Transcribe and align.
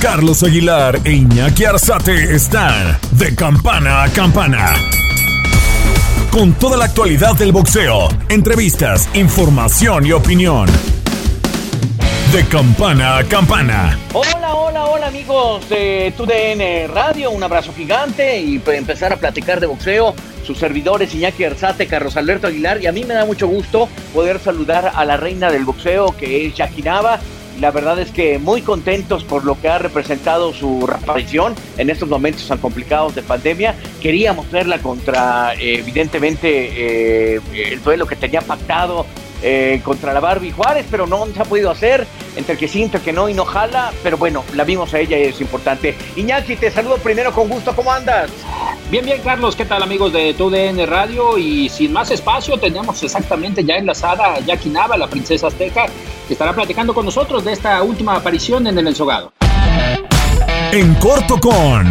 Carlos 0.00 0.42
Aguilar 0.42 0.98
e 1.04 1.12
Iñaki 1.12 1.66
Arzate 1.66 2.34
están 2.34 2.98
de 3.12 3.34
campana 3.36 4.04
a 4.04 4.08
campana. 4.08 4.72
Con 6.30 6.54
toda 6.54 6.78
la 6.78 6.86
actualidad 6.86 7.34
del 7.34 7.52
boxeo, 7.52 8.08
entrevistas, 8.30 9.10
información 9.12 10.06
y 10.06 10.12
opinión. 10.12 10.66
De 12.32 12.46
campana 12.46 13.18
a 13.18 13.24
campana. 13.24 13.98
Hola, 14.14 14.54
hola, 14.54 14.86
hola 14.86 15.06
amigos 15.08 15.68
de 15.68 16.14
TUDN 16.16 16.94
Radio, 16.94 17.30
un 17.30 17.42
abrazo 17.42 17.74
gigante 17.74 18.40
y 18.40 18.58
para 18.58 18.78
empezar 18.78 19.12
a 19.12 19.16
platicar 19.18 19.60
de 19.60 19.66
boxeo, 19.66 20.14
sus 20.46 20.56
servidores 20.56 21.14
Iñaki 21.14 21.44
Arzate, 21.44 21.86
Carlos 21.86 22.16
Alberto 22.16 22.46
Aguilar 22.46 22.82
y 22.82 22.86
a 22.86 22.92
mí 22.92 23.04
me 23.04 23.12
da 23.12 23.26
mucho 23.26 23.48
gusto 23.48 23.86
poder 24.14 24.38
saludar 24.38 24.92
a 24.94 25.04
la 25.04 25.18
reina 25.18 25.50
del 25.50 25.66
boxeo 25.66 26.16
que 26.16 26.46
es 26.46 26.54
Jackie 26.54 26.82
Nava. 26.82 27.20
La 27.60 27.70
verdad 27.70 27.98
es 27.98 28.10
que 28.10 28.38
muy 28.38 28.62
contentos 28.62 29.22
por 29.22 29.44
lo 29.44 29.60
que 29.60 29.68
ha 29.68 29.78
representado 29.78 30.54
su 30.54 30.86
reaparición 30.86 31.54
en 31.76 31.90
estos 31.90 32.08
momentos 32.08 32.48
tan 32.48 32.56
complicados 32.58 33.14
de 33.14 33.22
pandemia. 33.22 33.74
Queríamos 34.00 34.50
verla 34.50 34.78
contra, 34.78 35.52
eh, 35.54 35.80
evidentemente, 35.80 37.34
eh, 37.34 37.40
el 37.52 37.82
duelo 37.82 38.06
que 38.06 38.16
tenía 38.16 38.40
pactado 38.40 39.04
eh, 39.42 39.80
contra 39.84 40.14
la 40.14 40.20
Barbie 40.20 40.52
Juárez, 40.52 40.86
pero 40.90 41.06
no 41.06 41.26
se 41.26 41.40
ha 41.40 41.44
podido 41.44 41.70
hacer, 41.70 42.06
entre 42.36 42.56
que 42.56 42.68
sí, 42.68 42.82
entre 42.82 43.00
que 43.00 43.12
no 43.12 43.28
y 43.28 43.34
no 43.34 43.44
jala, 43.44 43.92
pero 44.02 44.16
bueno, 44.16 44.44
la 44.54 44.64
vimos 44.64 44.92
a 44.92 45.00
ella 45.00 45.18
y 45.18 45.24
es 45.24 45.40
importante. 45.40 45.94
Iñaki, 46.16 46.56
te 46.56 46.70
saludo 46.70 46.96
primero 46.96 47.32
con 47.32 47.48
gusto, 47.48 47.74
¿cómo 47.74 47.90
andas? 47.90 48.30
Bien, 48.90 49.04
bien, 49.04 49.20
Carlos, 49.22 49.56
¿qué 49.56 49.64
tal 49.64 49.82
amigos 49.82 50.12
de 50.12 50.34
TUDN 50.34 50.86
Radio? 50.86 51.38
Y 51.38 51.68
sin 51.68 51.92
más 51.92 52.10
espacio, 52.10 52.58
tenemos 52.58 53.02
exactamente 53.02 53.64
ya 53.64 53.76
enlazada 53.76 54.34
a 54.34 54.40
Jackie 54.40 54.68
Nava, 54.68 54.98
la 54.98 55.08
princesa 55.08 55.46
azteca, 55.46 55.86
que 56.30 56.34
estará 56.34 56.52
platicando 56.52 56.94
con 56.94 57.04
nosotros 57.04 57.44
de 57.44 57.50
esta 57.50 57.82
última 57.82 58.14
aparición 58.14 58.64
en 58.68 58.78
el 58.78 58.86
ensogado. 58.86 59.32
En 60.70 60.94
corto 60.94 61.40
con... 61.40 61.84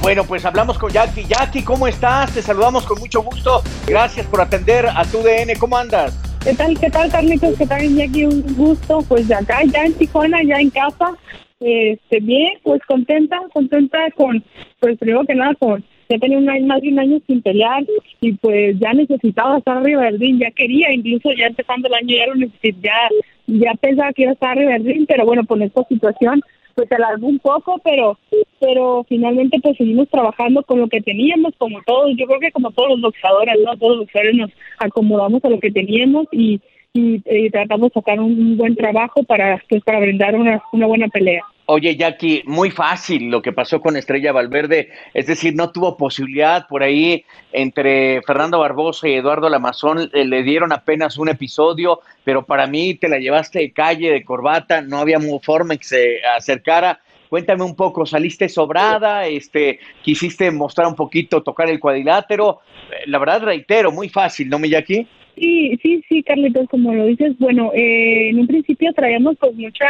Bueno, 0.00 0.24
pues 0.24 0.42
hablamos 0.46 0.78
con 0.78 0.90
Jackie. 0.90 1.26
Jackie, 1.26 1.62
¿cómo 1.62 1.86
estás? 1.86 2.32
Te 2.32 2.40
saludamos 2.40 2.86
con 2.86 2.98
mucho 2.98 3.20
gusto. 3.20 3.62
Gracias 3.86 4.24
por 4.24 4.40
atender 4.40 4.86
a 4.86 5.04
TUDN, 5.04 5.58
¿cómo 5.58 5.76
andas? 5.76 6.18
¿Qué 6.42 6.54
tal, 6.54 6.80
qué 6.80 6.88
tal, 6.88 7.12
Carlitos? 7.12 7.58
¿Qué 7.58 7.66
tal, 7.66 7.84
Iñaki? 7.84 8.24
Un 8.24 8.56
gusto, 8.56 9.04
pues 9.06 9.28
de 9.28 9.34
acá, 9.34 9.60
ya 9.70 9.84
en 9.84 9.92
Tijuana, 9.92 10.38
ya 10.42 10.56
en 10.56 10.70
casa. 10.70 11.14
Este, 11.60 12.20
bien, 12.20 12.54
pues 12.62 12.80
contenta, 12.88 13.38
contenta 13.52 13.98
con, 14.16 14.42
pues 14.78 14.96
primero 14.96 15.26
que 15.26 15.34
nada, 15.34 15.54
con, 15.60 15.84
ya 16.10 16.18
tenía 16.18 16.38
un 16.38 16.66
más 16.66 16.82
de 16.82 16.88
un 16.88 16.98
año 16.98 17.20
sin 17.26 17.40
pelear 17.40 17.84
y 18.20 18.32
pues 18.32 18.76
ya 18.80 18.92
necesitaba 18.92 19.58
estar 19.58 19.78
arriba 19.78 20.02
del 20.02 20.18
ring, 20.18 20.40
ya 20.40 20.50
quería, 20.50 20.92
incluso 20.92 21.30
ya 21.32 21.46
empezando 21.46 21.86
el 21.86 21.94
año 21.94 22.16
ya 22.16 22.34
necesitaba, 22.34 23.08
ya, 23.46 23.74
pensaba 23.74 24.12
que 24.12 24.22
iba 24.22 24.32
a 24.32 24.34
estar 24.34 24.50
arriba 24.50 24.72
del 24.72 24.84
ring, 24.84 25.06
pero 25.06 25.24
bueno, 25.24 25.46
con 25.46 25.62
esta 25.62 25.84
situación 25.84 26.42
pues 26.74 26.88
se 26.88 26.94
alargó 26.96 27.26
un 27.26 27.38
poco, 27.38 27.80
pero 27.84 28.18
pero 28.58 29.04
finalmente 29.08 29.58
pues 29.62 29.76
seguimos 29.76 30.08
trabajando 30.08 30.62
con 30.64 30.80
lo 30.80 30.88
que 30.88 31.00
teníamos, 31.00 31.54
como 31.56 31.80
todos, 31.86 32.10
yo 32.16 32.26
creo 32.26 32.40
que 32.40 32.50
como 32.50 32.72
todos 32.72 32.90
los 32.90 33.00
boxeadores, 33.00 33.56
¿no? 33.64 33.76
Todos 33.76 33.96
los 33.96 34.06
boxeadores 34.06 34.36
nos 34.36 34.50
acomodamos 34.78 35.44
a 35.44 35.48
lo 35.48 35.60
que 35.60 35.70
teníamos 35.70 36.26
y, 36.32 36.60
y, 36.92 37.22
y 37.24 37.50
tratamos 37.50 37.90
de 37.90 38.00
sacar 38.00 38.20
un, 38.20 38.56
buen 38.56 38.74
trabajo 38.76 39.22
para 39.22 39.62
pues 39.68 39.82
para 39.82 40.00
brindar 40.00 40.34
una, 40.34 40.62
una 40.72 40.86
buena 40.86 41.08
pelea. 41.08 41.42
Oye, 41.66 41.94
Jackie, 41.94 42.42
muy 42.46 42.72
fácil 42.72 43.30
lo 43.30 43.42
que 43.42 43.52
pasó 43.52 43.80
con 43.80 43.96
Estrella 43.96 44.32
Valverde, 44.32 44.88
es 45.14 45.26
decir, 45.26 45.54
no 45.54 45.70
tuvo 45.70 45.96
posibilidad 45.96 46.66
por 46.66 46.82
ahí 46.82 47.24
entre 47.52 48.22
Fernando 48.22 48.58
Barbosa 48.58 49.06
y 49.06 49.12
Eduardo 49.12 49.48
Lamazón, 49.48 50.10
eh, 50.12 50.24
le 50.24 50.42
dieron 50.42 50.72
apenas 50.72 51.16
un 51.16 51.28
episodio, 51.28 52.00
pero 52.24 52.44
para 52.44 52.66
mí 52.66 52.94
te 52.94 53.08
la 53.08 53.18
llevaste 53.18 53.60
de 53.60 53.72
calle, 53.72 54.10
de 54.10 54.24
corbata, 54.24 54.80
no 54.80 54.98
había 54.98 55.20
forma 55.42 55.76
que 55.76 55.84
se 55.84 56.24
acercara. 56.36 56.98
Cuéntame 57.28 57.62
un 57.62 57.76
poco, 57.76 58.04
saliste 58.04 58.48
sobrada, 58.48 59.28
este, 59.28 59.78
quisiste 60.02 60.50
mostrar 60.50 60.88
un 60.88 60.96
poquito, 60.96 61.44
tocar 61.44 61.70
el 61.70 61.78
cuadrilátero. 61.78 62.62
Eh, 62.90 63.04
La 63.06 63.20
verdad, 63.20 63.44
reitero, 63.44 63.92
muy 63.92 64.08
fácil, 64.08 64.48
¿no, 64.48 64.58
mi 64.58 64.68
Jackie? 64.68 65.06
Sí, 65.40 65.78
sí, 65.82 66.04
sí, 66.06 66.22
Carlitos, 66.22 66.68
como 66.68 66.92
lo 66.92 67.06
dices, 67.06 67.34
bueno, 67.38 67.72
eh, 67.74 68.28
en 68.28 68.40
un 68.40 68.46
principio 68.46 68.92
traíamos 68.92 69.38
pues 69.40 69.54
mucha 69.54 69.86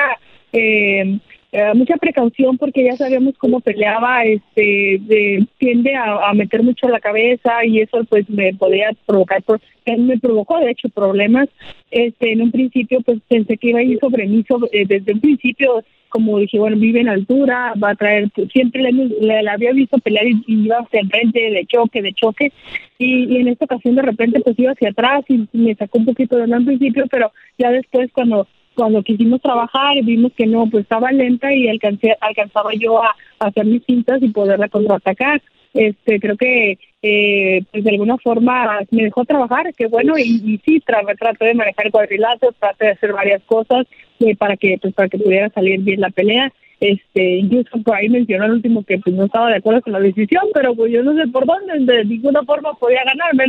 eh, 0.53 1.19
eh, 1.53 1.73
mucha 1.75 1.97
precaución 1.97 2.57
porque 2.59 2.85
ya 2.85 2.97
sabíamos 2.97 3.37
cómo 3.39 3.61
peleaba, 3.61 4.25
este, 4.25 4.99
de- 5.01 5.47
tiende 5.59 5.95
a, 5.97 6.33
meter 6.35 6.63
mucho 6.63 6.89
la 6.89 7.01
cabeza 7.01 7.65
y 7.65 7.81
eso 7.81 8.05
pues 8.09 8.29
me 8.31 8.55
podía 8.55 8.91
provocar, 9.07 9.43
pro- 9.43 9.61
eh, 9.85 9.97
me 9.97 10.19
provocó 10.19 10.59
de 10.61 10.71
hecho 10.71 10.89
problemas. 10.89 11.49
Este, 11.91 12.33
en 12.33 12.43
un 12.43 12.53
principio 12.53 13.01
pues 13.01 13.19
pensé 13.29 13.57
que 13.57 13.69
iba 13.71 13.81
a 13.81 13.83
ir 13.83 13.99
sobre 13.99 14.27
mí 14.27 14.45
sobre- 14.49 14.71
eh, 14.73 14.85
desde 14.87 15.13
un 15.13 15.21
principio 15.21 15.83
como 16.11 16.39
dije, 16.41 16.59
bueno, 16.59 16.77
vive 16.77 17.01
en 17.01 17.09
altura, 17.09 17.73
va 17.83 17.91
a 17.91 17.95
traer, 17.95 18.29
siempre 18.53 18.83
le, 18.83 18.91
le- 18.93 19.43
la 19.45 19.53
había 19.53 19.73
visto 19.73 19.97
pelear 19.99 20.27
y, 20.27 20.43
iba 20.49 20.79
hacia 20.79 21.01
enfrente, 21.01 21.39
de 21.39 21.65
choque, 21.67 22.03
de 22.03 22.13
choque, 22.13 22.53
y, 22.99 23.25
y 23.33 23.37
en 23.37 23.47
esta 23.49 23.65
ocasión 23.65 23.95
de 23.95 24.03
repente 24.03 24.41
pues 24.41 24.59
iba 24.59 24.73
hacia 24.73 24.91
atrás 24.91 25.25
y 25.29 25.47
me 25.53 25.75
sacó 25.77 25.99
un 25.99 26.07
poquito 26.07 26.37
de 26.37 26.53
al 26.53 26.65
principio, 26.65 27.05
pero 27.09 27.31
ya 27.59 27.71
después 27.71 28.11
cuando 28.13 28.47
cuando 28.81 29.03
quisimos 29.03 29.43
trabajar 29.43 29.95
vimos 30.03 30.33
que 30.33 30.47
no, 30.47 30.67
pues 30.71 30.85
estaba 30.85 31.13
lenta 31.13 31.53
y 31.53 31.69
alcancé, 31.69 32.17
alcanzaba 32.19 32.71
yo 32.73 33.03
a, 33.03 33.15
hacer 33.39 33.67
mis 33.67 33.85
cintas 33.85 34.23
y 34.23 34.31
poderla 34.31 34.71
contraatacar. 34.71 35.43
Este, 35.75 36.19
creo 36.19 36.39
que 36.39 36.79
eh, 37.03 37.63
pues 37.71 37.85
de 37.85 37.91
alguna 37.91 38.17
forma 38.17 38.81
me 38.91 39.03
dejó 39.03 39.27
trabajar, 39.27 39.75
que 39.75 39.87
bueno, 39.87 40.17
y, 40.17 40.23
y 40.23 40.59
sí, 40.65 40.81
tra 40.81 41.03
traté 41.19 41.45
de 41.45 41.55
manejar 41.55 41.87
el 41.87 41.93
cuadrilátero, 41.93 42.53
traté 42.59 42.87
de 42.87 42.93
hacer 42.93 43.13
varias 43.13 43.43
cosas 43.43 43.87
eh, 44.19 44.35
para 44.35 44.57
que 44.57 44.79
pues 44.81 44.95
para 44.95 45.11
que 45.11 45.19
pudiera 45.19 45.51
salir 45.51 45.81
bien 45.81 46.01
la 46.01 46.09
pelea. 46.09 46.51
Este, 46.81 47.37
incluso 47.37 47.71
por 47.83 47.95
ahí 47.95 48.09
mencionó 48.09 48.45
al 48.45 48.53
último 48.53 48.83
que 48.83 48.97
pues 48.99 49.15
no 49.15 49.27
estaba 49.27 49.51
de 49.51 49.57
acuerdo 49.57 49.83
con 49.83 49.93
la 49.93 50.01
decisión, 50.01 50.45
pero 50.55 50.75
pues 50.75 50.91
yo 50.91 51.03
no 51.03 51.15
sé 51.15 51.29
por 51.29 51.45
dónde, 51.45 51.93
de 51.93 52.05
ninguna 52.07 52.43
forma 52.43 52.73
podía 52.73 53.05
ganarme. 53.05 53.45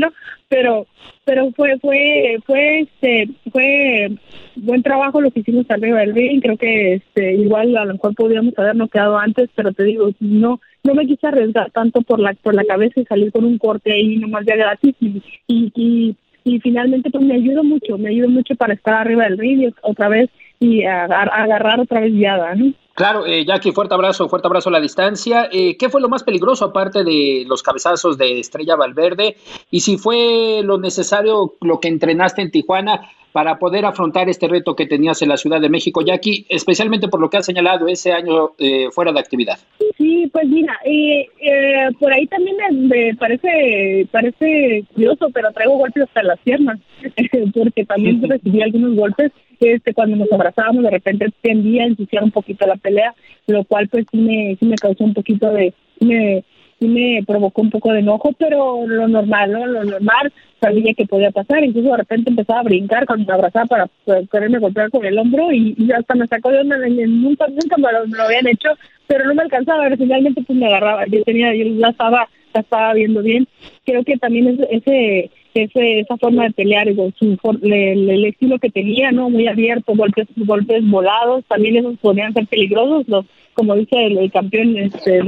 Pero 0.49 0.85
pero 1.23 1.49
fue 1.51 1.79
fue 1.79 2.37
fue 2.45 2.81
este 2.81 3.29
fue 3.49 4.09
buen 4.57 4.83
trabajo 4.83 5.21
lo 5.21 5.31
que 5.31 5.39
hicimos 5.39 5.65
arriba 5.69 5.99
del 5.99 6.13
ring, 6.13 6.41
creo 6.41 6.57
que 6.57 6.95
este 6.95 7.33
igual 7.35 7.77
a 7.77 7.85
lo 7.85 7.93
mejor 7.93 8.15
podíamos 8.15 8.53
habernos 8.59 8.89
quedado 8.89 9.17
antes, 9.17 9.49
pero 9.55 9.71
te 9.71 9.83
digo, 9.85 10.09
no 10.19 10.59
no 10.83 10.93
me 10.93 11.07
quise 11.07 11.27
arriesgar 11.27 11.71
tanto 11.71 12.01
por 12.01 12.19
la 12.19 12.33
por 12.33 12.53
la 12.53 12.65
cabeza 12.65 12.99
y 12.99 13.05
salir 13.05 13.31
con 13.31 13.45
un 13.45 13.57
corte 13.57 13.93
ahí 13.93 14.17
nomás 14.17 14.45
ya 14.45 14.57
gratis 14.57 14.93
y 14.99 15.21
y, 15.47 15.71
y, 15.73 16.15
y 16.43 16.59
finalmente 16.59 17.09
pues 17.09 17.23
me 17.23 17.35
ayudó 17.35 17.63
mucho, 17.63 17.97
me 17.97 18.09
ayudó 18.09 18.27
mucho 18.27 18.55
para 18.55 18.73
estar 18.73 18.95
arriba 18.95 19.23
del 19.23 19.37
ring 19.37 19.71
otra 19.83 20.09
vez 20.09 20.29
y 20.61 20.85
agar- 20.85 21.31
agarrar 21.33 21.79
otra 21.81 21.99
vez 21.99 22.13
viada, 22.13 22.55
¿no? 22.55 22.71
Claro, 22.93 23.25
eh, 23.25 23.43
Jackie, 23.45 23.71
fuerte 23.71 23.95
abrazo, 23.95 24.29
fuerte 24.29 24.47
abrazo 24.47 24.69
a 24.69 24.73
la 24.73 24.79
distancia. 24.79 25.49
Eh, 25.51 25.75
¿Qué 25.75 25.89
fue 25.89 26.01
lo 26.01 26.07
más 26.09 26.23
peligroso 26.23 26.65
aparte 26.65 27.03
de 27.03 27.45
los 27.47 27.63
cabezazos 27.63 28.17
de 28.17 28.39
Estrella 28.39 28.75
Valverde? 28.75 29.37
Y 29.71 29.79
si 29.79 29.97
fue 29.97 30.61
lo 30.63 30.77
necesario, 30.77 31.55
lo 31.61 31.79
que 31.79 31.87
entrenaste 31.87 32.41
en 32.43 32.51
Tijuana 32.51 33.09
para 33.31 33.57
poder 33.59 33.85
afrontar 33.85 34.29
este 34.29 34.47
reto 34.47 34.75
que 34.75 34.87
tenías 34.87 35.21
en 35.21 35.29
la 35.29 35.37
Ciudad 35.37 35.61
de 35.61 35.69
México, 35.69 36.01
Jackie, 36.01 36.45
especialmente 36.49 37.07
por 37.07 37.19
lo 37.19 37.29
que 37.29 37.37
has 37.37 37.45
señalado 37.45 37.87
ese 37.87 38.11
año 38.11 38.51
eh, 38.57 38.89
fuera 38.91 39.11
de 39.11 39.19
actividad. 39.19 39.57
Sí, 39.97 40.29
pues 40.31 40.47
mira, 40.47 40.77
eh, 40.85 41.27
eh, 41.39 41.89
por 41.99 42.11
ahí 42.11 42.27
también 42.27 42.57
me, 42.87 43.15
parece 43.15 44.07
parece 44.11 44.83
curioso, 44.93 45.29
pero 45.33 45.51
traigo 45.51 45.77
golpes 45.77 46.03
hasta 46.03 46.23
las 46.23 46.39
piernas, 46.39 46.79
porque 47.53 47.85
también 47.85 48.21
recibí 48.27 48.61
algunos 48.61 48.95
golpes 48.95 49.31
este 49.59 49.93
cuando 49.93 50.15
nos 50.15 50.31
abrazábamos 50.31 50.83
de 50.83 50.89
repente 50.89 51.27
tendía 51.41 51.83
a 51.83 51.87
ensuciar 51.87 52.23
un 52.23 52.31
poquito 52.31 52.65
la 52.65 52.77
pelea, 52.77 53.13
lo 53.47 53.63
cual 53.63 53.87
pues 53.89 54.05
sí 54.11 54.17
me, 54.17 54.57
sí 54.59 54.65
me 54.65 54.75
causó 54.75 55.03
un 55.03 55.13
poquito 55.13 55.51
de, 55.51 55.73
me, 55.99 56.43
sí 56.81 56.87
me 56.87 57.23
provocó 57.25 57.61
un 57.61 57.69
poco 57.69 57.93
de 57.93 57.99
enojo, 57.99 58.33
pero 58.37 58.85
lo 58.87 59.07
normal, 59.07 59.51
¿no? 59.51 59.65
Lo 59.67 59.83
normal, 59.83 60.33
sabía 60.59 60.93
que 60.95 61.05
podía 61.05 61.29
pasar, 61.29 61.63
incluso 61.63 61.91
de 61.91 61.97
repente 61.97 62.31
empezaba 62.31 62.61
a 62.61 62.63
brincar 62.63 63.05
cuando 63.05 63.25
me 63.27 63.33
abrazaba 63.33 63.65
para, 63.67 63.87
para 64.03 64.25
quererme 64.25 64.57
golpear 64.57 64.89
con 64.89 65.05
el 65.05 65.17
hombro 65.17 65.51
y, 65.51 65.75
y 65.77 65.91
hasta 65.91 66.15
me 66.15 66.27
sacó 66.27 66.49
de 66.49 66.59
onda, 66.61 66.77
nunca, 66.77 67.45
nunca 67.47 67.77
me 67.77 67.91
lo, 67.91 68.07
me 68.07 68.17
lo 68.17 68.23
habían 68.23 68.47
hecho, 68.47 68.69
pero 69.05 69.25
no 69.25 69.35
me 69.35 69.43
alcanzaba, 69.43 69.83
pero 69.83 69.97
finalmente 69.97 70.41
pues 70.45 70.57
me 70.57 70.65
agarraba, 70.65 71.05
yo 71.05 71.23
tenía, 71.23 71.53
yo 71.53 71.65
la 71.75 71.89
estaba, 71.89 72.27
la 72.53 72.61
estaba 72.61 72.93
viendo 72.93 73.21
bien, 73.21 73.47
creo 73.85 74.03
que 74.03 74.17
también 74.17 74.47
es- 74.47 74.67
ese 74.71 75.29
ese, 75.53 75.99
esa 75.99 76.15
forma 76.15 76.45
de 76.45 76.51
pelear, 76.51 76.87
su, 77.19 77.37
el, 77.61 78.09
el, 78.09 78.25
estilo 78.25 78.57
que 78.57 78.69
tenía, 78.69 79.11
¿no? 79.11 79.29
Muy 79.29 79.47
abierto, 79.47 79.93
golpes, 79.95 80.27
golpes 80.37 80.81
volados, 80.89 81.43
también 81.45 81.75
esos 81.75 81.97
podían 81.99 82.33
ser 82.33 82.47
peligrosos, 82.47 83.07
los 83.07 83.25
como 83.53 83.75
dice 83.75 84.05
el, 84.05 84.31
campeón 84.31 84.77
este, 84.77 85.21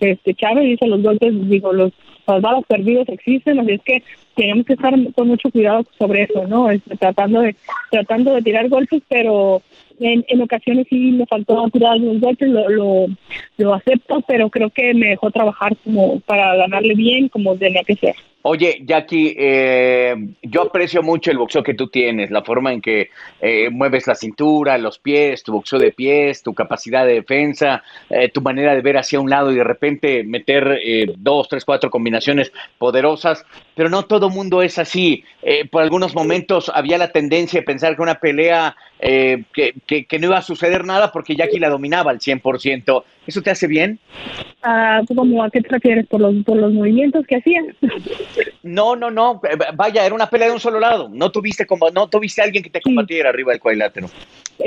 este 0.00 0.34
Chávez, 0.34 0.64
dice 0.64 0.86
los 0.86 1.02
golpes, 1.02 1.32
digo, 1.48 1.72
los, 1.72 1.92
las 2.26 2.42
balas 2.42 2.64
perdidas 2.66 3.08
existen, 3.08 3.58
así 3.60 3.72
es 3.72 3.82
que 3.82 4.02
tenemos 4.36 4.66
que 4.66 4.74
estar 4.74 4.94
con 5.14 5.28
mucho 5.28 5.50
cuidado 5.50 5.84
sobre 5.98 6.22
eso, 6.22 6.46
¿no? 6.46 6.70
Este, 6.70 6.96
tratando 6.96 7.40
de 7.40 7.56
tratando 7.90 8.34
de 8.34 8.42
tirar 8.42 8.68
golpes, 8.68 9.02
pero 9.08 9.62
en, 9.98 10.24
en 10.28 10.40
ocasiones 10.40 10.86
sí 10.88 11.12
me 11.12 11.26
faltó 11.26 11.68
tirar 11.70 11.98
los 11.98 12.20
golpes, 12.20 12.48
lo, 12.48 12.68
lo, 12.68 13.06
lo 13.58 13.74
acepto, 13.74 14.22
pero 14.26 14.48
creo 14.48 14.70
que 14.70 14.94
me 14.94 15.08
dejó 15.08 15.30
trabajar 15.30 15.76
como 15.84 16.20
para 16.20 16.56
ganarle 16.56 16.94
bien, 16.94 17.28
como 17.28 17.56
tenía 17.56 17.82
que 17.84 17.96
ser. 17.96 18.14
Oye, 18.42 18.80
Jackie, 18.86 19.34
eh, 19.38 20.14
yo 20.42 20.62
aprecio 20.62 21.02
mucho 21.02 21.30
el 21.30 21.36
boxeo 21.36 21.62
que 21.62 21.74
tú 21.74 21.88
tienes, 21.88 22.30
la 22.30 22.42
forma 22.42 22.72
en 22.72 22.80
que 22.80 23.10
eh, 23.38 23.68
mueves 23.68 24.06
la 24.06 24.14
cintura, 24.14 24.78
los 24.78 24.98
pies, 24.98 25.42
tu 25.42 25.52
boxeo 25.52 25.78
de 25.78 25.92
pies, 25.92 26.42
tu 26.42 26.54
capacidad 26.54 27.04
de 27.04 27.14
defensa, 27.14 27.82
eh, 28.08 28.30
tu 28.30 28.40
manera 28.40 28.74
de 28.74 28.80
ver 28.80 28.96
hacia 28.96 29.20
un 29.20 29.28
lado 29.28 29.52
y 29.52 29.56
de 29.56 29.64
repente 29.64 30.24
meter 30.24 30.80
eh, 30.82 31.12
dos, 31.18 31.48
tres, 31.48 31.66
cuatro 31.66 31.90
combinaciones 31.90 32.50
poderosas, 32.78 33.44
pero 33.74 33.88
no 33.88 34.04
todo 34.04 34.30
mundo 34.30 34.62
es 34.62 34.78
así. 34.78 35.24
Eh, 35.42 35.66
por 35.66 35.82
algunos 35.82 36.14
momentos 36.14 36.70
había 36.74 36.98
la 36.98 37.12
tendencia 37.12 37.60
de 37.60 37.66
pensar 37.66 37.96
que 37.96 38.02
una 38.02 38.16
pelea 38.16 38.76
eh, 38.98 39.44
que, 39.54 39.72
que, 39.86 40.18
no 40.18 40.26
iba 40.26 40.36
a 40.36 40.42
suceder 40.42 40.84
nada 40.84 41.10
porque 41.10 41.34
Jackie 41.34 41.58
la 41.58 41.70
dominaba 41.70 42.10
al 42.10 42.18
100%. 42.18 43.04
¿Eso 43.26 43.40
te 43.40 43.50
hace 43.50 43.66
bien? 43.66 43.98
Ah, 44.62 45.00
¿Cómo 45.08 45.42
a 45.42 45.50
qué 45.50 45.62
te 45.62 45.68
refieres? 45.70 46.06
¿Por 46.08 46.20
los, 46.20 46.44
por 46.44 46.58
los 46.58 46.72
movimientos 46.72 47.26
que 47.26 47.36
hacía? 47.36 47.62
No, 48.62 48.96
no, 48.96 49.10
no. 49.10 49.40
Vaya, 49.74 50.04
era 50.04 50.14
una 50.14 50.28
pelea 50.28 50.48
de 50.48 50.54
un 50.54 50.60
solo 50.60 50.80
lado. 50.80 51.08
No 51.10 51.30
tuviste 51.30 51.66
como, 51.66 51.90
no 51.90 52.08
tuviste 52.08 52.40
a 52.40 52.44
alguien 52.44 52.62
que 52.62 52.70
te 52.70 52.80
combatiera 52.80 53.30
sí. 53.30 53.34
arriba 53.34 53.52
del 53.52 53.60
cuadrilátero. 53.60 54.08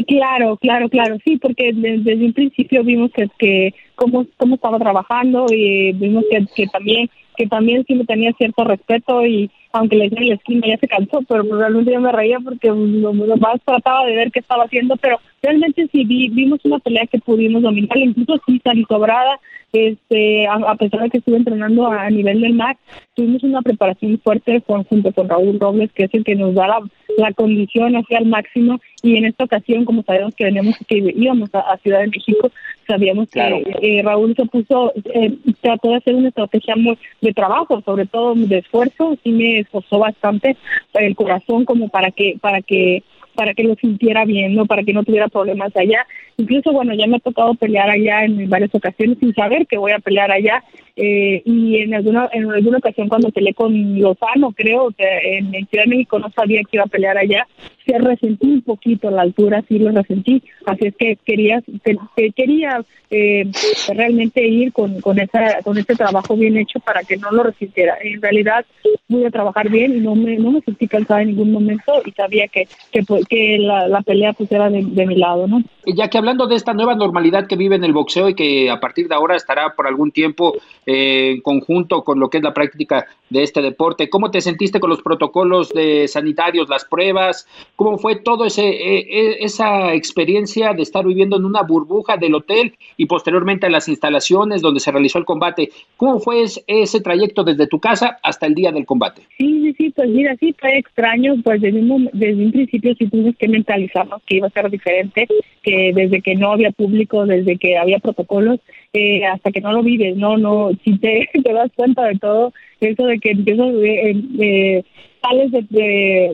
Claro, 0.08 0.58
claro, 0.58 0.90
claro. 0.90 1.18
Sí, 1.24 1.38
porque 1.38 1.72
desde, 1.74 2.00
desde 2.00 2.26
un 2.26 2.34
principio 2.34 2.84
vimos 2.84 3.12
que, 3.12 3.28
que 3.38 3.74
cómo, 3.96 4.26
cómo 4.38 4.56
estaba 4.56 4.80
trabajando 4.80 5.46
y 5.50 5.92
vimos 5.94 6.26
que, 6.30 6.46
que 6.56 6.68
también 6.68 7.10
que 7.36 7.48
también 7.48 7.84
sí 7.88 7.96
me 7.96 8.06
tenía 8.06 8.32
cierto 8.34 8.64
respeto 8.64 9.26
y 9.26 9.50
aunque 9.72 9.96
le 9.96 10.06
en 10.06 10.30
la 10.30 10.36
esquina 10.36 10.68
ya 10.68 10.78
se 10.78 10.88
cansó, 10.88 11.22
pero 11.28 11.44
realmente 11.44 11.92
yo 11.92 12.00
me 12.00 12.12
reía 12.12 12.40
porque 12.40 12.68
lo, 12.68 13.12
lo 13.12 13.38
más 13.38 13.60
trataba 13.66 14.06
de 14.06 14.16
ver 14.16 14.32
qué 14.32 14.40
estaba 14.40 14.66
haciendo, 14.66 14.96
pero 14.98 15.20
realmente 15.44 15.88
sí 15.92 16.06
vi, 16.06 16.30
vimos 16.30 16.62
una 16.64 16.80
pelea 16.80 17.06
que 17.06 17.20
pudimos 17.20 17.62
dominar, 17.62 17.98
incluso 17.98 18.42
sí 18.48 18.60
salí 18.64 18.86
sobrada, 18.88 19.40
este, 19.74 20.48
a, 20.48 20.54
a, 20.54 20.76
pesar 20.76 21.02
de 21.02 21.10
que 21.10 21.18
estuve 21.18 21.38
entrenando 21.38 21.88
a, 21.88 22.10
nivel 22.10 22.42
del 22.42 22.54
MAC, 22.54 22.78
tuvimos 23.16 23.44
una 23.44 23.62
preparación 23.62 24.20
fuerte 24.24 24.62
con, 24.62 24.84
junto 24.84 25.12
con 25.12 25.28
Raúl 25.28 25.60
Robles, 25.60 25.92
que 25.94 26.06
es 26.06 26.14
el 26.14 26.24
que 26.24 26.36
nos 26.36 26.54
da 26.54 26.68
la, 26.68 26.80
la 27.18 27.34
condición 27.34 27.96
hacia 27.96 28.20
el 28.20 28.28
máximo, 28.28 28.80
y 29.02 29.18
en 29.18 29.26
esta 29.26 29.44
ocasión, 29.44 29.84
como 29.84 30.04
sabemos 30.04 30.34
que 30.36 30.46
veníamos, 30.46 30.78
que 30.88 30.98
íbamos 31.16 31.54
a, 31.54 31.60
a 31.60 31.78
Ciudad 31.78 32.02
de 32.02 32.08
México, 32.08 32.52
sabíamos 32.88 33.30
claro. 33.30 33.58
que 33.82 34.00
eh, 34.00 34.04
Raúl 34.04 34.36
se 34.36 34.46
puso, 34.46 34.94
eh, 35.14 35.38
trató 35.62 35.90
de 35.90 35.96
hacer 35.96 36.16
una 36.16 36.30
estrategia 36.30 36.76
muy 36.76 36.98
de 37.22 37.34
trabajo, 37.34 37.82
sobre 37.82 38.06
todo 38.06 38.36
de 38.36 38.60
esfuerzo, 38.60 39.18
sí 39.24 39.32
me 39.32 39.60
esforzó 39.60 40.00
bastante 40.00 40.56
el 40.94 41.16
corazón 41.16 41.66
como 41.66 41.90
para 41.90 42.12
que, 42.12 42.38
para 42.40 42.62
que 42.62 43.04
para 43.36 43.54
que 43.54 43.64
lo 43.64 43.76
sintiera 43.76 44.26
bien, 44.26 44.56
¿no? 44.56 44.66
Para 44.66 44.84
que 44.84 44.94
no 44.94 45.04
tuviera 45.04 45.28
problemas 45.28 45.76
allá. 45.76 46.06
Incluso, 46.38 46.72
bueno, 46.72 46.94
ya 46.94 47.08
me 47.08 47.18
ha 47.18 47.20
tocado 47.20 47.54
pelear 47.56 47.90
allá 47.90 48.26
en 48.26 48.50
varias 48.50 48.74
ocasiones 48.74 49.18
sin 49.20 49.34
saber 49.34 49.68
que 49.68 49.78
voy 49.78 49.92
a 49.92 50.00
pelear 50.00 50.32
allá. 50.32 50.64
Eh, 50.96 51.42
y 51.46 51.78
en 51.78 51.96
alguna 51.96 52.30
en 52.32 52.52
alguna 52.52 52.78
ocasión 52.78 53.10
cuando 53.10 53.32
peleé 53.32 53.56
con 53.56 54.00
Lozano, 54.00 54.52
creo 54.52 54.92
que 54.92 55.38
en, 55.38 55.56
en 55.56 55.66
Ciudad 55.66 55.86
de 55.86 55.90
México 55.90 56.20
no 56.20 56.30
sabía 56.30 56.62
que 56.62 56.78
iba 56.78 56.84
a 56.84 56.88
pelear 56.88 57.18
allá, 57.18 57.48
se 57.84 57.98
resentí 57.98 58.48
un 58.48 58.62
poquito 58.62 59.10
la 59.10 59.24
altura, 59.24 59.64
sí 59.68 59.80
lo 59.80 59.92
resentí. 59.92 60.44
Así 60.66 60.88
es 60.88 60.96
que 60.96 61.18
quería 61.26 61.62
que, 61.84 61.98
que 62.16 62.32
quería 62.32 62.84
eh, 63.10 63.46
realmente 63.94 64.46
ir 64.46 64.72
con, 64.72 65.02
con, 65.02 65.20
esa, 65.20 65.62
con 65.64 65.78
este 65.78 65.96
trabajo 65.96 66.36
bien 66.36 66.58
hecho 66.58 66.80
para 66.80 67.04
que 67.04 67.18
no 67.18 67.32
lo 67.32 67.44
resintiera. 67.44 67.98
En 68.02 68.22
realidad 68.22 68.66
pude 69.08 69.32
trabajar 69.32 69.70
bien 69.70 69.98
y 69.98 70.00
no 70.00 70.16
me, 70.16 70.38
no 70.38 70.52
me 70.52 70.62
sentí 70.62 70.88
cansada 70.88 71.22
en 71.22 71.30
ningún 71.30 71.52
momento 71.52 72.02
y 72.06 72.12
sabía 72.12 72.48
que, 72.48 72.68
que, 72.92 73.04
que 73.30 73.58
la, 73.60 73.88
la 73.88 74.02
pelea 74.02 74.34
pues 74.34 74.52
era 74.52 74.70
de, 74.70 74.84
de 74.84 75.06
mi 75.06 75.16
lado, 75.16 75.48
¿no? 75.48 75.62
Ya 75.96 76.08
que 76.08 76.18
hablando 76.24 76.48
de 76.48 76.56
esta 76.56 76.74
nueva 76.74 76.96
normalidad 76.96 77.48
que 77.48 77.58
vive 77.58 77.76
en 77.76 77.84
el 77.84 77.92
boxeo 77.92 78.30
y 78.30 78.34
que 78.34 78.72
a 78.72 78.80
partir 78.80 79.10
de 79.10 79.16
ahora 79.16 79.36
estará 79.36 79.76
por 79.76 79.88
algún 79.88 80.12
tiempo 80.12 80.54
eh, 80.86 81.32
en 81.32 81.42
conjunto 81.42 82.02
con 82.06 82.18
lo 82.18 82.30
que 82.30 82.38
es 82.38 82.44
la 82.44 82.54
práctica 82.54 83.06
de 83.34 83.44
este 83.44 83.62
deporte, 83.62 84.10
¿cómo 84.10 84.32
te 84.32 84.40
sentiste 84.40 84.80
con 84.80 84.90
los 84.90 85.02
protocolos 85.02 85.74
de 85.74 86.08
sanitarios, 86.08 86.70
las 86.70 86.86
pruebas? 86.86 87.48
¿Cómo 87.76 87.98
fue 87.98 88.16
todo 88.16 88.46
ese 88.46 88.64
eh, 88.64 89.38
esa 89.42 89.94
experiencia 89.94 90.74
de 90.74 90.84
estar 90.84 91.06
viviendo 91.06 91.36
en 91.36 91.44
una 91.44 91.64
burbuja 91.64 92.16
del 92.16 92.36
hotel 92.36 92.76
y 92.96 93.08
posteriormente 93.08 93.66
a 93.66 93.70
las 93.70 93.90
instalaciones 93.90 94.62
donde 94.62 94.80
se 94.80 94.92
realizó 94.92 95.18
el 95.18 95.26
combate? 95.26 95.72
¿Cómo 95.98 96.20
fue 96.20 96.44
ese 96.44 97.02
trayecto 97.02 97.44
desde 97.44 97.68
tu 97.68 97.80
casa 97.80 98.20
hasta 98.24 98.46
el 98.46 98.56
día 98.56 98.72
del 98.72 98.86
combate? 98.86 99.24
Sí, 99.38 99.62
sí, 99.62 99.74
sí, 99.78 99.90
pues 99.90 100.10
mira, 100.10 100.36
sí 100.40 100.56
fue 100.60 100.78
extraño, 100.78 101.36
pues 101.44 101.60
desde 101.60 101.80
un, 101.80 102.10
desde 102.14 102.46
un 102.46 102.52
principio 102.52 102.94
sí 102.96 103.08
tuvimos 103.08 103.36
que 103.38 103.48
mentalizarnos 103.48 104.22
que 104.26 104.38
iba 104.38 104.48
a 104.48 104.52
ser 104.52 104.70
diferente, 104.70 105.28
que 105.64 105.92
desde 105.96 106.22
que 106.22 106.36
no 106.36 106.52
había 106.52 106.72
público, 106.72 107.26
desde 107.26 107.58
que 107.58 107.78
había 107.78 107.98
protocolos, 108.00 108.60
eh, 108.94 109.26
hasta 109.26 109.52
que 109.52 109.60
no 109.60 109.74
lo 109.74 109.82
vives, 109.82 110.16
no, 110.16 110.38
no, 110.38 110.72
si 110.84 110.98
te, 111.00 111.28
das 111.44 111.72
cuenta 111.76 112.06
de 112.06 112.18
todo, 112.20 112.54
eso 112.80 113.06
de 113.06 113.20
que 113.20 113.32
empiezas, 113.32 113.74
eh, 113.76 114.16
eh, 114.40 114.84
sales 115.24 115.52
de, 115.52 116.32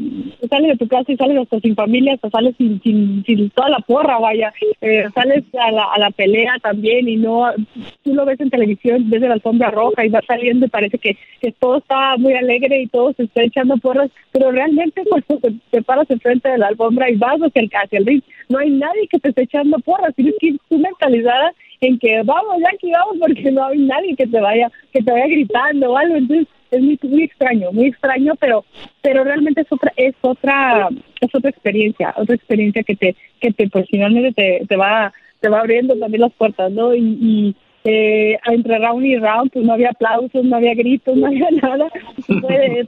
sales 0.50 0.68
de 0.70 0.78
tu 0.78 0.88
casa 0.88 1.12
y 1.12 1.16
sales 1.16 1.38
hasta 1.38 1.60
sin 1.60 1.76
familia, 1.76 2.16
hasta 2.16 2.30
sales 2.32 2.56
sin, 2.58 2.82
sin, 2.82 3.24
sin 3.24 3.50
toda 3.52 3.70
la 3.70 3.80
porra, 3.80 4.18
vaya, 4.18 4.52
eh, 4.82 5.06
sales 5.14 5.44
a 5.60 5.72
la, 5.72 5.84
a 5.94 6.00
la 6.00 6.10
pelea 6.12 6.56
también 6.62 7.08
y 7.08 7.16
no, 7.16 7.46
tú 8.04 8.16
lo 8.16 8.26
ves 8.26 8.40
en 8.40 8.50
televisión, 8.50 9.10
ves 9.10 9.22
la 9.22 9.34
alfombra 9.34 9.70
roja 9.70 10.06
y 10.06 10.10
vas 10.10 10.26
saliendo 10.26 10.66
y 10.66 10.70
parece 10.70 10.98
que, 10.98 11.16
que 11.40 11.52
todo 11.52 11.78
está 11.78 12.18
muy 12.18 12.34
alegre 12.34 12.82
y 12.82 12.88
todo 12.88 13.14
se 13.14 13.24
está 13.24 13.44
echando 13.44 13.78
porras, 13.78 14.10
pero 14.32 14.52
realmente 14.52 15.04
cuando 15.10 15.40
te, 15.40 15.54
te 15.70 15.82
paras 15.84 16.10
enfrente 16.10 16.50
de 16.50 16.58
la 16.58 16.68
alfombra 16.68 17.10
y 17.12 17.16
vas 17.16 17.40
hacia 17.40 17.62
el, 17.62 17.70
hacia 17.72 18.00
el 18.00 18.06
ring, 18.08 18.24
no 18.50 18.58
hay 18.58 18.72
nadie 18.72 19.08
que 19.08 19.20
te 19.20 19.30
esté 19.30 19.44
echando 19.44 19.78
porras, 19.80 20.16
tienes 20.16 20.34
que 20.40 20.48
ir 20.48 20.60
tú 20.68 20.80
mentalizada 20.80 21.54
en 21.82 22.00
que 22.00 22.22
vamos, 22.24 22.58
ya 22.60 22.70
aquí 22.74 22.92
vamos, 22.92 23.18
porque 23.20 23.52
no 23.52 23.66
hay 23.66 23.78
nadie 23.80 24.16
que 24.16 24.28
te 24.28 24.40
vaya, 24.40 24.72
que 24.92 25.02
te 25.02 25.12
vaya 25.12 25.28
gritando 25.28 25.92
o 25.92 25.98
algo, 25.98 26.16
entonces 26.16 26.48
es 26.72 26.82
muy, 26.82 27.00
muy 27.04 27.24
extraño, 27.24 27.72
muy 27.72 27.88
extraño, 27.88 28.34
pero 28.40 28.66
pero 29.02 29.24
realmente 29.24 29.62
es 29.62 29.68
otra 29.72 29.92
es 29.96 30.16
otra 30.22 30.90
es 31.22 31.34
otra 31.34 31.50
experiencia, 31.50 32.14
otra 32.18 32.36
experiencia 32.36 32.84
que 32.84 32.96
te 32.96 33.16
que 33.40 33.52
te 33.52 33.70
pues 33.70 33.88
finalmente 33.90 34.34
te, 34.34 34.66
te 34.68 34.76
va 34.76 35.14
te 35.40 35.50
va 35.50 35.60
abriendo 35.60 35.96
también 35.98 36.22
las 36.22 36.34
puertas, 36.34 36.72
¿no? 36.72 36.94
Y, 36.94 37.56
eh, 37.86 38.38
entre 38.46 38.78
round 38.78 39.06
y 39.06 39.16
round 39.16 39.52
pues 39.52 39.66
no 39.66 39.72
había 39.72 39.92
aplausos, 39.92 40.44
no 40.44 40.58
había 40.58 40.76
gritos, 40.76 41.16
no 41.18 41.28
había 41.28 41.50
nada, 41.62 41.88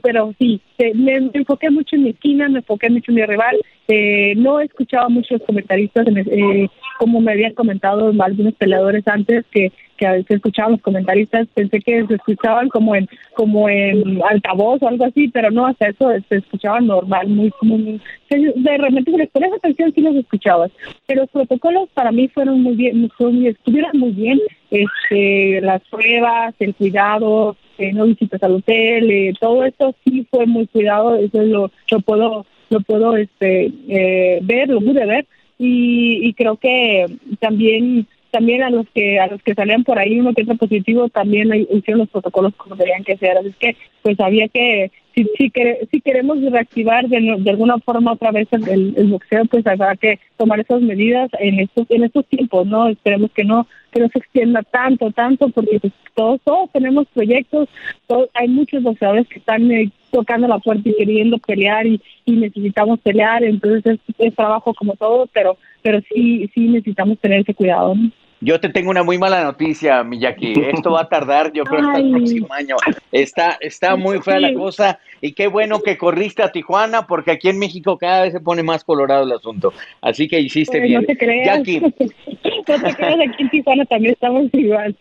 pero 0.02 0.34
sí, 0.38 0.60
eh, 0.78 0.92
me, 0.94 1.18
me, 1.18 1.30
enfoqué 1.32 1.70
mucho 1.70 1.96
en 1.96 2.04
mi 2.04 2.10
esquina, 2.10 2.48
me 2.48 2.58
enfoqué 2.58 2.90
mucho 2.90 3.10
en 3.10 3.14
mi 3.14 3.24
rival, 3.24 3.56
eh, 3.88 4.34
no 4.36 4.60
escuchaba 4.60 5.08
mucho 5.08 5.34
los 5.34 5.42
comentaristas, 5.42 6.06
eh, 6.08 6.68
como 6.98 7.20
me 7.20 7.32
habían 7.32 7.54
comentado 7.54 8.12
algunos 8.22 8.54
peleadores 8.54 9.06
antes 9.08 9.44
que 9.50 9.72
que 10.02 10.08
a 10.08 10.12
veces 10.12 10.30
escuchaban 10.32 10.72
los 10.72 10.82
comentaristas, 10.82 11.46
pensé 11.54 11.78
que 11.78 12.04
se 12.04 12.14
escuchaban 12.14 12.68
como 12.70 12.96
en 12.96 13.08
como 13.34 13.68
en 13.68 14.20
altavoz 14.28 14.82
o 14.82 14.88
algo 14.88 15.04
así, 15.04 15.28
pero 15.28 15.52
no, 15.52 15.64
hasta 15.64 15.90
eso 15.90 16.10
se 16.28 16.38
escuchaban 16.38 16.88
normal, 16.88 17.28
muy 17.28 17.50
común. 17.52 18.02
De 18.28 18.78
repente, 18.78 19.12
con 19.32 19.44
esa 19.44 19.58
canción 19.60 19.92
sí 19.94 20.00
los 20.00 20.16
escuchabas, 20.16 20.72
pero 21.06 21.22
los 21.22 21.30
protocolos 21.30 21.88
para 21.94 22.10
mí 22.10 22.26
fueron 22.26 22.62
muy 22.62 22.74
bien, 22.74 23.08
muy, 23.20 23.46
estuvieron 23.46 23.96
muy 23.96 24.10
bien, 24.10 24.40
este, 24.72 25.60
las 25.60 25.80
pruebas, 25.88 26.52
el 26.58 26.74
cuidado, 26.74 27.56
eh, 27.78 27.92
no 27.92 28.06
visitas 28.06 28.42
al 28.42 28.56
hotel, 28.56 29.08
eh, 29.08 29.32
todo 29.38 29.64
esto 29.64 29.94
sí 30.04 30.26
fue 30.32 30.46
muy 30.46 30.66
cuidado, 30.66 31.14
eso 31.14 31.42
lo, 31.42 31.70
lo 31.92 32.00
puedo 32.00 32.44
lo 32.70 32.80
puedo 32.80 33.16
este 33.16 33.70
eh, 33.86 34.40
ver, 34.42 34.68
lo 34.68 34.80
pude 34.80 35.06
ver 35.06 35.26
y, 35.58 36.26
y 36.26 36.34
creo 36.34 36.56
que 36.56 37.06
también 37.38 38.08
también 38.32 38.62
a 38.62 38.70
los 38.70 38.88
que 38.88 39.20
a 39.20 39.26
los 39.26 39.42
que 39.42 39.54
salían 39.54 39.84
por 39.84 39.98
ahí 39.98 40.18
uno 40.18 40.32
que 40.32 40.42
otro 40.42 40.56
positivo 40.56 41.08
también 41.10 41.52
hicieron 41.70 42.00
los 42.00 42.08
protocolos 42.08 42.54
como 42.56 42.74
deberían 42.74 43.04
que 43.04 43.18
ser 43.18 43.36
así 43.36 43.54
que 43.60 43.76
pues 44.00 44.18
había 44.18 44.48
que 44.48 44.90
si 45.14 45.28
si, 45.36 45.50
quere, 45.50 45.86
si 45.90 46.00
queremos 46.00 46.40
reactivar 46.40 47.06
de, 47.08 47.36
de, 47.38 47.50
alguna 47.50 47.78
forma 47.78 48.12
otra 48.12 48.30
vez 48.30 48.48
el, 48.52 48.94
boxeo 49.08 49.44
pues 49.44 49.66
habrá 49.66 49.94
que 49.96 50.18
tomar 50.38 50.60
esas 50.60 50.80
medidas 50.80 51.30
en 51.38 51.60
estos 51.60 51.86
en 51.90 52.04
estos 52.04 52.26
tiempos 52.26 52.66
no 52.66 52.88
esperemos 52.88 53.30
que 53.32 53.44
no 53.44 53.66
que 53.92 54.00
no 54.00 54.08
se 54.08 54.18
extienda 54.18 54.62
tanto 54.62 55.10
tanto 55.10 55.50
porque 55.50 55.78
pues, 55.78 55.92
todos 56.14 56.40
todos 56.42 56.72
tenemos 56.72 57.06
proyectos 57.08 57.68
todos, 58.06 58.30
hay 58.32 58.48
muchos 58.48 58.82
boxeadores 58.82 59.28
que 59.28 59.40
están 59.40 59.70
eh, 59.70 59.90
tocando 60.10 60.48
la 60.48 60.58
puerta 60.58 60.88
y 60.88 60.94
queriendo 60.94 61.36
pelear 61.36 61.86
y, 61.86 62.00
y 62.24 62.32
necesitamos 62.32 62.98
pelear 63.00 63.44
entonces 63.44 63.98
es, 64.08 64.14
es 64.18 64.34
trabajo 64.34 64.72
como 64.72 64.96
todo 64.96 65.28
pero 65.34 65.58
pero 65.82 66.00
sí 66.10 66.50
sí 66.54 66.68
necesitamos 66.68 67.18
tener 67.18 67.40
ese 67.40 67.52
cuidado 67.52 67.94
¿no? 67.94 68.10
Yo 68.44 68.58
te 68.58 68.70
tengo 68.70 68.90
una 68.90 69.04
muy 69.04 69.18
mala 69.18 69.44
noticia, 69.44 70.02
Miyaki. 70.02 70.52
Esto 70.74 70.90
va 70.90 71.02
a 71.02 71.08
tardar, 71.08 71.52
yo 71.52 71.62
creo, 71.62 71.86
hasta 71.86 72.00
el 72.00 72.10
próximo 72.10 72.48
año. 72.50 72.76
Está, 73.12 73.56
está 73.60 73.94
muy 73.94 74.20
fea 74.20 74.40
la 74.40 74.52
cosa 74.52 74.98
y 75.20 75.32
qué 75.32 75.46
bueno 75.46 75.80
que 75.80 75.96
corriste 75.96 76.42
a 76.42 76.50
Tijuana 76.50 77.06
porque 77.06 77.30
aquí 77.30 77.48
en 77.48 77.60
México 77.60 77.96
cada 77.96 78.22
vez 78.22 78.32
se 78.32 78.40
pone 78.40 78.64
más 78.64 78.82
colorado 78.82 79.22
el 79.22 79.30
asunto. 79.30 79.72
Así 80.00 80.26
que 80.26 80.40
hiciste 80.40 80.80
bien. 80.80 81.02
No 81.02 81.06
te 81.06 81.16
creas. 81.16 81.58
Jackie, 81.58 81.80
no 81.80 81.90
te 81.92 82.94
creas, 82.96 83.20
aquí 83.28 83.42
en 83.44 83.50
Tijuana 83.50 83.84
también 83.84 84.14
estamos 84.14 84.48
igual. 84.52 84.96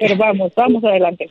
Pero 0.00 0.16
vamos, 0.16 0.52
vamos 0.56 0.82
adelante. 0.82 1.28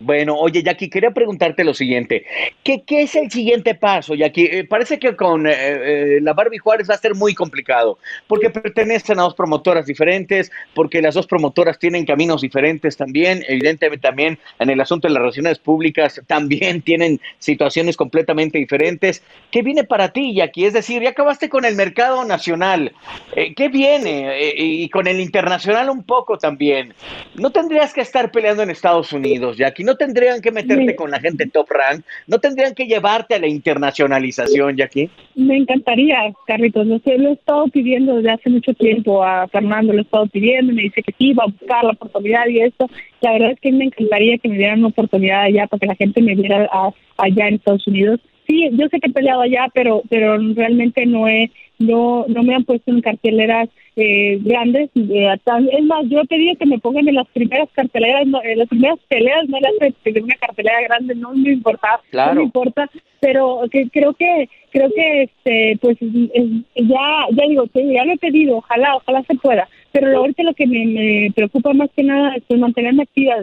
Bueno, 0.00 0.36
oye, 0.36 0.62
Jackie, 0.62 0.90
quería 0.90 1.10
preguntarte 1.12 1.64
lo 1.64 1.72
siguiente. 1.72 2.26
¿Qué, 2.62 2.82
qué 2.86 3.02
es 3.02 3.14
el 3.14 3.30
siguiente 3.30 3.74
paso, 3.74 4.14
Jackie? 4.14 4.44
Eh, 4.44 4.64
parece 4.64 4.98
que 4.98 5.16
con 5.16 5.46
eh, 5.46 5.52
eh, 5.56 6.18
la 6.20 6.34
Barbie 6.34 6.58
Juárez 6.58 6.90
va 6.90 6.96
a 6.96 6.98
ser 6.98 7.14
muy 7.14 7.34
complicado, 7.34 7.98
porque 8.26 8.50
pertenecen 8.50 9.18
a 9.18 9.22
dos 9.22 9.34
promotoras 9.34 9.86
diferentes, 9.86 10.52
porque 10.74 10.97
las 11.02 11.14
dos 11.14 11.26
promotoras 11.26 11.78
tienen 11.78 12.04
caminos 12.04 12.40
diferentes 12.40 12.96
también, 12.96 13.44
evidentemente 13.48 14.06
también 14.06 14.38
en 14.58 14.70
el 14.70 14.80
asunto 14.80 15.08
de 15.08 15.14
las 15.14 15.20
relaciones 15.20 15.58
públicas 15.58 16.20
también 16.26 16.82
tienen 16.88 17.20
situaciones 17.38 17.96
completamente 17.96 18.58
diferentes. 18.58 19.22
¿Qué 19.50 19.62
viene 19.62 19.84
para 19.84 20.12
ti, 20.12 20.34
Jackie? 20.34 20.66
Es 20.66 20.72
decir, 20.72 21.02
ya 21.02 21.10
acabaste 21.10 21.48
con 21.48 21.64
el 21.64 21.74
mercado 21.74 22.24
nacional. 22.24 22.92
Eh, 23.34 23.54
¿Qué 23.54 23.68
viene? 23.68 24.48
Eh, 24.48 24.54
y 24.56 24.88
con 24.88 25.06
el 25.06 25.20
internacional 25.20 25.90
un 25.90 26.04
poco 26.04 26.38
también. 26.38 26.94
No 27.34 27.50
tendrías 27.50 27.92
que 27.92 28.00
estar 28.00 28.30
peleando 28.30 28.62
en 28.62 28.70
Estados 28.70 29.12
Unidos, 29.12 29.56
Jackie. 29.56 29.84
No 29.84 29.96
tendrían 29.96 30.40
que 30.40 30.50
meterte 30.50 30.96
con 30.96 31.10
la 31.10 31.20
gente 31.20 31.46
top 31.46 31.70
rank. 31.70 32.04
No 32.26 32.38
tendrían 32.38 32.74
que 32.74 32.86
llevarte 32.86 33.34
a 33.34 33.38
la 33.38 33.46
internacionalización, 33.46 34.76
Jackie. 34.76 35.10
Me 35.34 35.56
encantaría, 35.56 36.32
Carlitos. 36.46 36.86
Lo, 36.86 37.00
lo 37.04 37.28
he 37.30 37.32
estado 37.32 37.68
pidiendo 37.68 38.16
desde 38.16 38.30
hace 38.30 38.50
mucho 38.50 38.74
tiempo 38.74 39.22
a 39.22 39.46
Fernando, 39.48 39.92
lo 39.92 40.00
he 40.00 40.02
estado 40.02 40.26
pidiendo. 40.26 40.72
Me 40.72 40.82
dice 40.88 41.02
que 41.02 41.12
sí, 41.18 41.32
va 41.32 41.44
a 41.44 41.50
buscar 41.50 41.84
la 41.84 41.92
oportunidad 41.92 42.46
y 42.48 42.60
esto. 42.60 42.86
La 43.20 43.32
verdad 43.32 43.52
es 43.52 43.60
que 43.60 43.72
me 43.72 43.84
encantaría 43.84 44.38
que 44.38 44.48
me 44.48 44.58
dieran 44.58 44.80
una 44.80 44.88
oportunidad 44.88 45.42
allá 45.42 45.66
para 45.66 45.80
que 45.80 45.86
la 45.86 45.94
gente 45.96 46.22
me 46.22 46.34
viera 46.34 46.68
a- 46.72 46.90
allá 47.18 47.48
en 47.48 47.54
Estados 47.54 47.86
Unidos. 47.86 48.20
Sí, 48.46 48.66
yo 48.72 48.88
sé 48.88 48.98
que 48.98 49.08
he 49.10 49.12
peleado 49.12 49.42
allá, 49.42 49.66
pero 49.74 50.02
pero 50.08 50.38
realmente 50.54 51.04
no 51.04 51.28
he 51.28 51.50
no 51.78 52.24
no 52.28 52.42
me 52.42 52.54
han 52.54 52.64
puesto 52.64 52.90
en 52.90 53.00
carteleras 53.02 53.68
eh, 53.94 54.38
grandes. 54.42 54.90
eh, 54.94 55.26
tan- 55.44 55.68
es 55.70 55.82
más, 55.84 56.04
yo 56.08 56.20
he 56.20 56.24
pedido 56.26 56.54
que 56.56 56.66
me 56.66 56.78
pongan 56.78 57.08
en 57.08 57.16
las 57.16 57.26
primeras 57.28 57.68
carteleras, 57.72 58.26
no, 58.26 58.40
en 58.42 58.58
las 58.60 58.68
primeras 58.68 58.98
peleas, 59.08 59.48
no 59.48 59.58
las 59.60 59.72
de 60.04 60.20
una 60.22 60.36
cartelera 60.36 60.80
grande, 60.82 61.14
no 61.16 61.34
me 61.34 61.50
importa, 61.52 62.00
Claro. 62.10 62.34
no 62.34 62.40
me 62.40 62.44
importa, 62.46 62.88
pero 63.20 63.60
que 63.70 63.88
creo 63.90 64.14
que 64.14 64.48
creo 64.70 64.88
que 64.94 65.22
este 65.24 65.78
pues 65.80 65.96
es- 66.00 66.30
es- 66.32 66.86
ya 66.88 67.26
ya 67.32 67.44
digo, 67.48 67.66
que 67.66 67.92
ya 67.92 68.04
lo 68.04 68.12
he 68.12 68.18
pedido, 68.18 68.56
ojalá, 68.58 68.96
ojalá 68.96 69.22
se 69.24 69.34
pueda. 69.34 69.68
Pero 69.92 70.18
ahorita 70.18 70.42
lo 70.42 70.54
que 70.54 70.66
me, 70.66 70.86
me 70.86 71.32
preocupa 71.34 71.72
más 71.72 71.90
que 71.96 72.02
nada 72.02 72.34
es 72.36 72.42
pues, 72.46 72.60
mantenerme 72.60 73.04
activa. 73.04 73.36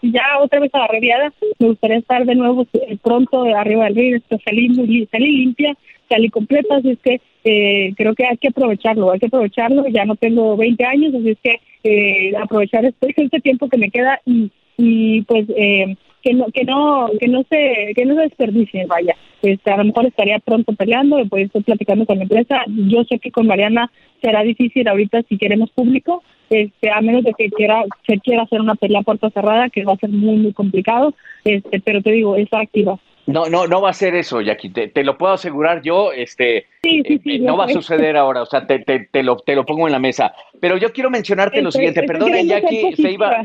Si 0.00 0.12
ya 0.12 0.38
otra 0.40 0.60
vez 0.60 0.74
agarré 0.74 1.00
viada, 1.00 1.32
me 1.58 1.68
gustaría 1.68 1.98
estar 1.98 2.24
de 2.24 2.34
nuevo 2.34 2.66
eh, 2.74 2.96
pronto 3.02 3.44
arriba 3.44 3.86
del 3.86 4.14
esto, 4.14 4.38
salir, 4.44 4.74
salir 5.10 5.32
limpia, 5.32 5.74
salir 6.08 6.30
completa, 6.30 6.76
así 6.76 6.90
es 6.90 6.98
que 6.98 7.20
eh, 7.44 7.94
creo 7.96 8.14
que 8.14 8.26
hay 8.26 8.36
que 8.36 8.48
aprovecharlo, 8.48 9.12
hay 9.12 9.20
que 9.20 9.26
aprovecharlo, 9.26 9.86
ya 9.88 10.04
no 10.04 10.16
tengo 10.16 10.56
20 10.56 10.84
años, 10.84 11.14
así 11.14 11.30
es 11.30 11.38
que 11.42 11.60
eh, 11.84 12.36
aprovechar 12.36 12.84
este, 12.84 13.14
este 13.16 13.40
tiempo 13.40 13.68
que 13.68 13.78
me 13.78 13.90
queda 13.90 14.20
y, 14.24 14.50
y 14.76 15.22
pues 15.22 15.46
eh, 15.56 15.96
que 16.26 16.34
no 16.34 16.46
que 16.52 16.64
no 16.64 17.08
que 17.20 17.28
no 17.28 17.44
se 17.48 17.92
que 17.94 18.04
no 18.04 18.16
se 18.16 18.22
desperdicie 18.22 18.84
vaya 18.86 19.14
este, 19.42 19.70
a 19.70 19.76
lo 19.76 19.84
mejor 19.84 20.06
estaría 20.06 20.40
pronto 20.40 20.72
peleando 20.72 21.18
después 21.18 21.46
estoy 21.46 21.62
platicando 21.62 22.04
con 22.04 22.16
la 22.16 22.24
empresa 22.24 22.64
yo 22.66 23.04
sé 23.04 23.20
que 23.20 23.30
con 23.30 23.46
Mariana 23.46 23.92
será 24.20 24.42
difícil 24.42 24.88
ahorita 24.88 25.22
si 25.28 25.38
queremos 25.38 25.70
público 25.70 26.24
este 26.50 26.90
a 26.90 27.00
menos 27.00 27.22
de 27.22 27.32
que 27.32 27.48
quiera 27.50 27.84
se 28.08 28.18
quiera 28.18 28.42
hacer 28.42 28.60
una 28.60 28.74
pelea 28.74 29.00
a 29.00 29.04
puerta 29.04 29.30
cerrada 29.30 29.70
que 29.70 29.84
va 29.84 29.92
a 29.92 29.98
ser 29.98 30.10
muy 30.10 30.36
muy 30.36 30.52
complicado 30.52 31.14
este 31.44 31.80
pero 31.80 32.02
te 32.02 32.10
digo 32.10 32.34
está 32.34 32.58
activa 32.60 32.98
No, 33.26 33.48
no, 33.48 33.66
no 33.66 33.80
va 33.80 33.90
a 33.90 33.92
ser 33.92 34.14
eso, 34.14 34.40
Jackie. 34.40 34.70
Te, 34.70 34.86
te 34.86 35.02
lo 35.02 35.18
puedo 35.18 35.32
asegurar 35.32 35.82
yo. 35.82 36.12
Este, 36.12 36.66
sí 36.84 37.02
sí 37.04 37.18
sí 37.24 37.34
eh, 37.34 37.38
no 37.40 37.56
va 37.56 37.64
a 37.64 37.68
suceder 37.68 38.16
ahora. 38.16 38.42
O 38.42 38.46
sea, 38.46 38.64
te, 38.68 38.78
te, 38.78 39.08
te 39.10 39.24
lo, 39.24 39.34
te 39.34 39.56
lo 39.56 39.64
pongo 39.64 39.88
en 39.88 39.92
la 39.92 39.98
mesa. 39.98 40.32
Pero 40.60 40.76
yo 40.76 40.92
quiero 40.92 41.10
mencionarte 41.10 41.60
lo 41.60 41.72
siguiente. 41.72 42.06
ser 42.06 42.46
Jackie. 42.46 42.94
Se 42.94 43.10
iba. 43.10 43.42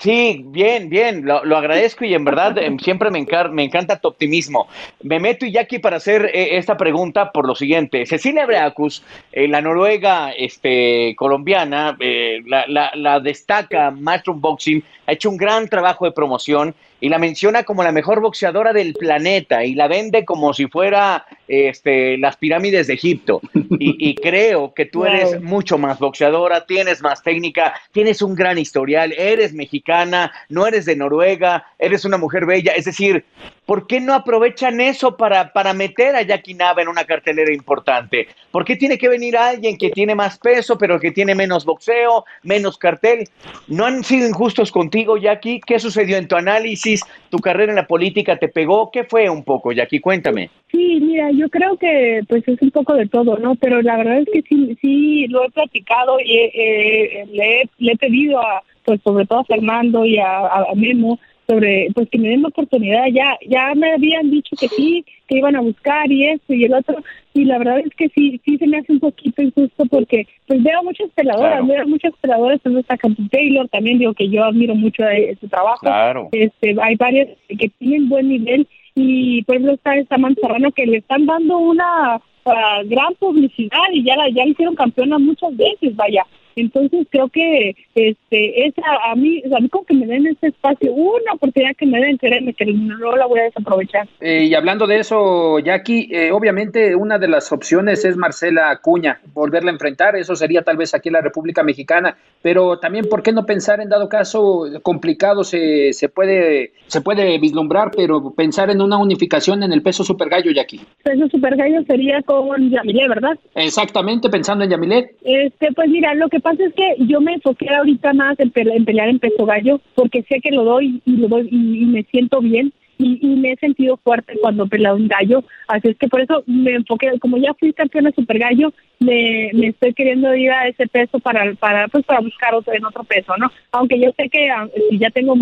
Sí, 0.00 0.42
bien, 0.46 0.88
bien, 0.90 1.24
lo, 1.24 1.44
lo 1.44 1.56
agradezco 1.56 2.04
y 2.04 2.14
en 2.14 2.24
verdad 2.24 2.58
em, 2.58 2.78
siempre 2.78 3.10
me, 3.10 3.18
encar- 3.18 3.50
me 3.50 3.64
encanta 3.64 3.98
tu 3.98 4.08
optimismo. 4.08 4.66
Me 5.02 5.18
meto 5.20 5.46
Jackie 5.46 5.78
para 5.78 5.96
hacer 5.96 6.30
eh, 6.34 6.56
esta 6.58 6.76
pregunta 6.76 7.32
por 7.32 7.46
lo 7.46 7.54
siguiente. 7.54 8.04
Cecilia 8.06 8.44
Breacus, 8.46 9.02
eh, 9.32 9.48
la 9.48 9.60
noruega 9.60 10.32
este, 10.32 11.14
colombiana, 11.16 11.96
eh, 12.00 12.42
la, 12.46 12.66
la- 12.68 12.92
la 12.94 13.20
destaca 13.20 13.90
Matchroom 13.90 14.40
Boxing, 14.40 14.82
ha 15.06 15.12
hecho 15.12 15.30
un 15.30 15.36
gran 15.36 15.68
trabajo 15.68 16.04
de 16.04 16.12
promoción 16.12 16.74
y 17.00 17.08
la 17.08 17.18
menciona 17.18 17.62
como 17.62 17.82
la 17.82 17.92
mejor 17.92 18.20
boxeadora 18.20 18.72
del 18.72 18.94
planeta 18.94 19.64
y 19.64 19.74
la 19.74 19.86
vende 19.86 20.24
como 20.24 20.52
si 20.54 20.66
fuera 20.66 21.26
este, 21.46 22.16
las 22.18 22.36
pirámides 22.36 22.86
de 22.86 22.94
Egipto. 22.94 23.40
Y, 23.78 24.10
y 24.10 24.14
creo 24.16 24.72
que 24.74 24.86
tú 24.86 25.00
Wow. 25.00 25.06
eres 25.08 25.40
mucho 25.42 25.76
más 25.78 25.98
boxeadora, 25.98 26.64
tienes 26.66 27.02
más 27.02 27.22
técnica, 27.22 27.74
tienes 27.92 28.22
un 28.22 28.34
gran 28.34 28.56
historial, 28.58 29.12
eres 29.16 29.45
mexicana, 29.52 30.32
no 30.48 30.66
eres 30.66 30.84
de 30.84 30.96
Noruega, 30.96 31.64
eres 31.78 32.04
una 32.04 32.18
mujer 32.18 32.46
bella. 32.46 32.72
Es 32.72 32.84
decir, 32.84 33.24
¿por 33.64 33.86
qué 33.86 34.00
no 34.00 34.14
aprovechan 34.14 34.80
eso 34.80 35.16
para, 35.16 35.52
para 35.52 35.72
meter 35.72 36.16
a 36.16 36.22
Jackie 36.22 36.54
Nava 36.54 36.82
en 36.82 36.88
una 36.88 37.04
cartelera 37.04 37.52
importante? 37.52 38.28
¿Por 38.50 38.64
qué 38.64 38.76
tiene 38.76 38.98
que 38.98 39.08
venir 39.08 39.36
alguien 39.36 39.76
que 39.76 39.90
tiene 39.90 40.14
más 40.14 40.38
peso, 40.38 40.78
pero 40.78 40.98
que 40.98 41.10
tiene 41.10 41.34
menos 41.34 41.64
boxeo, 41.64 42.24
menos 42.42 42.78
cartel? 42.78 43.28
¿No 43.68 43.86
han 43.86 44.04
sido 44.04 44.28
injustos 44.28 44.72
contigo, 44.72 45.16
Jackie? 45.16 45.60
¿Qué 45.60 45.78
sucedió 45.78 46.16
en 46.16 46.28
tu 46.28 46.36
análisis? 46.36 47.02
¿Tu 47.30 47.38
carrera 47.38 47.72
en 47.72 47.76
la 47.76 47.86
política 47.86 48.38
te 48.38 48.48
pegó? 48.48 48.90
¿Qué 48.90 49.04
fue 49.04 49.28
un 49.28 49.44
poco, 49.44 49.72
Jackie? 49.72 50.00
Cuéntame. 50.00 50.50
Sí, 50.76 51.00
mira, 51.00 51.30
yo 51.30 51.48
creo 51.48 51.76
que 51.78 52.20
pues 52.28 52.46
es 52.46 52.60
un 52.60 52.70
poco 52.70 52.92
de 52.94 53.06
todo, 53.06 53.38
¿no? 53.38 53.54
Pero 53.56 53.80
la 53.80 53.96
verdad 53.96 54.18
es 54.18 54.28
que 54.30 54.42
sí, 54.42 54.76
sí 54.82 55.26
lo 55.28 55.44
he 55.44 55.50
platicado 55.50 56.18
y 56.20 56.36
eh, 56.36 57.24
le, 57.32 57.62
he, 57.62 57.68
le 57.78 57.92
he 57.92 57.96
pedido 57.96 58.38
a, 58.40 58.62
pues 58.84 59.00
sobre 59.02 59.24
todo 59.24 59.38
a 59.40 59.44
Fernando 59.44 60.04
y 60.04 60.18
a, 60.18 60.38
a 60.46 60.74
Memo 60.74 61.18
sobre, 61.48 61.88
pues 61.94 62.10
que 62.10 62.18
me 62.18 62.28
den 62.28 62.42
la 62.42 62.48
oportunidad. 62.48 63.06
Ya, 63.12 63.38
ya 63.48 63.72
me 63.74 63.92
habían 63.92 64.30
dicho 64.30 64.54
que 64.56 64.68
sí, 64.68 65.04
que 65.28 65.38
iban 65.38 65.56
a 65.56 65.60
buscar 65.62 66.10
y 66.12 66.26
esto 66.28 66.52
y 66.52 66.64
el 66.64 66.74
otro. 66.74 66.96
Y 67.32 67.44
la 67.44 67.56
verdad 67.58 67.78
es 67.80 67.94
que 67.96 68.08
sí, 68.10 68.38
sí 68.44 68.58
se 68.58 68.66
me 68.66 68.78
hace 68.78 68.92
un 68.92 69.00
poquito 69.00 69.40
injusto 69.42 69.86
porque 69.86 70.26
pues 70.46 70.62
veo 70.62 70.82
muchas 70.82 71.08
peladoras, 71.14 71.52
Claro. 71.60 71.66
veo 71.66 71.86
muchas 71.88 72.12
peladoras, 72.20 72.56
entonces 72.58 72.80
está 72.82 72.98
Campo 72.98 73.22
Taylor, 73.30 73.68
también 73.68 73.98
digo 73.98 74.12
que 74.14 74.28
yo 74.28 74.44
admiro 74.44 74.74
mucho 74.74 75.04
de 75.04 75.36
su 75.40 75.48
trabajo 75.48 75.80
Claro. 75.80 76.28
este 76.32 76.74
hay 76.82 76.96
varias 76.96 77.28
que 77.48 77.68
tienen 77.78 78.08
buen 78.08 78.28
nivel 78.28 78.66
y 78.96 79.42
por 79.42 79.54
ejemplo 79.54 79.74
está 79.74 79.94
esta 79.94 80.16
Serrano 80.40 80.72
que 80.72 80.86
le 80.86 80.98
están 80.98 81.26
dando 81.26 81.58
una 81.58 82.14
ah, 82.46 82.82
gran 82.86 83.14
publicidad 83.20 83.78
y 83.92 84.02
ya 84.02 84.16
la 84.16 84.28
ya 84.30 84.44
hicieron 84.44 84.74
campeona 84.74 85.18
muchas 85.18 85.54
veces 85.56 85.94
vaya. 85.94 86.24
Entonces 86.56 87.06
creo 87.10 87.28
que 87.28 87.76
este 87.94 88.66
esa 88.66 88.82
a 89.10 89.14
mí 89.14 89.42
a 89.54 89.60
mí 89.60 89.68
como 89.68 89.84
que 89.84 89.92
me 89.92 90.06
den 90.06 90.26
ese 90.26 90.46
espacio 90.46 90.90
una 90.90 91.34
oportunidad 91.34 91.76
que 91.76 91.84
me 91.84 92.00
den 92.00 92.16
créeme 92.16 92.54
que 92.54 92.64
no 92.64 93.14
la 93.14 93.26
voy 93.26 93.40
a 93.40 93.44
desaprovechar. 93.44 94.08
Eh, 94.20 94.44
y 94.44 94.54
hablando 94.54 94.86
de 94.86 95.00
eso, 95.00 95.58
Jackie, 95.58 96.08
eh, 96.10 96.32
obviamente 96.32 96.96
una 96.96 97.18
de 97.18 97.28
las 97.28 97.52
opciones 97.52 98.06
es 98.06 98.16
Marcela 98.16 98.70
Acuña, 98.70 99.20
volverla 99.34 99.70
a 99.70 99.74
enfrentar, 99.74 100.16
eso 100.16 100.34
sería 100.34 100.62
tal 100.62 100.78
vez 100.78 100.94
aquí 100.94 101.10
en 101.10 101.14
la 101.14 101.20
República 101.20 101.62
Mexicana, 101.62 102.16
pero 102.46 102.78
también, 102.78 103.06
¿por 103.10 103.24
qué 103.24 103.32
no 103.32 103.44
pensar 103.44 103.80
en 103.80 103.88
dado 103.88 104.08
caso 104.08 104.66
complicado 104.82 105.42
se, 105.42 105.92
se, 105.92 106.08
puede, 106.08 106.74
se 106.86 107.00
puede 107.00 107.40
vislumbrar, 107.40 107.90
pero 107.96 108.30
pensar 108.36 108.70
en 108.70 108.80
una 108.80 108.98
unificación 108.98 109.64
en 109.64 109.72
el 109.72 109.82
peso 109.82 110.04
super 110.04 110.28
gallo, 110.28 110.52
Jackie? 110.52 110.80
peso 111.02 111.26
super 111.28 111.56
gallo 111.56 111.82
sería 111.88 112.22
con 112.22 112.70
Yamile 112.70 113.08
verdad 113.08 113.36
Exactamente, 113.56 114.28
pensando 114.30 114.62
en 114.62 114.70
Yamilet. 114.70 115.10
Este, 115.24 115.72
pues 115.74 115.88
mira, 115.88 116.14
lo 116.14 116.28
que 116.28 116.38
pasa 116.38 116.62
es 116.64 116.72
que 116.74 116.94
yo 117.08 117.20
me 117.20 117.32
enfoqué 117.34 117.68
ahorita 117.68 118.12
más 118.12 118.38
en, 118.38 118.52
pele- 118.52 118.76
en 118.76 118.84
pelear 118.84 119.08
en 119.08 119.18
peso 119.18 119.44
gallo, 119.44 119.80
porque 119.96 120.22
sé 120.28 120.38
que 120.40 120.52
lo 120.52 120.62
doy 120.62 121.02
y 121.04 121.16
lo 121.16 121.26
doy 121.26 121.48
y, 121.50 121.82
y 121.82 121.86
me 121.86 122.04
siento 122.04 122.40
bien 122.40 122.72
y, 122.98 123.18
y 123.20 123.36
me 123.36 123.52
he 123.52 123.56
sentido 123.56 123.96
fuerte 123.96 124.34
cuando 124.40 124.66
peleo 124.66 124.96
un 124.96 125.08
gallo, 125.08 125.44
así 125.68 125.88
es 125.88 125.96
que 125.98 126.08
por 126.08 126.20
eso 126.20 126.42
me 126.46 126.74
enfoqué, 126.74 127.18
como 127.20 127.36
ya 127.36 127.54
fui 127.54 127.72
campeona 127.72 128.10
super 128.12 128.38
gallo, 128.38 128.72
me, 128.98 129.50
me 129.52 129.68
estoy 129.68 129.92
queriendo 129.94 130.34
ir 130.34 130.50
a 130.50 130.68
ese 130.68 130.86
peso 130.86 131.18
para, 131.18 131.54
para, 131.54 131.88
pues 131.88 132.04
para 132.04 132.20
buscar 132.20 132.54
otro 132.54 132.72
en 132.74 132.84
otro 132.84 133.04
peso, 133.04 133.36
¿no? 133.36 133.50
Aunque 133.72 134.00
yo 134.00 134.10
sé 134.16 134.28
que 134.28 134.50
ah, 134.50 134.68
ya 134.92 135.10
tengo 135.10 135.36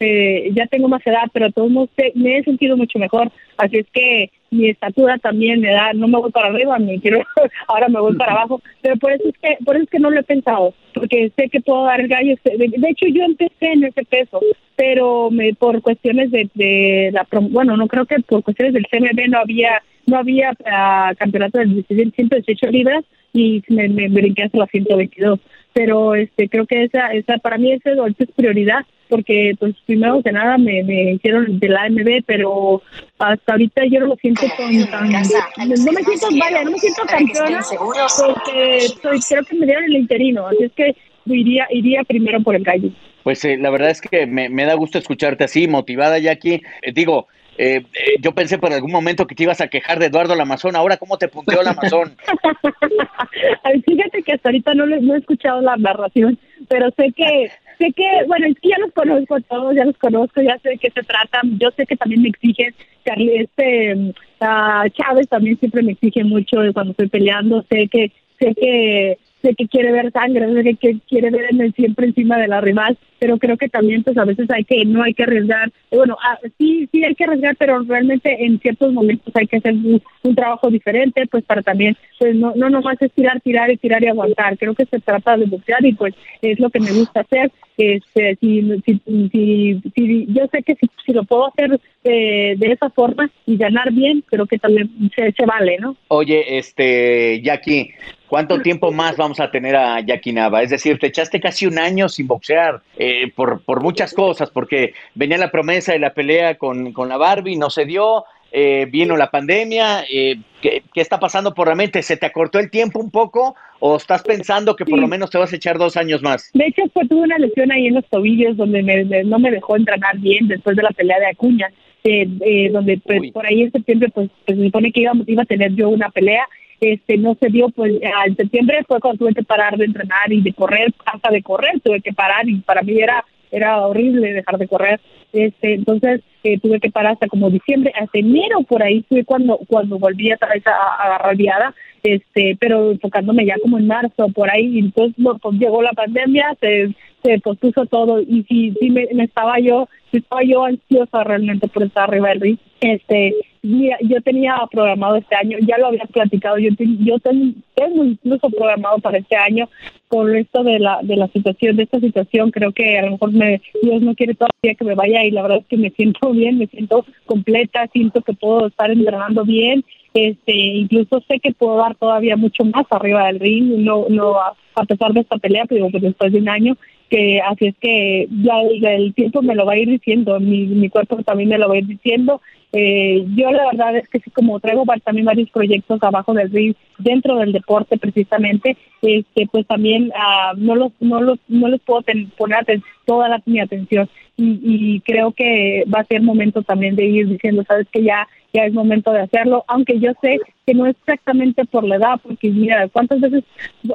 eh, 0.00 0.50
ya 0.54 0.66
tengo 0.66 0.88
más 0.88 1.06
edad, 1.06 1.24
pero 1.32 1.46
de 1.46 1.52
todos 1.52 1.70
modos 1.70 1.90
me 2.14 2.38
he 2.38 2.44
sentido 2.44 2.76
mucho 2.76 2.98
mejor, 2.98 3.30
así 3.56 3.78
es 3.78 3.86
que 3.92 4.30
mi 4.52 4.68
estatura 4.68 5.18
también 5.18 5.60
me 5.60 5.72
da, 5.72 5.92
no 5.94 6.06
me 6.06 6.18
voy 6.18 6.30
para 6.30 6.48
arriba, 6.48 6.78
me 6.78 7.00
quiero, 7.00 7.24
ahora 7.66 7.88
me 7.88 8.00
voy 8.00 8.14
para 8.16 8.32
abajo, 8.32 8.60
pero 8.80 8.96
por 8.96 9.12
eso 9.12 9.24
es 9.28 9.34
que, 9.38 9.64
por 9.64 9.76
eso 9.76 9.84
es 9.84 9.90
que 9.90 9.98
no 9.98 10.10
lo 10.10 10.20
he 10.20 10.24
pensado, 10.24 10.74
porque 10.94 11.32
sé 11.36 11.48
que 11.48 11.60
puedo 11.60 11.84
dar 11.84 12.00
el 12.00 12.08
gallo, 12.08 12.36
de, 12.44 12.88
hecho 12.88 13.06
yo 13.06 13.24
empecé 13.24 13.72
en 13.72 13.84
ese 13.84 14.04
peso, 14.04 14.40
pero 14.76 15.30
me 15.30 15.54
por 15.54 15.80
cuestiones 15.80 16.30
de, 16.30 16.48
de 16.54 17.10
la, 17.12 17.26
bueno, 17.30 17.76
no 17.76 17.88
creo 17.88 18.04
que 18.04 18.20
por 18.20 18.42
cuestiones 18.42 18.74
del 18.74 18.86
CMB 18.86 19.28
no 19.28 19.38
había, 19.38 19.82
no 20.06 20.18
había 20.18 20.52
ah, 20.66 21.12
campeonato 21.16 21.58
de 21.58 21.84
118 22.14 22.66
libras 22.66 23.04
y 23.32 23.62
me, 23.68 23.88
me 23.88 24.08
brinqué 24.08 24.44
hasta 24.44 24.58
las 24.58 24.70
122. 24.70 25.40
Pero 25.72 26.14
este 26.14 26.48
creo 26.48 26.66
que 26.66 26.84
esa 26.84 27.12
esa 27.12 27.38
para 27.38 27.58
mí 27.58 27.72
ese 27.72 27.92
es 28.18 28.30
prioridad 28.36 28.84
porque 29.08 29.52
pues 29.58 29.74
primero 29.86 30.22
que 30.22 30.32
nada 30.32 30.56
me, 30.58 30.82
me 30.84 31.12
hicieron 31.12 31.58
de 31.58 31.68
la 31.68 31.84
AMB 31.84 32.24
pero 32.26 32.82
hasta 33.18 33.52
ahorita 33.52 33.84
yo 33.86 34.00
no 34.00 34.06
lo 34.06 34.16
siento 34.16 34.42
con 34.56 34.86
tan 34.90 35.10
no 35.10 35.92
me 35.92 36.02
siento 36.02 36.28
vaya 36.38 36.64
no 36.64 36.70
me 36.70 36.78
siento 36.78 37.02
campeona 37.06 37.60
porque 37.70 38.80
soy, 39.02 39.20
creo 39.28 39.44
que 39.44 39.56
me 39.56 39.66
dieron 39.66 39.84
el 39.84 39.96
interino 39.96 40.46
así 40.46 40.64
es 40.64 40.72
que 40.72 40.96
iría 41.26 41.66
iría 41.70 42.02
primero 42.04 42.40
por 42.42 42.54
el 42.54 42.64
gallo 42.64 42.90
pues 43.22 43.44
eh, 43.44 43.56
la 43.56 43.70
verdad 43.70 43.90
es 43.90 44.00
que 44.00 44.26
me, 44.26 44.48
me, 44.48 44.64
da 44.64 44.74
gusto 44.74 44.98
escucharte 44.98 45.44
así, 45.44 45.68
motivada, 45.68 46.18
Jackie. 46.18 46.60
Eh, 46.82 46.92
digo, 46.92 47.28
eh, 47.58 47.82
eh, 47.92 48.16
yo 48.20 48.32
pensé 48.32 48.58
por 48.58 48.72
algún 48.72 48.90
momento 48.90 49.26
que 49.26 49.34
te 49.34 49.42
ibas 49.42 49.60
a 49.60 49.68
quejar 49.68 49.98
de 49.98 50.06
Eduardo 50.06 50.34
Lamazón. 50.34 50.76
Ahora, 50.76 50.96
¿cómo 50.96 51.18
te 51.18 51.28
punteó 51.28 51.62
Lamazón? 51.62 52.16
Fíjate 53.86 54.22
que 54.22 54.32
hasta 54.32 54.48
ahorita 54.48 54.74
no, 54.74 54.86
no 54.86 55.14
he 55.14 55.18
escuchado 55.18 55.60
la 55.60 55.76
narración, 55.76 56.38
pero 56.68 56.90
sé 56.96 57.12
que, 57.12 57.50
sé 57.78 57.92
que, 57.92 58.24
bueno, 58.26 58.46
es 58.46 58.58
que 58.60 58.70
ya 58.70 58.78
los 58.78 58.92
conozco 58.92 59.40
todos, 59.42 59.74
ya 59.74 59.84
los 59.84 59.98
conozco, 59.98 60.40
ya 60.40 60.58
sé 60.58 60.70
de 60.70 60.78
qué 60.78 60.90
se 60.90 61.02
trata. 61.02 61.40
Yo 61.58 61.70
sé 61.76 61.86
que 61.86 61.96
también 61.96 62.22
me 62.22 62.28
exigen, 62.28 62.74
este, 63.04 63.94
uh, 63.94 64.88
Chávez 64.90 65.28
también 65.28 65.58
siempre 65.58 65.82
me 65.82 65.92
exige 65.92 66.24
mucho 66.24 66.58
cuando 66.72 66.92
estoy 66.92 67.08
peleando. 67.08 67.64
Sé 67.68 67.88
que, 67.88 68.12
sé 68.38 68.54
que 68.54 69.18
sé 69.42 69.54
que 69.54 69.68
quiere 69.68 69.92
ver 69.92 70.12
sangre, 70.12 70.62
sé 70.62 70.74
que 70.76 70.98
quiere 71.08 71.30
ver 71.30 71.46
en 71.50 71.72
siempre 71.74 72.06
encima 72.06 72.38
de 72.38 72.48
la 72.48 72.60
rival, 72.60 72.96
pero 73.18 73.38
creo 73.38 73.56
que 73.56 73.68
también 73.68 74.02
pues 74.02 74.16
a 74.16 74.24
veces 74.24 74.48
hay 74.50 74.64
que, 74.64 74.84
no 74.84 75.02
hay 75.02 75.14
que 75.14 75.24
arriesgar, 75.24 75.70
bueno, 75.90 76.16
ah, 76.22 76.38
sí, 76.58 76.88
sí 76.90 77.04
hay 77.04 77.14
que 77.14 77.24
arriesgar, 77.24 77.56
pero 77.56 77.82
realmente 77.82 78.44
en 78.44 78.58
ciertos 78.60 78.92
momentos 78.92 79.32
hay 79.36 79.46
que 79.46 79.58
hacer 79.58 79.74
un, 79.74 80.02
trabajo 80.34 80.70
diferente, 80.70 81.26
pues 81.26 81.44
para 81.44 81.62
también, 81.62 81.96
pues 82.18 82.34
no, 82.34 82.54
no 82.56 82.70
nomás 82.70 82.96
es 83.00 83.12
tirar, 83.12 83.40
tirar 83.40 83.70
y 83.70 83.76
tirar 83.76 84.02
y 84.02 84.08
aguantar, 84.08 84.56
creo 84.56 84.74
que 84.74 84.86
se 84.86 84.98
trata 84.98 85.36
de 85.36 85.46
boxear 85.46 85.84
y 85.84 85.92
pues 85.92 86.14
es 86.40 86.58
lo 86.58 86.70
que 86.70 86.80
me 86.80 86.92
gusta 86.92 87.20
hacer, 87.20 87.50
este, 87.76 88.36
si, 88.40 88.82
si, 88.84 89.82
si, 89.94 90.26
yo 90.28 90.46
sé 90.50 90.62
que 90.62 90.74
si, 90.76 90.88
si 91.04 91.12
lo 91.12 91.24
puedo 91.24 91.48
hacer 91.48 91.80
de, 92.04 92.54
de 92.56 92.72
esa 92.72 92.90
forma 92.90 93.30
y 93.46 93.56
ganar 93.56 93.92
bien, 93.92 94.22
creo 94.26 94.46
que 94.46 94.58
también 94.58 94.90
se, 95.14 95.32
se 95.32 95.46
vale, 95.46 95.78
¿no? 95.78 95.96
Oye, 96.08 96.58
este, 96.58 97.40
Jackie, 97.42 97.92
¿Cuánto 98.32 98.58
tiempo 98.62 98.90
más 98.90 99.18
vamos 99.18 99.40
a 99.40 99.50
tener 99.50 99.76
a 99.76 100.00
Jackie 100.00 100.32
Nava? 100.32 100.62
Es 100.62 100.70
decir, 100.70 100.98
te 100.98 101.08
echaste 101.08 101.38
casi 101.38 101.66
un 101.66 101.78
año 101.78 102.08
sin 102.08 102.26
boxear 102.26 102.80
eh, 102.96 103.30
por, 103.36 103.62
por 103.62 103.82
muchas 103.82 104.14
cosas, 104.14 104.50
porque 104.50 104.94
venía 105.14 105.36
la 105.36 105.50
promesa 105.50 105.92
de 105.92 105.98
la 105.98 106.14
pelea 106.14 106.54
con, 106.54 106.94
con 106.94 107.10
la 107.10 107.18
Barbie, 107.18 107.58
no 107.58 107.68
se 107.68 107.84
dio, 107.84 108.24
eh, 108.50 108.86
vino 108.90 109.18
la 109.18 109.30
pandemia. 109.30 110.04
Eh, 110.10 110.36
¿qué, 110.62 110.82
¿qué, 110.94 111.02
está 111.02 111.20
pasando 111.20 111.52
por 111.52 111.68
la 111.68 111.74
mente? 111.74 112.00
¿Se 112.00 112.16
te 112.16 112.24
acortó 112.24 112.58
el 112.58 112.70
tiempo 112.70 113.00
un 113.00 113.10
poco 113.10 113.54
o 113.80 113.96
estás 113.96 114.22
pensando 114.22 114.76
que 114.76 114.86
por 114.86 114.98
lo 114.98 115.08
menos 115.08 115.28
te 115.28 115.36
vas 115.36 115.52
a 115.52 115.56
echar 115.56 115.76
dos 115.76 115.98
años 115.98 116.22
más? 116.22 116.50
De 116.54 116.68
hecho, 116.68 116.84
pues, 116.94 117.06
tuve 117.10 117.24
una 117.24 117.36
lesión 117.36 117.70
ahí 117.70 117.88
en 117.88 117.96
los 117.96 118.08
tobillos 118.08 118.56
donde 118.56 118.82
me, 118.82 119.24
no 119.24 119.38
me 119.40 119.50
dejó 119.50 119.76
entrenar 119.76 120.16
bien 120.20 120.48
después 120.48 120.74
de 120.74 120.84
la 120.84 120.90
pelea 120.92 121.18
de 121.18 121.26
Acuña. 121.26 121.68
Eh, 122.04 122.70
donde 122.72 122.98
pues, 122.98 123.30
por 123.30 123.46
ahí 123.46 123.62
en 123.62 123.70
septiembre 123.70 124.08
pues, 124.12 124.28
pues 124.44 124.58
se 124.58 124.64
supone 124.64 124.90
que 124.90 125.02
iba, 125.02 125.12
iba 125.24 125.42
a 125.42 125.46
tener 125.46 125.72
yo 125.76 125.88
una 125.88 126.10
pelea 126.10 126.48
este 126.82 127.16
no 127.16 127.36
se 127.40 127.48
dio 127.48 127.68
pues 127.68 127.92
en 128.02 128.36
septiembre 128.36 128.82
fue 128.88 128.98
cuando 128.98 129.18
tuve 129.18 129.34
que 129.34 129.44
parar 129.44 129.76
de 129.76 129.84
entrenar 129.84 130.32
y 130.32 130.42
de 130.42 130.52
correr 130.52 130.92
hasta 131.06 131.30
de 131.30 131.40
correr 131.40 131.80
tuve 131.80 132.00
que 132.00 132.12
parar 132.12 132.48
y 132.48 132.56
para 132.56 132.82
mí 132.82 132.98
era 133.00 133.24
era 133.52 133.86
horrible 133.86 134.32
dejar 134.32 134.58
de 134.58 134.66
correr. 134.66 135.00
Este 135.32 135.74
entonces 135.74 136.22
eh, 136.42 136.58
tuve 136.58 136.80
que 136.80 136.90
parar 136.90 137.12
hasta 137.12 137.28
como 137.28 137.50
diciembre 137.50 137.92
hasta 137.94 138.18
enero 138.18 138.62
por 138.62 138.82
ahí 138.82 139.04
fue 139.08 139.24
cuando 139.24 139.58
cuando 139.68 139.98
volví 139.98 140.30
a 140.32 140.38
vez 140.52 140.66
a, 140.66 141.04
agarrar 141.04 141.36
viada 141.36 141.74
este 142.02 142.56
pero 142.58 142.90
enfocándome 142.90 143.46
ya 143.46 143.54
como 143.62 143.78
en 143.78 143.86
marzo 143.86 144.28
por 144.30 144.50
ahí 144.50 144.78
entonces 144.78 145.14
pues, 145.40 145.54
llegó 145.54 145.82
la 145.82 145.92
pandemia 145.92 146.56
se 146.60 146.92
se 147.22 147.38
pospuso 147.38 147.86
todo 147.86 148.20
y 148.20 148.44
sí 148.48 148.74
sí 148.80 148.90
me, 148.90 149.04
estaba 149.22 149.60
yo 149.60 149.88
estaba 150.10 150.42
yo 150.42 150.64
ansiosa 150.64 151.22
realmente 151.22 151.68
por 151.68 151.84
estar 151.84 152.08
arriba 152.08 152.30
del 152.30 152.40
ring 152.40 152.58
este 152.80 153.34
Mira, 153.64 153.96
yo 154.00 154.20
tenía 154.22 154.56
programado 154.72 155.14
este 155.14 155.36
año, 155.36 155.56
ya 155.60 155.78
lo 155.78 155.86
había 155.86 156.04
platicado, 156.06 156.58
yo, 156.58 156.70
yo 156.78 157.20
tengo 157.20 158.04
incluso 158.04 158.50
programado 158.50 158.98
para 158.98 159.18
este 159.18 159.36
año 159.36 159.68
con 160.08 160.34
esto 160.34 160.64
de 160.64 160.80
la 160.80 160.98
de 161.00 161.14
la 161.14 161.28
situación, 161.28 161.76
de 161.76 161.84
esta 161.84 162.00
situación, 162.00 162.50
creo 162.50 162.72
que 162.72 162.98
a 162.98 163.02
lo 163.02 163.12
mejor 163.12 163.32
me, 163.32 163.62
Dios 163.80 164.02
no 164.02 164.16
quiere 164.16 164.34
todavía 164.34 164.74
que 164.76 164.84
me 164.84 164.96
vaya 164.96 165.24
y 165.24 165.30
la 165.30 165.42
verdad 165.42 165.58
es 165.58 165.66
que 165.66 165.76
me 165.76 165.90
siento 165.90 166.30
bien, 166.32 166.58
me 166.58 166.66
siento 166.66 167.06
completa, 167.24 167.86
siento 167.92 168.20
que 168.22 168.32
puedo 168.32 168.66
estar 168.66 168.90
entrenando 168.90 169.44
bien, 169.44 169.84
este 170.12 170.52
incluso 170.56 171.22
sé 171.28 171.38
que 171.38 171.52
puedo 171.52 171.76
dar 171.76 171.94
todavía 171.94 172.36
mucho 172.36 172.64
más 172.64 172.86
arriba 172.90 173.28
del 173.28 173.38
ring, 173.38 173.78
no 173.78 174.06
no 174.08 174.40
a, 174.40 174.84
pesar 174.88 175.12
de 175.12 175.20
esta 175.20 175.36
pelea, 175.36 175.66
pero 175.68 175.88
pues 175.88 176.02
después 176.02 176.32
de 176.32 176.40
un 176.40 176.48
año 176.48 176.76
que 177.08 177.40
así 177.40 177.66
es 177.66 177.76
que 177.78 178.26
ya 178.42 178.60
el, 178.62 179.14
tiempo 179.14 179.40
me 179.40 179.54
lo 179.54 179.66
va 179.66 179.74
a 179.74 179.78
ir 179.78 179.88
diciendo, 179.88 180.40
mi, 180.40 180.66
mi 180.66 180.88
cuerpo 180.88 181.22
también 181.22 181.50
me 181.50 181.58
lo 181.58 181.68
va 181.68 181.74
a 181.74 181.78
ir 181.78 181.86
diciendo 181.86 182.40
eh, 182.72 183.26
yo 183.34 183.50
la 183.50 183.66
verdad 183.66 183.96
es 183.96 184.08
que 184.08 184.20
sí, 184.20 184.30
como 184.30 184.58
traigo 184.58 184.84
también 185.04 185.26
varios 185.26 185.50
proyectos 185.50 186.02
abajo 186.02 186.32
del 186.32 186.50
ring 186.50 186.74
dentro 186.98 187.36
del 187.36 187.52
deporte 187.52 187.98
precisamente, 187.98 188.76
este, 189.02 189.46
pues 189.50 189.66
también 189.66 190.10
uh, 190.10 190.56
no 190.56 190.74
los 190.74 190.92
no 191.00 191.20
los 191.20 191.38
no 191.48 191.68
les 191.68 191.80
puedo 191.82 192.02
poner 192.38 192.64
toda 193.04 193.28
la, 193.28 193.42
mi 193.44 193.60
atención. 193.60 194.08
Y, 194.38 194.58
y, 194.62 195.00
creo 195.00 195.32
que 195.32 195.84
va 195.94 196.00
a 196.00 196.04
ser 196.04 196.22
momento 196.22 196.62
también 196.62 196.96
de 196.96 197.04
ir 197.04 197.28
diciendo, 197.28 197.62
sabes 197.68 197.86
que 197.92 198.02
ya 198.02 198.26
ya 198.52 198.64
es 198.64 198.72
momento 198.72 199.12
de 199.12 199.20
hacerlo, 199.20 199.64
aunque 199.66 199.98
yo 199.98 200.12
sé 200.20 200.38
que 200.66 200.74
no 200.74 200.86
es 200.86 200.96
exactamente 200.96 201.64
por 201.64 201.84
la 201.84 201.96
edad, 201.96 202.20
porque 202.22 202.50
mira, 202.50 202.88
cuántas 202.88 203.20
veces, 203.20 203.44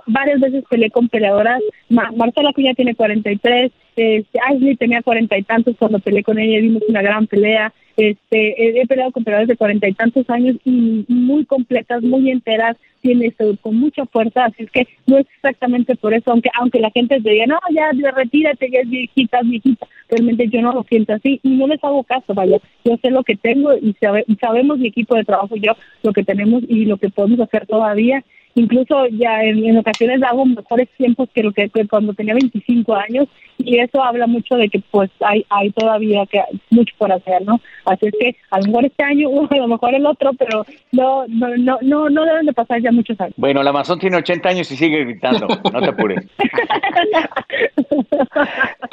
varias 0.08 0.40
veces 0.40 0.63
peleé 0.70 0.90
con 0.90 1.10
peleadoras, 1.10 1.62
Marcela 1.90 2.54
Cuña 2.54 2.74
tiene 2.74 2.96
43, 2.96 3.72
este, 3.96 4.40
Ashley 4.40 4.76
tenía 4.76 5.02
cuarenta 5.02 5.38
y 5.38 5.44
tantos 5.44 5.76
cuando 5.78 6.00
peleé 6.00 6.24
con 6.24 6.40
ella, 6.40 6.62
dimos 6.62 6.84
una 6.88 7.02
gran 7.02 7.28
pelea, 7.28 7.72
este, 7.97 8.79
he 8.79 8.86
peleado 8.86 9.12
con 9.12 9.23
peleadores 9.23 9.47
de 9.47 9.57
cuarenta 9.57 9.89
y 9.89 9.93
tantos 9.93 10.29
años 10.29 10.55
y 10.63 11.03
muy 11.07 11.45
completas, 11.45 12.03
muy 12.03 12.29
enteras, 12.29 12.77
tiene 13.01 13.33
con 13.62 13.75
mucha 13.75 14.05
fuerza, 14.05 14.45
así 14.45 14.63
es 14.63 14.71
que 14.71 14.88
no 15.07 15.17
es 15.17 15.25
exactamente 15.36 15.95
por 15.95 16.13
eso, 16.13 16.31
aunque 16.31 16.49
aunque 16.60 16.79
la 16.79 16.91
gente 16.91 17.19
te 17.21 17.29
diga, 17.29 17.45
no, 17.47 17.60
ya 17.73 17.91
retírate, 18.12 18.69
ya 18.69 18.79
es 18.81 18.89
viejita, 18.89 19.39
viejita, 19.43 19.88
realmente 20.10 20.47
yo 20.47 20.62
no 20.62 20.73
lo 20.73 20.83
siento 20.83 21.13
así 21.13 21.39
y 21.41 21.49
no 21.49 21.67
les 21.67 21.83
hago 21.83 22.03
caso, 22.03 22.33
vaya, 22.33 22.60
yo 22.86 22.97
sé 23.01 23.10
lo 23.10 23.23
que 23.23 23.36
tengo 23.36 23.73
y 23.73 23.95
sabemos 24.39 24.77
mi 24.77 24.88
equipo 24.88 25.15
de 25.15 25.23
trabajo 25.23 25.55
y 25.55 25.62
yo 25.62 25.73
lo 26.03 26.13
que 26.13 26.23
tenemos 26.23 26.63
y 26.67 26.86
lo 26.86 26.97
que 26.97 27.10
podemos 27.10 27.39
hacer 27.39 27.65
todavía 27.65 28.23
incluso 28.58 29.08
ya 29.08 29.41
en, 29.43 29.78
ocasiones 29.78 30.22
hago 30.24 30.46
mejores 30.46 30.89
tiempos 30.98 31.30
que 31.34 31.43
lo 31.43 31.52
que, 31.52 31.70
cuando 31.89 32.13
tenía 32.13 32.34
25 32.34 32.96
años 32.96 33.28
y 33.60 33.80
eso 33.80 34.04
habla 34.04 34.28
mucho 34.28 34.56
de 34.56 34.70
que 34.70 34.82
pues 34.91 35.10
hay 35.22 35.46
hay 35.50 35.72
todavía 35.72 36.26
que 36.26 36.41
mucho 36.70 36.93
por 36.98 37.12
hacer, 37.12 37.43
¿no? 37.43 37.60
Así 37.86 38.08
es 38.08 38.13
que 38.20 38.36
a 38.52 38.60
lo 38.60 38.67
mejor 38.67 38.86
este 38.86 39.04
año 39.04 39.30
o 39.32 39.48
a 39.50 39.58
lo 39.58 39.67
mejor 39.67 39.93
el 39.93 40.06
otro, 40.06 40.32
pero 40.34 40.65
no 40.91 41.26
no 41.28 41.56
no 41.58 41.78
no, 41.82 42.10
no 42.10 42.26
deben 42.26 42.46
de 42.46 42.54
pasar 42.54 42.82
ya 42.82 42.91
muchos 42.91 43.20
años. 43.20 43.34
Bueno, 43.38 43.63
la 43.63 43.70
Amazon 43.70 44.00
tiene 44.00 44.17
80 44.17 44.50
años 44.50 44.72
y 44.72 44.76
sigue 44.76 45.04
gritando, 45.06 45.48
no 45.72 45.82
te 45.82 45.89
apures. 45.89 46.26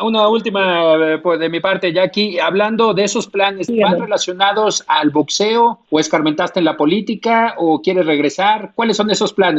Una 0.00 0.28
última 0.28 0.94
eh, 0.96 1.18
pues, 1.18 1.38
de 1.38 1.48
mi 1.48 1.60
parte, 1.60 1.92
Jackie, 1.92 2.38
hablando 2.38 2.94
de 2.94 3.04
esos 3.04 3.28
planes, 3.28 3.70
¿van 3.80 4.00
relacionados 4.00 4.84
al 4.86 5.10
boxeo 5.10 5.80
o 5.90 6.00
escarmentaste 6.00 6.58
en 6.58 6.64
la 6.64 6.76
política 6.76 7.54
o 7.58 7.80
quieres 7.80 8.06
regresar? 8.06 8.72
¿Cuáles 8.74 8.96
son 8.96 9.10
esos 9.10 9.32
planes? 9.32 9.53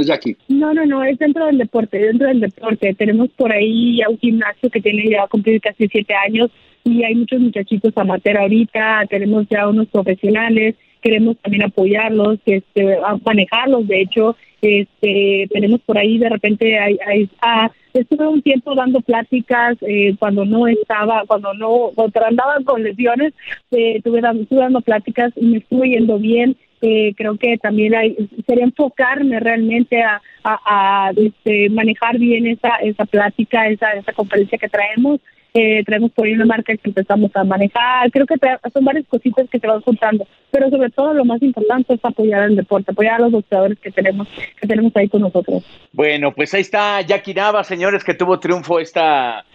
No, 0.48 0.74
no, 0.74 0.86
no, 0.86 1.04
es 1.04 1.18
dentro 1.18 1.46
del 1.46 1.58
deporte, 1.58 1.98
dentro 1.98 2.28
del 2.28 2.42
deporte. 2.42 2.94
Tenemos 2.94 3.30
por 3.30 3.52
ahí 3.52 3.98
ya 3.98 4.10
un 4.10 4.18
gimnasio 4.18 4.70
que 4.70 4.82
tiene 4.82 5.10
ya 5.10 5.28
cumplir 5.28 5.62
casi 5.62 5.88
siete 5.88 6.14
años 6.14 6.52
y 6.86 7.04
hay 7.04 7.16
muchos 7.16 7.40
muchachitos 7.40 7.98
amateur 7.98 8.38
ahorita, 8.38 9.06
tenemos 9.10 9.48
ya 9.50 9.68
unos 9.68 9.88
profesionales, 9.88 10.76
queremos 11.02 11.36
también 11.38 11.64
apoyarlos, 11.64 12.40
este, 12.46 12.96
a 12.96 13.18
manejarlos, 13.26 13.88
de 13.88 14.02
hecho, 14.02 14.36
este, 14.62 15.48
tenemos 15.52 15.82
por 15.82 15.98
ahí 15.98 16.18
de 16.20 16.30
repente, 16.30 16.78
hay, 16.78 17.30
ah, 17.42 17.72
estuve 17.94 18.28
un 18.28 18.42
tiempo 18.42 18.76
dando 18.76 19.02
pláticas 19.02 19.78
eh, 19.82 20.16
cuando 20.20 20.46
no 20.46 20.68
estaba, 20.68 21.24
cuando 21.28 21.54
no, 21.56 21.92
cuando 21.96 22.26
andaba 22.26 22.58
con 22.64 22.84
lesiones, 22.84 23.34
eh, 23.72 23.98
estuve, 23.98 24.22
dando, 24.22 24.44
estuve 24.44 24.60
dando 24.60 24.82
pláticas 24.82 25.34
y 25.36 25.46
me 25.46 25.58
estuve 25.58 25.90
yendo 25.90 26.20
bien, 26.20 26.56
eh, 26.82 27.14
creo 27.16 27.38
que 27.38 27.58
también 27.58 27.96
hay, 27.96 28.16
sería 28.46 28.66
enfocarme 28.66 29.40
realmente 29.40 30.02
a, 30.04 30.22
a, 30.44 31.12
este, 31.16 31.70
manejar 31.70 32.18
bien 32.18 32.48
esa, 32.48 32.76
esa 32.78 33.06
plática, 33.06 33.68
esa, 33.68 33.92
esa 33.94 34.14
conferencia 34.14 34.58
que 34.58 34.70
traemos 34.70 35.20
eh, 35.56 35.84
traemos 35.86 36.12
por 36.12 36.28
ahí 36.28 36.34
una 36.34 36.46
marca 36.46 36.76
que 36.76 36.90
empezamos 36.90 37.32
a 37.34 37.46
manejar, 37.46 38.12
creo 38.12 38.26
que 38.26 38.36
son 38.74 38.84
varias 38.84 39.06
cositas 39.08 39.50
que 39.50 39.58
se 39.58 39.66
van 39.66 39.80
juntando, 39.82 40.28
pero 40.52 40.70
sobre 40.70 40.90
todo 40.90 41.14
lo 41.14 41.24
más 41.24 41.42
importante 41.42 41.94
es 41.94 42.00
apoyar 42.04 42.42
al 42.42 42.58
deporte, 42.58 42.92
apoyar 42.92 43.16
a 43.16 43.20
los 43.20 43.32
boxeadores 43.32 43.80
que 43.80 43.90
tenemos, 43.90 44.28
que 44.60 44.68
tenemos 44.68 44.94
ahí 44.98 45.08
con 45.08 45.22
nosotros. 45.22 45.64
Bueno, 45.94 46.34
pues 46.34 46.54
ahí 46.54 46.62
está 46.62 47.00
Jackie 47.02 47.34
Nava, 47.34 47.64
señores, 47.64 48.04
que 48.04 48.14
tuvo 48.14 48.38
triunfo 48.38 48.82
esta, 48.82 49.46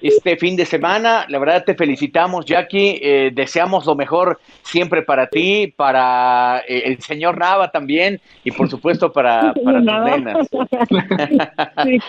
este 0.00 0.38
fin 0.38 0.56
de 0.56 0.64
semana. 0.64 1.26
La 1.28 1.38
verdad 1.38 1.64
te 1.64 1.74
felicitamos, 1.74 2.46
Jackie. 2.46 2.98
Eh, 3.02 3.30
deseamos 3.34 3.84
lo 3.84 3.94
mejor 3.94 4.40
siempre 4.62 5.02
para 5.02 5.26
ti, 5.26 5.72
para 5.76 6.62
eh, 6.66 6.82
el 6.86 6.98
señor 7.00 7.36
Nava 7.36 7.70
también 7.70 8.20
y 8.42 8.52
por 8.52 8.70
supuesto 8.70 9.12
para, 9.12 9.52
para 9.64 9.78
tus 9.78 10.04
nenas. 10.04 10.48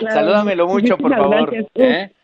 Salúdamelo 0.14 0.66
mucho, 0.66 0.96
por 0.96 1.14
favor. 1.14 1.54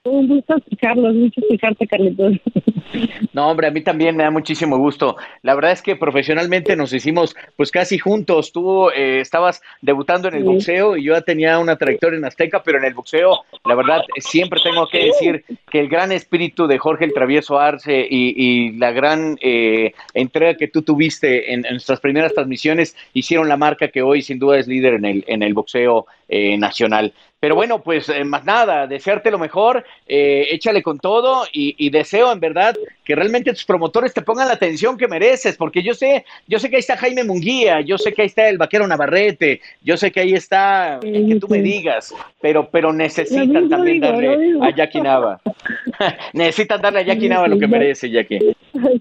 Un 0.04 0.28
gusto 0.28 0.56
escucharlos, 0.56 1.14
mucho 1.14 1.40
escucharte, 1.42 1.86
Carlitos. 1.86 2.34
No, 3.32 3.48
hombre, 3.48 3.68
a 3.68 3.70
mí 3.70 3.82
también 3.82 4.16
me 4.16 4.24
da 4.24 4.30
muchísimo 4.32 4.76
gusto. 4.76 5.16
La 5.42 5.54
verdad 5.54 5.70
es 5.70 5.82
que 5.82 5.94
profesionalmente 5.94 6.74
nos 6.74 6.92
hicimos 6.92 7.36
pues 7.56 7.70
casi 7.70 7.98
juntos. 7.98 8.50
Tú 8.52 8.90
eh, 8.90 9.20
estabas 9.20 9.62
debutando 9.80 10.26
en 10.26 10.34
el 10.34 10.42
boxeo 10.42 10.96
y 10.96 11.04
yo 11.04 11.14
ya 11.14 11.20
tenía 11.20 11.58
una 11.60 11.76
trayectoria 11.76 12.18
en 12.18 12.24
Azteca, 12.24 12.62
pero 12.64 12.78
en 12.78 12.84
el 12.84 12.94
boxeo, 12.94 13.44
la 13.64 13.74
verdad, 13.76 14.02
siempre 14.16 14.60
tengo 14.60 14.88
que 14.88 15.04
decir 15.04 15.44
que 15.70 15.78
el 15.78 15.88
gran 15.88 16.10
espíritu 16.10 16.66
de 16.66 16.78
Jorge 16.78 17.04
el 17.04 17.12
Travieso 17.12 17.60
Arce 17.60 18.06
y, 18.10 18.72
la 18.72 18.90
gran 18.90 19.38
eh, 19.40 19.92
entrega 20.14 20.54
que 20.54 20.68
tú 20.68 20.82
tuviste 20.82 21.52
en, 21.52 21.62
nuestras 21.62 22.00
primeras 22.00 22.34
transmisiones 22.34 22.96
hicieron 23.12 23.48
la 23.48 23.56
marca 23.56 23.88
que 23.88 24.02
hoy 24.02 24.22
sin 24.22 24.38
duda 24.38 24.58
es 24.58 24.66
líder 24.66 24.94
en 24.94 25.04
el, 25.04 25.24
en 25.28 25.42
el 25.42 25.54
boxeo 25.54 26.06
eh, 26.32 26.56
nacional. 26.56 27.12
Pero 27.40 27.56
bueno, 27.56 27.82
pues 27.82 28.08
eh, 28.08 28.22
más 28.22 28.44
nada, 28.44 28.86
desearte 28.86 29.32
lo 29.32 29.38
mejor, 29.38 29.84
eh, 30.06 30.46
échale 30.52 30.80
con 30.80 31.00
todo 31.00 31.44
y, 31.52 31.90
deseo 31.90 32.30
en 32.30 32.38
verdad 32.38 32.76
que 33.10 33.16
realmente 33.16 33.50
tus 33.50 33.64
promotores 33.64 34.14
te 34.14 34.22
pongan 34.22 34.46
la 34.46 34.54
atención 34.54 34.96
que 34.96 35.08
mereces, 35.08 35.56
porque 35.56 35.82
yo 35.82 35.94
sé, 35.94 36.24
yo 36.46 36.60
sé 36.60 36.70
que 36.70 36.76
ahí 36.76 36.80
está 36.80 36.96
Jaime 36.96 37.24
Munguía, 37.24 37.80
yo 37.80 37.98
sé 37.98 38.12
que 38.12 38.22
ahí 38.22 38.26
está 38.26 38.48
el 38.48 38.56
vaquero 38.56 38.86
Navarrete, 38.86 39.60
yo 39.82 39.96
sé 39.96 40.12
que 40.12 40.20
ahí 40.20 40.34
está 40.34 41.00
que 41.02 41.36
tú 41.40 41.48
me 41.48 41.60
digas, 41.60 42.14
pero, 42.40 42.70
pero 42.70 42.92
necesitan 42.92 43.68
también 43.68 43.98
darle 43.98 44.54
a 44.62 44.70
Jackie 44.76 45.00
Nava. 45.00 45.40
necesitan 46.34 46.80
darle 46.80 47.00
a 47.00 47.02
Jackie 47.02 47.28
Nava 47.28 47.48
lo 47.48 47.58
que 47.58 47.66
merece, 47.66 48.08
Jackie. 48.08 48.38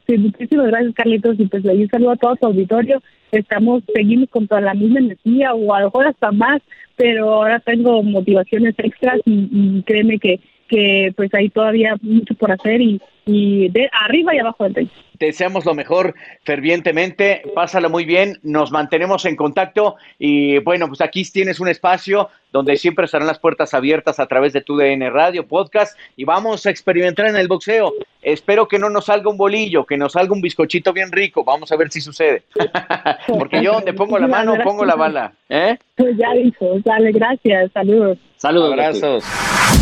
Sí, 0.07 0.17
muchísimas 0.17 0.65
gracias, 0.69 0.95
Carlitos, 0.95 1.39
y 1.39 1.45
pues 1.45 1.63
un 1.63 1.87
saludo 1.89 2.11
a 2.13 2.15
todo 2.15 2.35
tu 2.35 2.47
auditorio. 2.47 3.03
Estamos, 3.31 3.83
seguimos 3.93 4.27
con 4.31 4.47
toda 4.47 4.61
la 4.61 4.73
misma 4.73 5.01
energía, 5.01 5.53
o 5.53 5.71
a 5.71 5.81
lo 5.81 5.85
mejor 5.85 6.07
hasta 6.07 6.31
más, 6.31 6.63
pero 6.95 7.31
ahora 7.31 7.59
tengo 7.59 8.01
motivaciones 8.01 8.73
extras 8.79 9.19
y, 9.25 9.83
créeme 9.83 10.17
que, 10.17 10.39
que 10.69 11.11
pues 11.17 11.33
hay 11.33 11.49
todavía 11.49 11.95
mucho 12.01 12.35
por 12.35 12.51
hacer 12.51 12.79
y, 12.79 13.01
y 13.25 13.69
de 13.69 13.89
arriba 13.91 14.33
y 14.33 14.39
abajo 14.39 14.63
del 14.63 14.73
techo. 14.73 14.93
Te 15.17 15.25
deseamos 15.25 15.65
lo 15.65 15.73
mejor 15.73 16.15
fervientemente, 16.43 17.41
pásalo 17.53 17.89
muy 17.89 18.05
bien, 18.05 18.39
nos 18.41 18.71
mantenemos 18.71 19.25
en 19.25 19.35
contacto 19.35 19.97
y 20.17 20.59
bueno, 20.59 20.87
pues 20.87 21.01
aquí 21.01 21.25
tienes 21.29 21.59
un 21.59 21.67
espacio 21.67 22.29
donde 22.53 22.77
siempre 22.77 23.03
estarán 23.03 23.27
las 23.27 23.37
puertas 23.37 23.73
abiertas 23.73 24.19
a 24.19 24.27
través 24.27 24.53
de 24.53 24.61
tu 24.61 24.77
DN 24.77 25.09
Radio, 25.09 25.45
podcast 25.45 25.99
y 26.15 26.23
vamos 26.23 26.65
a 26.65 26.69
experimentar 26.69 27.27
en 27.27 27.35
el 27.35 27.49
boxeo. 27.49 27.93
Espero 28.21 28.67
que 28.67 28.79
no 28.79 28.89
nos 28.89 29.05
salga 29.05 29.29
un 29.29 29.37
bolillo, 29.37 29.85
que 29.85 29.97
nos 29.97 30.13
salga 30.13 30.33
un 30.33 30.41
bizcochito 30.41 30.93
bien 30.93 31.11
rico, 31.11 31.43
vamos 31.43 31.69
a 31.71 31.75
ver 31.75 31.91
si 31.91 31.99
sucede. 31.99 32.43
Porque 33.27 33.61
yo 33.61 33.73
donde 33.73 33.93
pongo 33.93 34.17
la 34.19 34.27
mano, 34.27 34.55
pongo 34.63 34.85
la 34.85 34.95
bala. 34.95 35.33
¿eh? 35.49 35.77
Pues 35.97 36.15
ya 36.17 36.31
dijo, 36.33 36.79
dale, 36.85 37.11
gracias, 37.11 37.71
saludos. 37.73 38.17
Saludos, 38.37 38.71
abrazos. 38.71 39.78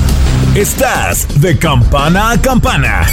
Estás 0.57 1.39
de 1.39 1.55
campana 1.55 2.31
a 2.31 2.41
campana. 2.41 3.05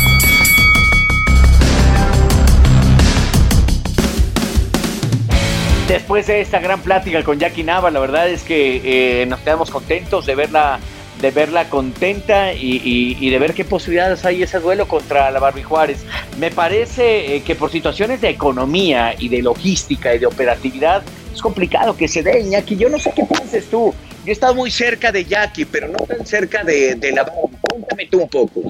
Después 5.87 6.27
de 6.27 6.41
esta 6.41 6.59
gran 6.61 6.81
plática 6.81 7.23
con 7.23 7.39
Jackie 7.39 7.63
Nava, 7.63 7.91
la 7.91 8.01
verdad 8.01 8.31
es 8.31 8.45
que 8.45 9.21
eh, 9.23 9.27
nos 9.27 9.41
quedamos 9.41 9.71
contentos 9.71 10.25
de 10.25 10.35
verla, 10.35 10.81
de 11.21 11.31
verla 11.33 11.69
contenta 11.69 12.55
y, 12.55 13.29
de 13.29 13.39
ver 13.39 13.53
qué 13.53 13.67
posibilidades 13.67 14.25
hay 14.25 14.43
ese 14.43 14.59
duelo 14.59 14.89
contra 14.89 15.31
la 15.31 15.39
Barbie 15.39 15.65
Juárez. 15.65 16.07
Me 16.39 16.51
parece 16.51 17.37
eh, 17.37 17.43
que 17.43 17.57
por 17.57 17.71
situaciones 17.71 18.23
de 18.23 18.31
economía 18.31 19.15
y 19.19 19.29
de 19.29 19.43
logística 19.43 20.15
y 20.15 20.19
de 20.19 20.25
operatividad 20.25 21.03
es 21.35 21.43
complicado 21.43 21.97
que 21.97 22.09
se 22.09 22.23
dé, 22.23 22.41
Iñaki. 22.41 22.77
Yo 22.77 22.89
no 22.89 22.99
sé 22.99 23.13
qué 23.15 23.25
pienses 23.25 23.69
tú. 23.69 23.93
Yo 24.25 24.31
he 24.31 24.33
estado 24.33 24.55
muy 24.55 24.71
cerca 24.71 25.13
de 25.13 25.25
Jackie, 25.25 25.67
pero 25.67 25.89
no 25.89 25.99
tan 25.99 26.25
cerca 26.25 26.65
de, 26.65 26.95
de 26.95 27.13
la 27.13 27.25
Cuéntame 27.25 28.07
tú 28.07 28.23
un 28.23 28.29
poco. 28.29 28.63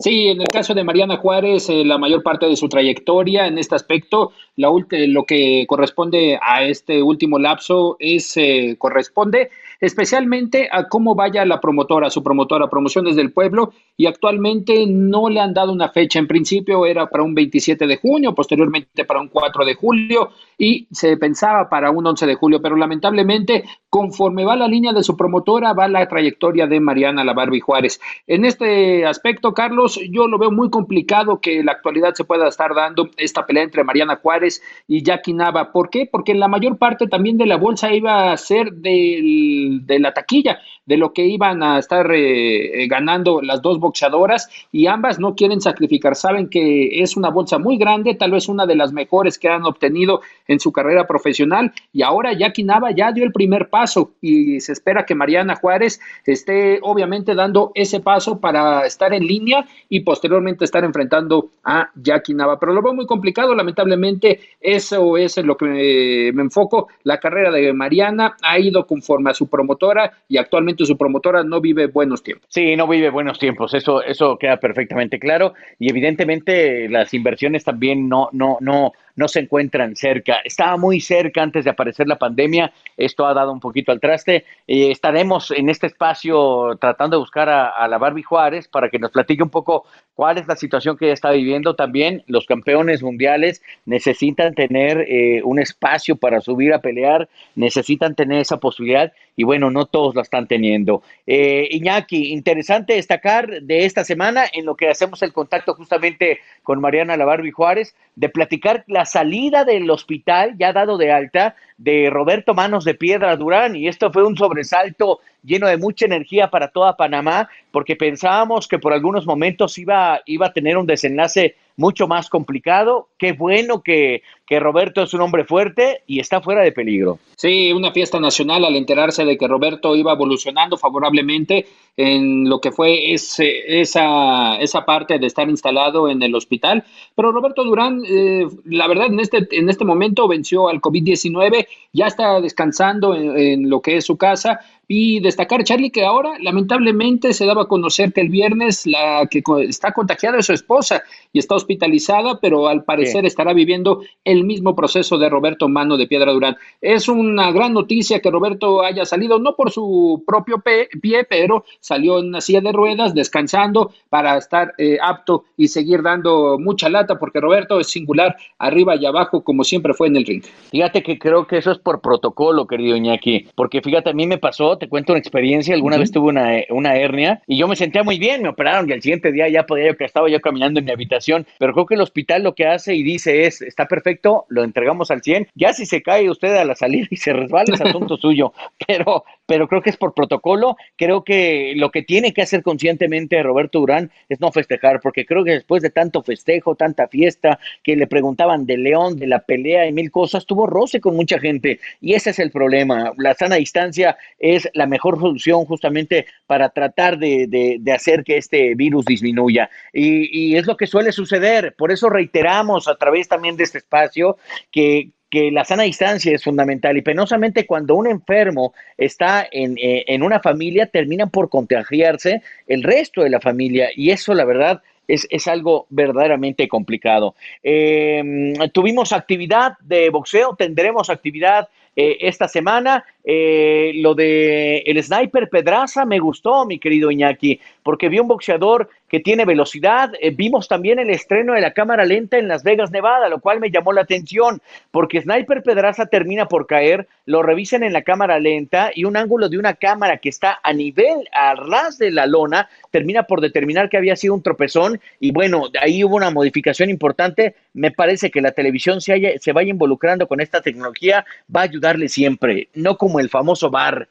Sí, 0.00 0.28
en 0.28 0.40
el 0.40 0.48
caso 0.48 0.72
de 0.74 0.84
Mariana 0.84 1.16
Juárez, 1.16 1.68
eh, 1.68 1.84
la 1.84 1.98
mayor 1.98 2.22
parte 2.22 2.46
de 2.46 2.56
su 2.56 2.68
trayectoria 2.68 3.46
en 3.46 3.58
este 3.58 3.74
aspecto, 3.74 4.32
la, 4.56 4.68
lo 4.70 5.24
que 5.24 5.64
corresponde 5.66 6.38
a 6.40 6.64
este 6.64 7.02
último 7.02 7.38
lapso 7.38 7.96
es 7.98 8.36
eh, 8.36 8.76
corresponde 8.78 9.50
especialmente 9.80 10.68
a 10.70 10.88
cómo 10.88 11.14
vaya 11.14 11.44
la 11.44 11.60
promotora, 11.60 12.10
su 12.10 12.22
promotora 12.22 12.68
Promociones 12.68 13.16
del 13.16 13.32
Pueblo, 13.32 13.72
y 13.96 14.06
actualmente 14.06 14.86
no 14.86 15.28
le 15.28 15.40
han 15.40 15.54
dado 15.54 15.72
una 15.72 15.90
fecha. 15.90 16.18
En 16.18 16.26
principio 16.26 16.86
era 16.86 17.08
para 17.08 17.24
un 17.24 17.34
27 17.34 17.86
de 17.86 17.96
junio, 17.96 18.34
posteriormente 18.34 19.04
para 19.04 19.20
un 19.20 19.28
4 19.28 19.64
de 19.64 19.74
julio, 19.74 20.30
y 20.58 20.86
se 20.90 21.16
pensaba 21.16 21.68
para 21.68 21.90
un 21.98 22.06
11 22.06 22.26
de 22.26 22.34
julio, 22.34 22.60
pero 22.62 22.76
lamentablemente, 22.76 23.64
conforme 23.96 24.44
va 24.44 24.56
la 24.56 24.68
línea 24.68 24.92
de 24.92 25.02
su 25.02 25.16
promotora, 25.16 25.72
va 25.72 25.88
la 25.88 26.06
trayectoria 26.06 26.66
de 26.66 26.80
Mariana 26.80 27.24
La 27.24 27.32
Barbie 27.32 27.60
Juárez. 27.60 27.98
En 28.26 28.44
este 28.44 29.06
aspecto, 29.06 29.54
Carlos, 29.54 29.98
yo 30.10 30.28
lo 30.28 30.36
veo 30.36 30.50
muy 30.50 30.68
complicado 30.68 31.40
que 31.40 31.60
en 31.60 31.66
la 31.66 31.72
actualidad 31.72 32.12
se 32.12 32.24
pueda 32.24 32.46
estar 32.46 32.74
dando 32.74 33.08
esta 33.16 33.46
pelea 33.46 33.62
entre 33.62 33.84
Mariana 33.84 34.16
Juárez 34.16 34.62
y 34.86 35.02
Jackie 35.02 35.32
Nava. 35.32 35.72
¿Por 35.72 35.88
qué? 35.88 36.06
Porque 36.12 36.34
la 36.34 36.46
mayor 36.46 36.76
parte 36.76 37.08
también 37.08 37.38
de 37.38 37.46
la 37.46 37.56
bolsa 37.56 37.94
iba 37.94 38.32
a 38.32 38.36
ser 38.36 38.70
del 38.70 39.86
de 39.86 39.98
la 39.98 40.12
taquilla, 40.12 40.58
de 40.84 40.98
lo 40.98 41.14
que 41.14 41.24
iban 41.26 41.62
a 41.62 41.78
estar 41.78 42.12
eh, 42.12 42.82
eh, 42.82 42.86
ganando 42.88 43.40
las 43.40 43.62
dos 43.62 43.80
boxeadoras 43.80 44.50
y 44.70 44.88
ambas 44.88 45.18
no 45.18 45.34
quieren 45.34 45.62
sacrificar, 45.62 46.16
saben 46.16 46.50
que 46.50 47.00
es 47.02 47.16
una 47.16 47.30
bolsa 47.30 47.58
muy 47.58 47.78
grande, 47.78 48.14
tal 48.14 48.32
vez 48.32 48.46
una 48.48 48.66
de 48.66 48.76
las 48.76 48.92
mejores 48.92 49.38
que 49.38 49.48
han 49.48 49.64
obtenido 49.64 50.20
en 50.46 50.60
su 50.60 50.70
carrera 50.70 51.06
profesional 51.06 51.72
y 51.94 52.02
ahora 52.02 52.34
Jackie 52.34 52.62
Nava 52.62 52.90
ya 52.90 53.10
dio 53.10 53.24
el 53.24 53.32
primer 53.32 53.70
paso 53.70 53.85
y 54.20 54.60
se 54.60 54.72
espera 54.72 55.04
que 55.04 55.14
Mariana 55.14 55.56
Juárez 55.56 56.00
esté 56.24 56.78
obviamente 56.82 57.34
dando 57.34 57.72
ese 57.74 58.00
paso 58.00 58.40
para 58.40 58.86
estar 58.86 59.12
en 59.12 59.26
línea 59.26 59.66
y 59.88 60.00
posteriormente 60.00 60.64
estar 60.64 60.84
enfrentando 60.84 61.50
a 61.64 61.90
Jackie 61.94 62.34
Nava, 62.34 62.58
pero 62.58 62.72
lo 62.72 62.82
veo 62.82 62.94
muy 62.94 63.06
complicado, 63.06 63.54
lamentablemente 63.54 64.40
eso 64.60 65.16
es 65.16 65.36
lo 65.38 65.56
que 65.56 65.66
me, 65.66 66.32
me 66.32 66.42
enfoco, 66.42 66.88
la 67.04 67.18
carrera 67.20 67.50
de 67.50 67.72
Mariana 67.72 68.36
ha 68.42 68.58
ido 68.58 68.86
conforme 68.86 69.30
a 69.30 69.34
su 69.34 69.48
promotora 69.48 70.12
y 70.28 70.38
actualmente 70.38 70.84
su 70.84 70.96
promotora 70.96 71.42
no 71.44 71.60
vive 71.60 71.86
buenos 71.86 72.22
tiempos. 72.22 72.46
Sí, 72.50 72.76
no 72.76 72.86
vive 72.86 73.10
buenos 73.10 73.38
tiempos, 73.38 73.74
eso, 73.74 74.02
eso 74.02 74.36
queda 74.38 74.58
perfectamente 74.58 75.18
claro. 75.18 75.54
Y 75.78 75.90
evidentemente 75.90 76.88
las 76.88 77.12
inversiones 77.14 77.64
también 77.64 78.08
no, 78.08 78.28
no, 78.32 78.58
no, 78.60 78.92
no 79.16 79.28
se 79.28 79.40
encuentran 79.40 79.96
cerca. 79.96 80.38
Estaba 80.44 80.76
muy 80.76 81.00
cerca 81.00 81.42
antes 81.42 81.64
de 81.64 81.70
aparecer 81.70 82.06
la 82.06 82.18
pandemia, 82.18 82.72
esto 82.96 83.26
ha 83.26 83.34
dado 83.34 83.52
un 83.52 83.60
poquito 83.60 83.92
al 83.92 84.00
traste. 84.00 84.44
Eh, 84.66 84.90
estaremos 84.90 85.50
en 85.50 85.68
este 85.68 85.88
espacio 85.88 86.76
tratando 86.80 87.16
de 87.16 87.20
buscar 87.20 87.48
a, 87.48 87.88
la 87.88 87.98
Barbie 87.98 88.22
Juárez 88.22 88.68
para 88.68 88.88
que 88.88 88.98
nos 88.98 89.10
platique 89.10 89.42
un 89.42 89.50
poco 89.50 89.84
cuál 90.14 90.38
es 90.38 90.46
la 90.46 90.56
situación 90.56 90.96
que 90.96 91.06
ella 91.06 91.14
está 91.14 91.30
viviendo 91.30 91.74
también. 91.74 92.22
Los 92.26 92.46
campeones 92.46 93.02
mundiales 93.02 93.62
necesitan 93.84 94.54
tener 94.54 95.00
eh, 95.08 95.40
un 95.44 95.58
espacio 95.58 96.16
para 96.16 96.40
subir 96.40 96.72
a 96.72 96.80
pelear, 96.80 97.28
necesitan 97.54 98.14
tener 98.14 98.40
esa 98.40 98.58
posibilidad 98.58 99.12
y 99.36 99.44
bueno, 99.44 99.70
no 99.70 99.84
todos 99.84 100.14
la 100.14 100.22
están 100.22 100.48
teniendo. 100.48 101.02
Eh, 101.26 101.68
Iñaki, 101.70 102.32
interesante 102.32 102.94
destacar 102.94 103.62
de 103.62 103.84
esta 103.84 104.02
semana 104.02 104.44
en 104.50 104.64
lo 104.64 104.76
que 104.76 104.88
hacemos 104.88 105.22
el 105.22 105.32
contacto 105.32 105.74
justamente 105.74 106.40
con 106.62 106.80
Mariana 106.80 107.16
La 107.18 107.26
Barbie 107.26 107.52
Juárez, 107.52 107.94
de 108.14 108.30
platicar 108.30 108.84
la 108.86 109.04
salida 109.04 109.64
del 109.64 109.88
hospital 109.90 110.56
ya 110.58 110.72
dado 110.72 110.96
de 110.96 111.12
alta 111.12 111.54
de 111.76 112.08
Roberto 112.10 112.54
Manos 112.54 112.84
de 112.84 112.94
Piedra 112.94 113.36
Durán 113.36 113.76
y 113.76 113.88
esto 113.88 114.10
fue 114.10 114.24
un 114.24 114.36
sobresalto 114.36 115.20
lleno 115.46 115.68
de 115.68 115.78
mucha 115.78 116.04
energía 116.04 116.50
para 116.50 116.68
toda 116.68 116.96
Panamá 116.96 117.48
porque 117.70 117.96
pensábamos 117.96 118.68
que 118.68 118.78
por 118.78 118.92
algunos 118.92 119.26
momentos 119.26 119.78
iba, 119.78 120.20
iba 120.26 120.46
a 120.46 120.52
tener 120.52 120.76
un 120.76 120.86
desenlace 120.86 121.56
mucho 121.76 122.08
más 122.08 122.28
complicado. 122.28 123.08
Qué 123.18 123.32
bueno 123.32 123.82
que, 123.82 124.22
que 124.46 124.60
Roberto 124.60 125.02
es 125.02 125.12
un 125.14 125.20
hombre 125.20 125.44
fuerte 125.44 126.02
y 126.06 126.20
está 126.20 126.40
fuera 126.40 126.62
de 126.62 126.72
peligro. 126.72 127.18
Sí, 127.36 127.72
una 127.72 127.92
fiesta 127.92 128.18
nacional 128.18 128.64
al 128.64 128.76
enterarse 128.76 129.24
de 129.24 129.36
que 129.36 129.46
Roberto 129.46 129.94
iba 129.94 130.12
evolucionando 130.12 130.76
favorablemente 130.76 131.66
en 131.96 132.48
lo 132.48 132.60
que 132.60 132.72
fue 132.72 133.12
ese, 133.12 133.80
esa, 133.80 134.56
esa 134.56 134.84
parte 134.84 135.18
de 135.18 135.26
estar 135.26 135.48
instalado 135.48 136.08
en 136.08 136.22
el 136.22 136.34
hospital. 136.34 136.84
Pero 137.14 137.32
Roberto 137.32 137.64
Durán, 137.64 138.02
eh, 138.06 138.46
la 138.64 138.86
verdad, 138.86 139.06
en 139.06 139.20
este, 139.20 139.48
en 139.50 139.68
este 139.68 139.84
momento 139.84 140.28
venció 140.28 140.68
al 140.68 140.80
COVID-19, 140.80 141.66
ya 141.92 142.06
está 142.06 142.40
descansando 142.40 143.14
en, 143.14 143.68
lo 143.68 143.80
que 143.80 143.96
es 143.96 144.04
su 144.04 144.16
casa, 144.16 144.60
Y 144.88 145.20
destacar, 145.20 145.64
Charlie, 145.64 145.90
que 145.90 146.04
ahora 146.04 146.38
lamentablemente 146.40 147.32
se 147.32 147.44
daba 147.44 147.62
a 147.62 147.68
conocer 147.68 148.12
que 148.12 148.20
el 148.20 148.28
viernes 148.28 148.86
la 148.86 149.26
que 149.28 149.42
está 149.68 149.92
contagiada 149.92 150.38
es 150.38 150.46
su 150.46 150.52
esposa 150.52 151.02
y 151.32 151.40
está 151.40 151.56
hospitalizada, 151.56 152.38
pero 152.40 152.68
al 152.68 152.84
parecer 152.84 153.26
estará 153.26 153.52
viviendo 153.52 154.02
el 154.24 154.44
mismo 154.44 154.76
proceso 154.76 155.18
de 155.18 155.28
Roberto 155.28 155.68
Mano 155.68 155.96
de 155.96 156.06
Piedra 156.06 156.32
Durán. 156.32 156.56
Es 156.80 157.08
una 157.08 157.50
gran 157.50 157.72
noticia 157.72 158.20
que 158.20 158.30
Roberto 158.30 158.82
haya 158.82 159.04
salido, 159.04 159.38
no 159.38 159.56
por 159.56 159.72
su 159.72 160.22
propio 160.26 160.62
pie, 160.62 161.24
pero 161.28 161.64
salió 161.80 162.18
en 162.18 162.28
una 162.28 162.40
silla 162.40 162.60
de 162.60 162.72
ruedas, 162.72 163.14
descansando 163.14 163.92
para 164.08 164.38
estar 164.38 164.74
eh, 164.78 164.98
apto 165.02 165.44
y 165.56 165.68
seguir 165.68 166.02
dando 166.02 166.58
mucha 166.58 166.88
lata, 166.88 167.18
porque 167.18 167.40
Roberto 167.40 167.80
es 167.80 167.88
singular 167.88 168.36
arriba 168.58 168.96
y 168.96 169.06
abajo, 169.06 169.42
como 169.42 169.64
siempre 169.64 169.94
fue 169.94 170.08
en 170.08 170.16
el 170.16 170.26
ring. 170.26 170.44
Fíjate 170.70 171.02
que 171.02 171.18
creo 171.18 171.46
que 171.46 171.58
eso 171.58 171.72
es 171.72 171.78
por 171.78 172.00
protocolo, 172.00 172.66
querido 172.66 172.96
Iñaki, 172.96 173.48
porque 173.54 173.80
fíjate, 173.80 174.10
a 174.10 174.14
mí 174.14 174.26
me 174.26 174.38
pasó, 174.38 174.75
te 174.78 174.88
cuento 174.88 175.12
una 175.12 175.18
experiencia, 175.18 175.74
alguna 175.74 175.98
vez 175.98 176.10
tuve 176.10 176.28
una, 176.28 176.50
una 176.70 176.96
hernia 176.96 177.42
y 177.46 177.58
yo 177.58 177.68
me 177.68 177.76
sentía 177.76 178.02
muy 178.02 178.18
bien, 178.18 178.42
me 178.42 178.48
operaron 178.48 178.88
y 178.88 178.92
al 178.92 179.02
siguiente 179.02 179.32
día 179.32 179.48
ya 179.48 179.66
podía 179.66 179.86
yo 179.86 179.96
que 179.96 180.04
estaba 180.04 180.28
yo 180.28 180.40
caminando 180.40 180.80
en 180.80 180.86
mi 180.86 180.92
habitación, 180.92 181.46
pero 181.58 181.72
creo 181.72 181.86
que 181.86 181.94
el 181.94 182.00
hospital 182.00 182.42
lo 182.42 182.54
que 182.54 182.66
hace 182.66 182.94
y 182.94 183.02
dice 183.02 183.46
es, 183.46 183.62
está 183.62 183.86
perfecto, 183.86 184.46
lo 184.48 184.64
entregamos 184.64 185.10
al 185.10 185.22
100, 185.22 185.48
ya 185.54 185.72
si 185.72 185.86
se 185.86 186.02
cae 186.02 186.30
usted 186.30 186.54
a 186.56 186.64
la 186.64 186.74
salida 186.74 187.06
y 187.10 187.16
se 187.16 187.32
resbala 187.32 187.74
es 187.74 187.80
asunto 187.80 188.16
suyo, 188.18 188.52
pero, 188.86 189.24
pero 189.46 189.68
creo 189.68 189.82
que 189.82 189.90
es 189.90 189.96
por 189.96 190.14
protocolo, 190.14 190.76
creo 190.96 191.24
que 191.24 191.74
lo 191.76 191.90
que 191.90 192.02
tiene 192.02 192.32
que 192.32 192.42
hacer 192.42 192.62
conscientemente 192.62 193.42
Roberto 193.42 193.80
Durán 193.80 194.10
es 194.28 194.40
no 194.40 194.52
festejar, 194.52 195.00
porque 195.00 195.26
creo 195.26 195.44
que 195.44 195.52
después 195.52 195.82
de 195.82 195.90
tanto 195.90 196.22
festejo, 196.22 196.74
tanta 196.74 197.08
fiesta, 197.08 197.58
que 197.82 197.96
le 197.96 198.06
preguntaban 198.06 198.66
de 198.66 198.76
León, 198.76 199.18
de 199.18 199.26
la 199.26 199.40
pelea 199.40 199.86
y 199.86 199.92
mil 199.92 200.10
cosas, 200.10 200.46
tuvo 200.46 200.66
roce 200.66 201.00
con 201.00 201.16
mucha 201.16 201.38
gente 201.38 201.80
y 202.00 202.14
ese 202.14 202.30
es 202.30 202.38
el 202.38 202.50
problema. 202.50 203.12
La 203.16 203.34
sana 203.34 203.56
distancia 203.56 204.16
es 204.38 204.65
la 204.74 204.86
mejor 204.86 205.18
solución 205.18 205.64
justamente 205.64 206.26
para 206.46 206.68
tratar 206.68 207.18
de, 207.18 207.46
de, 207.80 207.92
hacer 207.92 208.24
que 208.24 208.36
este 208.36 208.74
virus 208.74 209.04
disminuya. 209.04 209.70
Y, 209.92 210.50
y 210.50 210.56
es 210.56 210.66
lo 210.66 210.76
que 210.76 210.86
suele 210.86 211.12
suceder, 211.12 211.74
por 211.76 211.92
eso 211.92 212.08
reiteramos 212.08 212.88
a 212.88 212.96
través 212.96 213.28
también 213.28 213.56
de 213.56 213.64
este 213.64 213.78
espacio 213.78 214.36
que, 214.70 215.10
que 215.30 215.50
la 215.50 215.64
sana 215.64 215.82
distancia 215.82 216.34
es 216.34 216.44
fundamental 216.44 216.96
y 216.96 217.02
penosamente 217.02 217.66
cuando 217.66 217.94
un 217.94 218.06
enfermo 218.06 218.74
está 218.96 219.46
en, 219.50 219.76
eh, 219.78 220.04
en, 220.06 220.22
una 220.22 220.40
familia 220.40 220.86
terminan 220.86 221.30
por 221.30 221.48
contagiarse 221.48 222.42
el 222.66 222.82
resto 222.82 223.22
de 223.22 223.30
la 223.30 223.40
familia. 223.40 223.88
Y 223.94 224.10
eso 224.10 224.34
la 224.34 224.44
verdad 224.44 224.82
es, 225.08 225.26
es 225.30 225.48
algo 225.48 225.86
verdaderamente 225.90 226.68
complicado. 226.68 227.34
Eh, 227.62 228.54
tuvimos 228.72 229.12
actividad 229.12 229.72
de 229.80 230.10
boxeo, 230.10 230.54
tendremos 230.56 231.10
actividad 231.10 231.68
eh, 231.96 232.18
esta 232.20 232.46
semana. 232.46 233.04
Eh, 233.28 233.92
lo 233.96 234.14
de 234.14 234.78
el 234.86 235.02
sniper 235.02 235.48
Pedraza 235.48 236.04
me 236.04 236.20
gustó, 236.20 236.64
mi 236.64 236.78
querido 236.78 237.10
Iñaki, 237.10 237.58
porque 237.82 238.08
vi 238.08 238.20
un 238.20 238.28
boxeador 238.28 238.88
que 239.08 239.20
tiene 239.20 239.44
velocidad. 239.44 240.12
Eh, 240.20 240.30
vimos 240.30 240.68
también 240.68 240.98
el 240.98 241.10
estreno 241.10 241.54
de 241.54 241.60
la 241.60 241.72
cámara 241.72 242.04
lenta 242.04 242.38
en 242.38 242.48
Las 242.48 242.62
Vegas, 242.62 242.90
Nevada, 242.90 243.28
lo 243.28 243.40
cual 243.40 243.58
me 243.58 243.70
llamó 243.70 243.92
la 243.92 244.02
atención, 244.02 244.60
porque 244.90 245.20
Sniper 245.20 245.62
Pedraza 245.62 246.06
termina 246.06 246.46
por 246.46 246.66
caer, 246.66 247.08
lo 247.24 247.42
revisan 247.42 247.82
en 247.82 247.92
la 247.92 248.02
cámara 248.02 248.38
lenta 248.38 248.90
y 248.94 249.04
un 249.04 249.16
ángulo 249.16 249.48
de 249.48 249.58
una 249.58 249.74
cámara 249.74 250.18
que 250.18 250.28
está 250.28 250.60
a 250.62 250.72
nivel, 250.72 251.28
a 251.32 251.54
ras 251.54 251.98
de 251.98 252.10
la 252.12 252.26
lona, 252.26 252.68
termina 252.90 253.24
por 253.24 253.40
determinar 253.40 253.88
que 253.88 253.96
había 253.96 254.16
sido 254.16 254.34
un 254.34 254.42
tropezón 254.42 255.00
y 255.18 255.32
bueno, 255.32 255.64
ahí 255.80 256.04
hubo 256.04 256.16
una 256.16 256.30
modificación 256.30 256.90
importante. 256.90 257.56
Me 257.74 257.90
parece 257.90 258.30
que 258.30 258.40
la 258.40 258.52
televisión 258.52 259.00
se, 259.00 259.12
haya, 259.12 259.30
se 259.40 259.52
vaya 259.52 259.70
involucrando 259.70 260.28
con 260.28 260.40
esta 260.40 260.60
tecnología, 260.60 261.24
va 261.54 261.62
a 261.62 261.64
ayudarle 261.86 262.08
siempre, 262.08 262.68
no 262.74 262.96
como 262.96 263.20
el 263.20 263.30
famoso 263.30 263.70
bar, 263.70 264.08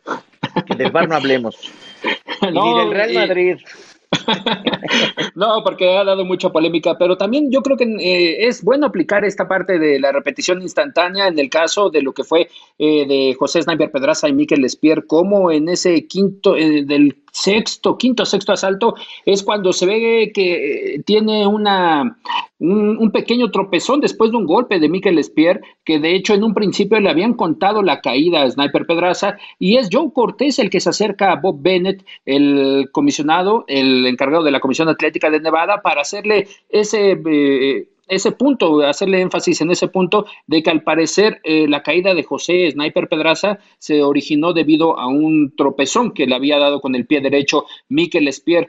que 0.66 0.76
del 0.76 0.92
bar 0.92 1.10
no 1.10 1.16
hablemos, 1.16 1.58
ni 2.42 2.74
del 2.76 2.92
Real 2.92 3.14
Madrid. 3.14 3.58
no, 5.36 5.62
porque 5.64 5.98
ha 5.98 6.04
dado 6.06 6.24
mucha 6.24 6.50
polémica, 6.50 6.98
pero 6.98 7.18
también 7.18 7.52
yo 7.52 7.62
creo 7.62 7.76
que 7.76 7.84
eh, 7.84 8.48
es 8.48 8.64
bueno 8.64 8.86
aplicar 8.86 9.26
esta 9.26 9.48
parte 9.48 9.78
de 9.78 10.00
la 10.00 10.14
repetición 10.14 10.62
instantánea 10.62 11.28
en 11.28 11.38
el 11.38 11.50
caso 11.50 11.90
de 11.90 12.02
lo 12.02 12.14
que 12.14 12.24
fue 12.24 12.48
eh, 12.80 13.06
de 13.08 13.36
José 13.38 13.62
Sniper 13.62 13.92
Pedraza 13.92 14.30
y 14.30 14.34
Miquel 14.34 14.64
Espier, 14.64 15.06
como 15.06 15.52
en 15.52 15.68
ese 15.68 16.08
quinto 16.08 16.56
eh, 16.56 16.86
del 16.86 17.18
sexto, 17.34 17.98
quinto, 17.98 18.26
sexto 18.26 18.54
asalto, 18.54 18.96
es 19.26 19.44
cuando 19.44 19.74
se 19.74 19.86
ve 19.86 20.32
que 20.34 21.02
tiene 21.06 21.46
una, 21.46 22.18
un, 22.60 23.12
pequeño 23.12 23.52
tropezón 23.52 24.02
después 24.02 24.32
de 24.32 24.38
un 24.38 24.46
golpe 24.46 24.80
de 24.80 24.90
Mikel 24.90 25.18
Espier, 25.18 25.62
que 25.84 26.00
de 26.00 26.16
hecho 26.16 26.34
en 26.34 26.44
un 26.44 26.54
principio 26.54 27.00
le 27.00 27.10
habían 27.10 27.34
contado 27.34 27.82
la 27.82 28.02
caída 28.02 28.44
a 28.44 28.50
Sniper 28.50 28.86
Pedraza, 28.86 29.38
y 29.60 29.78
es 29.78 29.90
Joe 29.92 30.12
Cortés 30.14 30.60
el 30.60 30.70
que 30.70 30.80
se 30.80 30.90
acerca 30.90 31.32
a 31.32 31.36
Bob 31.36 31.62
Bennett, 31.62 32.06
el 32.26 32.90
comisionado, 32.92 33.66
el 33.68 34.06
encargado 34.06 34.44
de 34.44 34.52
la 34.52 34.60
Comisión 34.60 34.90
Atlética 34.90 35.30
de 35.30 35.40
Nevada, 35.40 35.82
para 35.82 36.02
hacerle 36.02 36.48
ese... 36.70 37.20
Eh, 37.26 37.90
ese 38.08 38.32
punto, 38.32 38.82
hacerle 38.82 39.22
énfasis 39.22 39.62
en 39.62 39.72
ese 39.72 39.88
punto 39.88 40.28
de 40.46 40.62
que 40.62 40.70
al 40.70 40.84
parecer 40.84 41.42
eh, 41.44 41.68
la 41.68 41.82
caída 41.82 42.14
de 42.14 42.22
José 42.22 42.70
Sniper 42.70 43.10
Pedraza 43.10 43.58
se 43.80 44.04
originó 44.04 44.54
debido 44.54 45.00
a 45.00 45.08
un 45.08 45.56
tropezón 45.56 46.12
que 46.12 46.28
le 46.28 46.36
había 46.36 46.60
dado 46.60 46.82
con 46.82 46.94
el 46.94 47.08
pie 47.08 47.22
derecho 47.22 47.66
Mikel 47.90 48.28
Espier 48.28 48.68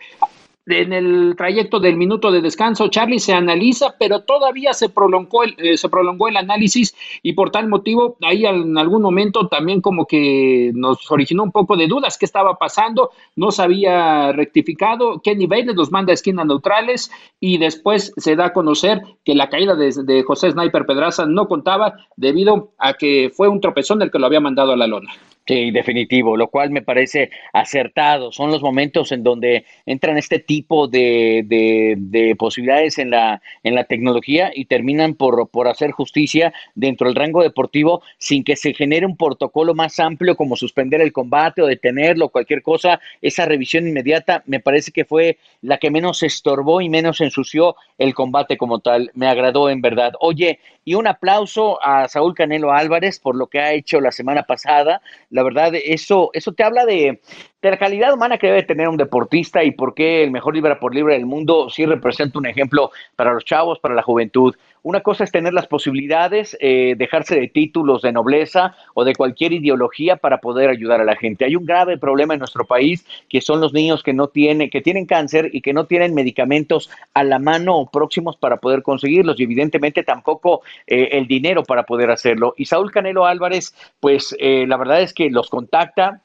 en 0.66 0.92
el 0.92 1.34
trayecto 1.36 1.78
del 1.78 1.96
minuto 1.96 2.32
de 2.32 2.40
descanso, 2.40 2.88
Charlie 2.88 3.20
se 3.20 3.32
analiza, 3.32 3.94
pero 3.98 4.22
todavía 4.22 4.72
se 4.72 4.88
prolongó 4.88 5.44
el, 5.44 5.54
eh, 5.58 5.76
se 5.76 5.88
prolongó 5.88 6.28
el 6.28 6.36
análisis 6.36 6.94
y 7.22 7.34
por 7.34 7.50
tal 7.50 7.68
motivo 7.68 8.16
ahí 8.22 8.44
en 8.44 8.76
algún 8.76 9.02
momento 9.02 9.46
también 9.48 9.80
como 9.80 10.06
que 10.06 10.72
nos 10.74 11.10
originó 11.10 11.44
un 11.44 11.52
poco 11.52 11.76
de 11.76 11.86
dudas 11.86 12.18
qué 12.18 12.24
estaba 12.24 12.56
pasando, 12.56 13.10
no 13.36 13.52
se 13.52 13.62
había 13.62 14.32
rectificado, 14.32 15.20
qué 15.22 15.36
niveles 15.36 15.76
los 15.76 15.92
manda 15.92 16.10
a 16.10 16.14
esquinas 16.14 16.46
neutrales 16.46 17.10
y 17.38 17.58
después 17.58 18.12
se 18.16 18.34
da 18.34 18.46
a 18.46 18.52
conocer 18.52 19.02
que 19.24 19.34
la 19.34 19.48
caída 19.48 19.76
de, 19.76 19.92
de 20.04 20.22
José 20.24 20.50
Sniper 20.50 20.84
Pedraza 20.84 21.26
no 21.26 21.46
contaba 21.46 21.94
debido 22.16 22.72
a 22.78 22.94
que 22.94 23.30
fue 23.34 23.48
un 23.48 23.60
tropezón 23.60 24.02
el 24.02 24.10
que 24.10 24.18
lo 24.18 24.26
había 24.26 24.40
mandado 24.40 24.72
a 24.72 24.76
la 24.76 24.86
lona. 24.86 25.12
Sí, 25.48 25.70
definitivo, 25.70 26.36
lo 26.36 26.48
cual 26.48 26.70
me 26.70 26.82
parece 26.82 27.30
acertado. 27.52 28.32
Son 28.32 28.50
los 28.50 28.62
momentos 28.62 29.12
en 29.12 29.22
donde 29.22 29.64
entran 29.86 30.18
este 30.18 30.40
tipo 30.40 30.88
de, 30.88 31.44
de, 31.46 32.34
posibilidades 32.34 32.98
en 32.98 33.10
la, 33.10 33.40
en 33.62 33.76
la 33.76 33.84
tecnología 33.84 34.50
y 34.52 34.64
terminan 34.64 35.14
por, 35.14 35.48
por 35.48 35.68
hacer 35.68 35.92
justicia 35.92 36.52
dentro 36.74 37.06
del 37.06 37.14
rango 37.14 37.44
deportivo 37.44 38.02
sin 38.18 38.42
que 38.42 38.56
se 38.56 38.74
genere 38.74 39.06
un 39.06 39.16
protocolo 39.16 39.72
más 39.72 40.00
amplio 40.00 40.34
como 40.34 40.56
suspender 40.56 41.00
el 41.00 41.12
combate 41.12 41.62
o 41.62 41.66
detenerlo, 41.66 42.30
cualquier 42.30 42.62
cosa. 42.62 43.00
Esa 43.22 43.44
revisión 43.44 43.86
inmediata 43.86 44.42
me 44.46 44.58
parece 44.58 44.90
que 44.90 45.04
fue 45.04 45.38
la 45.62 45.78
que 45.78 45.92
menos 45.92 46.24
estorbó 46.24 46.80
y 46.80 46.88
menos 46.88 47.20
ensució 47.20 47.76
el 47.98 48.14
combate 48.14 48.56
como 48.56 48.80
tal. 48.80 49.12
Me 49.14 49.28
agradó 49.28 49.70
en 49.70 49.80
verdad. 49.80 50.14
Oye, 50.18 50.58
y 50.84 50.94
un 50.94 51.06
aplauso 51.08 51.82
a 51.84 52.08
Saúl 52.08 52.34
Canelo 52.34 52.72
Álvarez 52.72 53.18
por 53.18 53.36
lo 53.36 53.48
que 53.48 53.58
ha 53.58 53.72
hecho 53.72 54.00
la 54.00 54.12
semana 54.12 54.44
pasada 54.44 55.02
la 55.36 55.42
verdad, 55.42 55.72
eso, 55.74 56.30
eso 56.32 56.52
te 56.52 56.64
habla 56.64 56.86
de, 56.86 57.20
la 57.60 57.76
calidad 57.76 58.14
humana 58.14 58.38
que 58.38 58.46
debe 58.46 58.62
tener 58.62 58.88
un 58.88 58.96
deportista 58.96 59.62
y 59.62 59.72
por 59.72 59.92
qué 59.92 60.24
el 60.24 60.30
mejor 60.30 60.54
libra 60.54 60.80
por 60.80 60.94
libre 60.94 61.14
del 61.14 61.26
mundo 61.26 61.68
sí 61.68 61.84
representa 61.84 62.38
un 62.38 62.46
ejemplo 62.46 62.90
para 63.16 63.34
los 63.34 63.44
chavos, 63.44 63.78
para 63.80 63.94
la 63.94 64.02
juventud. 64.02 64.54
Una 64.86 65.00
cosa 65.00 65.24
es 65.24 65.32
tener 65.32 65.52
las 65.52 65.66
posibilidades, 65.66 66.56
eh, 66.60 66.94
dejarse 66.96 67.34
de 67.34 67.48
títulos 67.48 68.02
de 68.02 68.12
nobleza 68.12 68.76
o 68.94 69.02
de 69.02 69.16
cualquier 69.16 69.52
ideología 69.52 70.14
para 70.14 70.38
poder 70.38 70.70
ayudar 70.70 71.00
a 71.00 71.04
la 71.04 71.16
gente. 71.16 71.44
Hay 71.44 71.56
un 71.56 71.66
grave 71.66 71.98
problema 71.98 72.34
en 72.34 72.38
nuestro 72.38 72.64
país 72.64 73.04
que 73.28 73.40
son 73.40 73.60
los 73.60 73.72
niños 73.72 74.04
que 74.04 74.12
no 74.12 74.28
tienen, 74.28 74.70
que 74.70 74.82
tienen 74.82 75.04
cáncer 75.04 75.50
y 75.52 75.60
que 75.60 75.72
no 75.72 75.86
tienen 75.86 76.14
medicamentos 76.14 76.88
a 77.14 77.24
la 77.24 77.40
mano 77.40 77.76
o 77.78 77.90
próximos 77.90 78.36
para 78.36 78.58
poder 78.58 78.84
conseguirlos 78.84 79.40
y 79.40 79.42
evidentemente 79.42 80.04
tampoco 80.04 80.62
eh, 80.86 81.08
el 81.10 81.26
dinero 81.26 81.64
para 81.64 81.82
poder 81.82 82.12
hacerlo. 82.12 82.54
Y 82.56 82.66
Saúl 82.66 82.92
Canelo 82.92 83.26
Álvarez, 83.26 83.74
pues 83.98 84.36
eh, 84.38 84.68
la 84.68 84.76
verdad 84.76 85.00
es 85.00 85.12
que 85.12 85.30
los 85.30 85.50
contacta, 85.50 86.22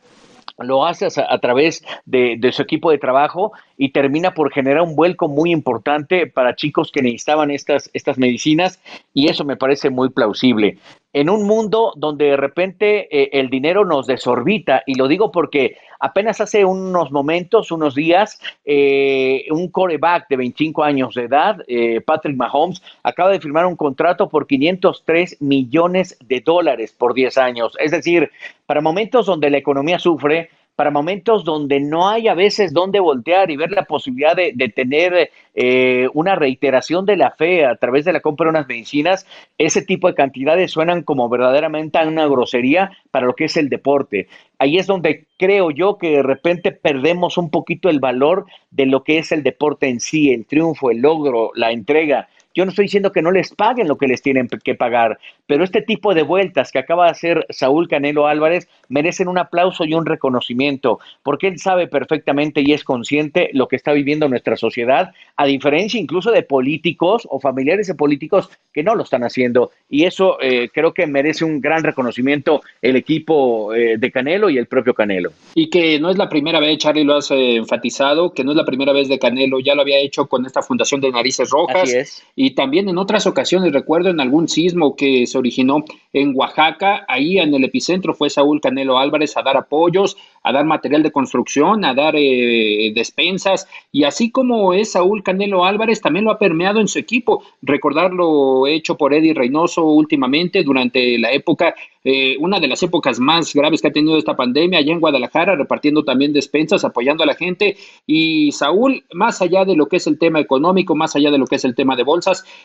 lo 0.63 0.86
hace 0.86 1.08
a, 1.08 1.38
través 1.39 1.84
de, 2.06 2.52
su 2.52 2.62
equipo 2.62 2.91
de 2.91 2.97
trabajo 2.97 3.54
y 3.81 3.89
termina 3.89 4.35
por 4.35 4.53
generar 4.53 4.83
un 4.83 4.95
vuelco 4.95 5.27
muy 5.27 5.51
importante 5.51 6.27
para 6.27 6.55
chicos 6.55 6.91
que 6.91 7.01
necesitaban 7.01 7.49
estas, 7.49 7.89
estas 7.93 8.19
medicinas 8.19 8.79
y 9.11 9.27
eso 9.27 9.43
me 9.43 9.57
parece 9.57 9.89
muy 9.89 10.09
plausible. 10.09 10.77
En 11.13 11.31
un 11.31 11.47
mundo 11.47 11.91
donde 11.95 12.25
de 12.25 12.37
repente 12.37 13.07
eh, 13.09 13.31
el 13.33 13.49
dinero 13.49 13.83
nos 13.83 14.05
desorbita, 14.05 14.83
y 14.85 14.93
lo 14.93 15.07
digo 15.07 15.31
porque 15.31 15.77
apenas 15.99 16.39
hace 16.39 16.63
unos 16.63 17.11
momentos, 17.11 17.71
unos 17.71 17.95
días, 17.95 18.39
eh, 18.65 19.45
un 19.49 19.67
coreback 19.69 20.29
de 20.29 20.37
25 20.37 20.83
años 20.83 21.15
de 21.15 21.23
edad, 21.23 21.57
eh, 21.67 22.01
Patrick 22.01 22.37
Mahomes, 22.37 22.83
acaba 23.01 23.31
de 23.31 23.41
firmar 23.41 23.65
un 23.65 23.75
contrato 23.75 24.29
por 24.29 24.45
503 24.45 25.41
millones 25.41 26.19
de 26.23 26.39
dólares 26.41 26.95
por 26.95 27.15
10 27.15 27.35
años. 27.39 27.75
Es 27.79 27.89
decir, 27.89 28.29
para 28.67 28.79
momentos 28.79 29.25
donde 29.25 29.49
la 29.49 29.57
economía 29.57 29.97
sufre, 29.97 30.51
para 30.75 30.89
momentos 30.89 31.43
donde 31.43 31.79
no 31.79 32.10
hay 32.10 32.27
a 32.27 32.34
veces 32.34 32.73
dónde 32.73 32.99
voltear 32.99 33.51
y 33.51 33.57
ver 33.57 33.71
la 33.71 33.84
posibilidad 33.84 34.36
de, 34.36 34.53
tener 34.75 35.29
eh, 35.53 36.07
una 36.13 36.36
reiteración 36.36 37.05
de 37.05 37.17
la 37.17 37.31
fe 37.31 37.65
a 37.65 37.75
través 37.75 38.05
de 38.05 38.13
la 38.13 38.21
compra 38.21 38.45
de 38.45 38.51
unas 38.51 38.67
medicinas, 38.67 39.27
ese 39.57 39.81
tipo 39.81 40.07
de 40.07 40.15
cantidades 40.15 40.71
suenan 40.71 41.03
como 41.03 41.29
verdaderamente 41.29 41.99
una 42.07 42.25
grosería 42.25 42.91
para 43.12 43.25
lo 43.25 43.36
que 43.36 43.45
es 43.45 43.57
el 43.57 43.69
deporte. 43.69 44.27
Ahí 44.57 44.77
es 44.77 44.88
donde 44.88 45.25
creo 45.38 45.71
yo 45.71 45.97
que 45.97 46.12
de 46.12 46.23
repente 46.23 46.71
perdemos 46.71 47.38
un 47.38 47.49
poquito 47.49 47.89
el 47.89 47.99
valor 47.99 48.45
de 48.69 48.86
lo 48.86 49.03
que 49.03 49.17
es 49.17 49.31
el 49.31 49.43
deporte 49.43 49.89
en 49.89 49.99
sí, 49.99 50.31
el 50.31 50.45
triunfo, 50.45 50.91
el 50.91 50.99
logro, 50.99 51.51
la 51.55 51.71
entrega. 51.71 52.29
Yo 52.53 52.65
no 52.65 52.69
estoy 52.69 52.85
diciendo 52.85 53.11
que 53.11 53.21
no 53.21 53.31
les 53.31 53.53
paguen 53.53 53.87
lo 53.87 53.97
que 53.97 54.07
les 54.07 54.21
tienen 54.21 54.47
que 54.47 54.75
pagar, 54.75 55.19
pero 55.47 55.63
este 55.63 55.81
tipo 55.81 56.13
de 56.13 56.23
vueltas 56.23 56.71
que 56.71 56.79
acaba 56.79 57.05
de 57.05 57.11
hacer 57.11 57.45
Saúl 57.49 57.87
Canelo 57.87 58.27
Álvarez 58.27 58.67
merecen 58.89 59.27
un 59.27 59.37
aplauso 59.37 59.85
y 59.85 59.93
un 59.93 60.05
reconocimiento, 60.05 60.99
porque 61.23 61.47
él 61.47 61.59
sabe 61.59 61.87
perfectamente 61.87 62.61
y 62.61 62.73
es 62.73 62.83
consciente 62.83 63.49
lo 63.53 63.67
que 63.67 63.75
está 63.75 63.93
viviendo 63.93 64.27
nuestra 64.27 64.57
sociedad, 64.57 65.11
a 65.37 65.45
diferencia 65.45 65.99
incluso 65.99 66.31
de 66.31 66.43
políticos 66.43 67.27
o 67.29 67.39
familiares 67.39 67.87
de 67.87 67.95
políticos 67.95 68.49
que 68.73 68.83
no 68.83 68.95
lo 68.95 69.03
están 69.03 69.23
haciendo. 69.23 69.71
Y 69.89 70.03
eso 70.05 70.37
eh, 70.41 70.69
creo 70.73 70.93
que 70.93 71.07
merece 71.07 71.45
un 71.45 71.61
gran 71.61 71.83
reconocimiento 71.83 72.61
el 72.81 72.95
equipo 72.95 73.73
eh, 73.73 73.97
de 73.97 74.11
Canelo 74.11 74.49
y 74.49 74.57
el 74.57 74.67
propio 74.67 74.93
Canelo. 74.93 75.31
Y 75.55 75.69
que 75.69 75.99
no 75.99 76.09
es 76.09 76.17
la 76.17 76.29
primera 76.29 76.59
vez, 76.59 76.77
Charlie 76.77 77.03
lo 77.03 77.15
has 77.15 77.31
eh, 77.31 77.55
enfatizado, 77.55 78.33
que 78.33 78.43
no 78.43 78.51
es 78.51 78.57
la 78.57 78.65
primera 78.65 78.93
vez 78.93 79.07
de 79.07 79.19
Canelo, 79.19 79.59
ya 79.59 79.75
lo 79.75 79.81
había 79.81 79.99
hecho 79.99 80.27
con 80.27 80.45
esta 80.45 80.61
fundación 80.61 80.99
de 80.99 81.11
Narices 81.11 81.49
Rojas. 81.49 81.83
Así 81.83 81.97
es 81.97 82.23
y 82.40 82.40
también 82.49 82.89
en 82.89 82.97
otras 82.97 83.27
ocasiones, 83.27 83.71
recuerdo 83.71 84.10
en 84.10 84.19
algún 84.19 84.47
sismo 84.47 84.95
que 84.95 85.27
se 85.27 85.38
originó 85.38 85.86
en 86.12 86.34
Oaxaca, 86.36 87.06
ahí 87.08 87.38
en 87.38 87.54
el 87.54 87.63
epicentro 87.63 88.15
fue 88.15 88.32
Saúl 88.32 88.60
Canelo 88.60 88.97
Álvarez 88.97 89.38
a 89.38 89.43
dar 89.43 89.58
apoyos, 89.58 90.17
a 90.41 90.51
dar 90.51 90.65
material 90.65 91.04
de 91.04 91.12
construcción, 91.12 91.86
a 91.86 91.93
dar 91.93 92.15
eh, 92.17 92.91
despensas, 92.95 93.67
y 93.91 94.06
así 94.06 94.32
como 94.32 94.73
es 94.73 94.93
Saúl 94.93 95.21
Canelo 95.21 95.65
Álvarez, 95.65 96.01
también 96.01 96.25
lo 96.25 96.32
ha 96.32 96.39
permeado 96.39 96.80
en 96.80 96.88
su 96.88 96.97
equipo. 96.97 97.43
Recordar 97.62 98.12
lo 98.12 98.65
hecho 98.65 98.97
por 98.97 99.13
Eddie 99.13 99.36
Reynoso 99.36 99.86
últimamente 99.86 100.63
durante 100.63 101.19
la 101.19 101.32
época 101.32 101.75
eh, 102.04 102.36
una 102.39 102.60
de 102.60 102.67
las 102.67 102.82
épocas 102.82 103.19
más 103.19 103.54
graves 103.54 103.82
que 103.82 103.89
ha 103.89 103.91
tenido 103.91 104.17
esta 104.17 104.36
pandemia 104.36 104.80
allá 104.80 104.91
en 104.91 104.99
Guadalajara, 104.99 105.56
repartiendo 105.56 106.04
también 106.04 106.34
despensas, 106.34 106.84
apoyando 106.84 107.23
a 107.23 107.27
la 107.27 107.36
gente. 107.36 107.77
Y 108.08 108.51
Saúl, 108.51 109.04
más 109.13 109.41
allá 109.41 109.65
de 109.65 109.75
lo 109.75 109.88
que 109.88 109.97
es 109.97 110.08
el 110.08 110.17
tema 110.17 110.39
económico, 110.39 110.95
más 110.95 111.15
allá 111.15 111.30
de 111.30 111.38
lo 111.38 111.45
que 111.45 111.56
es 111.56 111.65
el 111.65 111.75
tema 111.75 111.95
de 111.95 112.04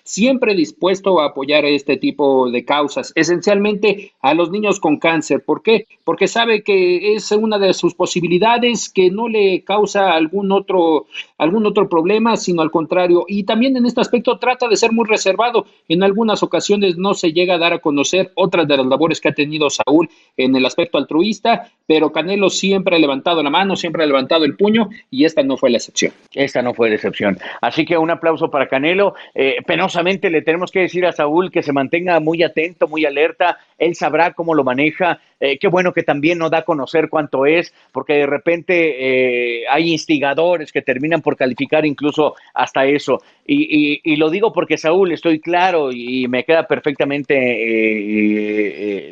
siempre 0.02 0.55
dispuesto 0.55 1.20
a 1.20 1.26
apoyar 1.26 1.64
este 1.64 1.96
tipo 1.96 2.50
de 2.50 2.64
causas, 2.64 3.12
esencialmente 3.14 4.12
a 4.20 4.35
los 4.35 4.50
niños 4.50 4.81
con 4.81 4.98
cáncer. 4.98 5.44
¿Por 5.44 5.62
qué? 5.62 5.87
Porque 6.05 6.29
sabe 6.29 6.62
que 6.62 7.14
es 7.14 7.31
una 7.33 7.59
de 7.59 7.74
sus 7.74 7.94
posibilidades 7.94 8.88
que 8.88 9.11
no 9.11 9.29
le 9.29 9.64
causa 9.64 10.12
algún 10.12 10.52
otro, 10.52 11.07
algún 11.38 11.66
otro 11.66 11.88
problema, 11.88 12.37
sino 12.37 12.62
al 12.62 12.70
contrario. 12.70 13.24
Y 13.29 13.44
también 13.44 13.76
en 13.76 13.87
este 13.87 14.00
aspecto 14.00 14.38
trata 14.38 14.68
de 14.68 14.76
ser 14.76 14.92
muy 14.92 15.07
reservado. 15.07 15.66
En 15.88 16.02
algunas 16.02 16.42
ocasiones 16.42 16.96
no 16.96 17.14
se 17.14 17.33
llega 17.33 17.55
a 17.55 17.59
dar 17.59 17.72
a 17.72 17.79
conocer 17.79 18.33
otras 18.35 18.66
de 18.68 18.76
las 18.76 18.87
labores 18.87 19.20
que 19.20 19.29
ha 19.29 19.35
tenido 19.35 19.70
Saúl 19.70 20.09
en 20.37 20.55
el 20.57 20.64
aspecto 20.66 20.98
altruista, 20.98 21.70
pero 21.87 22.12
Canelo 22.12 22.50
siempre 22.50 22.96
ha 22.96 22.98
levantado 22.98 23.42
la 23.42 23.50
mano, 23.50 23.76
siempre 23.76 24.02
ha 24.02 24.07
levantado 24.07 24.44
el 24.44 24.57
puño 24.57 24.88
y 25.11 25.24
esta 25.24 25.42
no 25.42 25.57
fue 25.57 25.70
la 25.70 25.79
excepción. 25.79 26.12
Esta 26.35 26.62
no 26.62 26.74
fue 26.74 26.88
la 26.88 26.96
excepción. 26.96 27.38
Así 27.61 27.85
que 27.85 27.96
un 27.96 28.11
aplauso 28.11 28.50
para 28.50 28.68
Canelo. 28.68 29.14
Eh, 29.35 29.56
penosamente 29.64 30.31
le 30.31 30.42
tenemos 30.42 30.71
que 30.71 30.81
decir 30.81 31.07
a 31.07 31.12
Saúl 31.12 31.51
que 31.51 31.62
se 31.62 31.73
mantenga 31.73 32.19
muy 32.21 32.42
atento, 32.42 32.88
muy 32.88 33.05
alerta. 33.05 33.59
Él 33.79 33.95
sabrá 33.95 34.33
cómo 34.33 34.55
lo 34.55 34.64
maneja. 34.64 35.21
Eh, 35.38 35.59
qué 35.59 35.69
bueno 35.69 35.92
que 35.92 36.03
también 36.03 36.38
no 36.38 36.51
da 36.51 36.59
a 36.59 36.64
conocer 36.64 37.09
cuánto 37.09 37.47
es, 37.47 37.73
porque 37.92 38.14
de 38.14 38.27
repente 38.27 39.61
eh, 39.61 39.64
hay 39.71 39.92
instigadores 39.92 40.73
que 40.73 40.83
terminan 40.83 41.23
por 41.23 41.37
calificar 41.37 41.85
incluso 41.87 42.35
hasta 42.55 42.87
eso. 42.87 43.23
Y, 43.47 44.01
y, 44.03 44.16
lo 44.16 44.31
digo 44.31 44.53
porque 44.53 44.79
Saúl, 44.79 45.12
estoy 45.12 45.38
claro 45.40 45.92
y 45.92 46.27
me 46.27 46.45
queda 46.45 46.66
perfectamente 46.66 47.35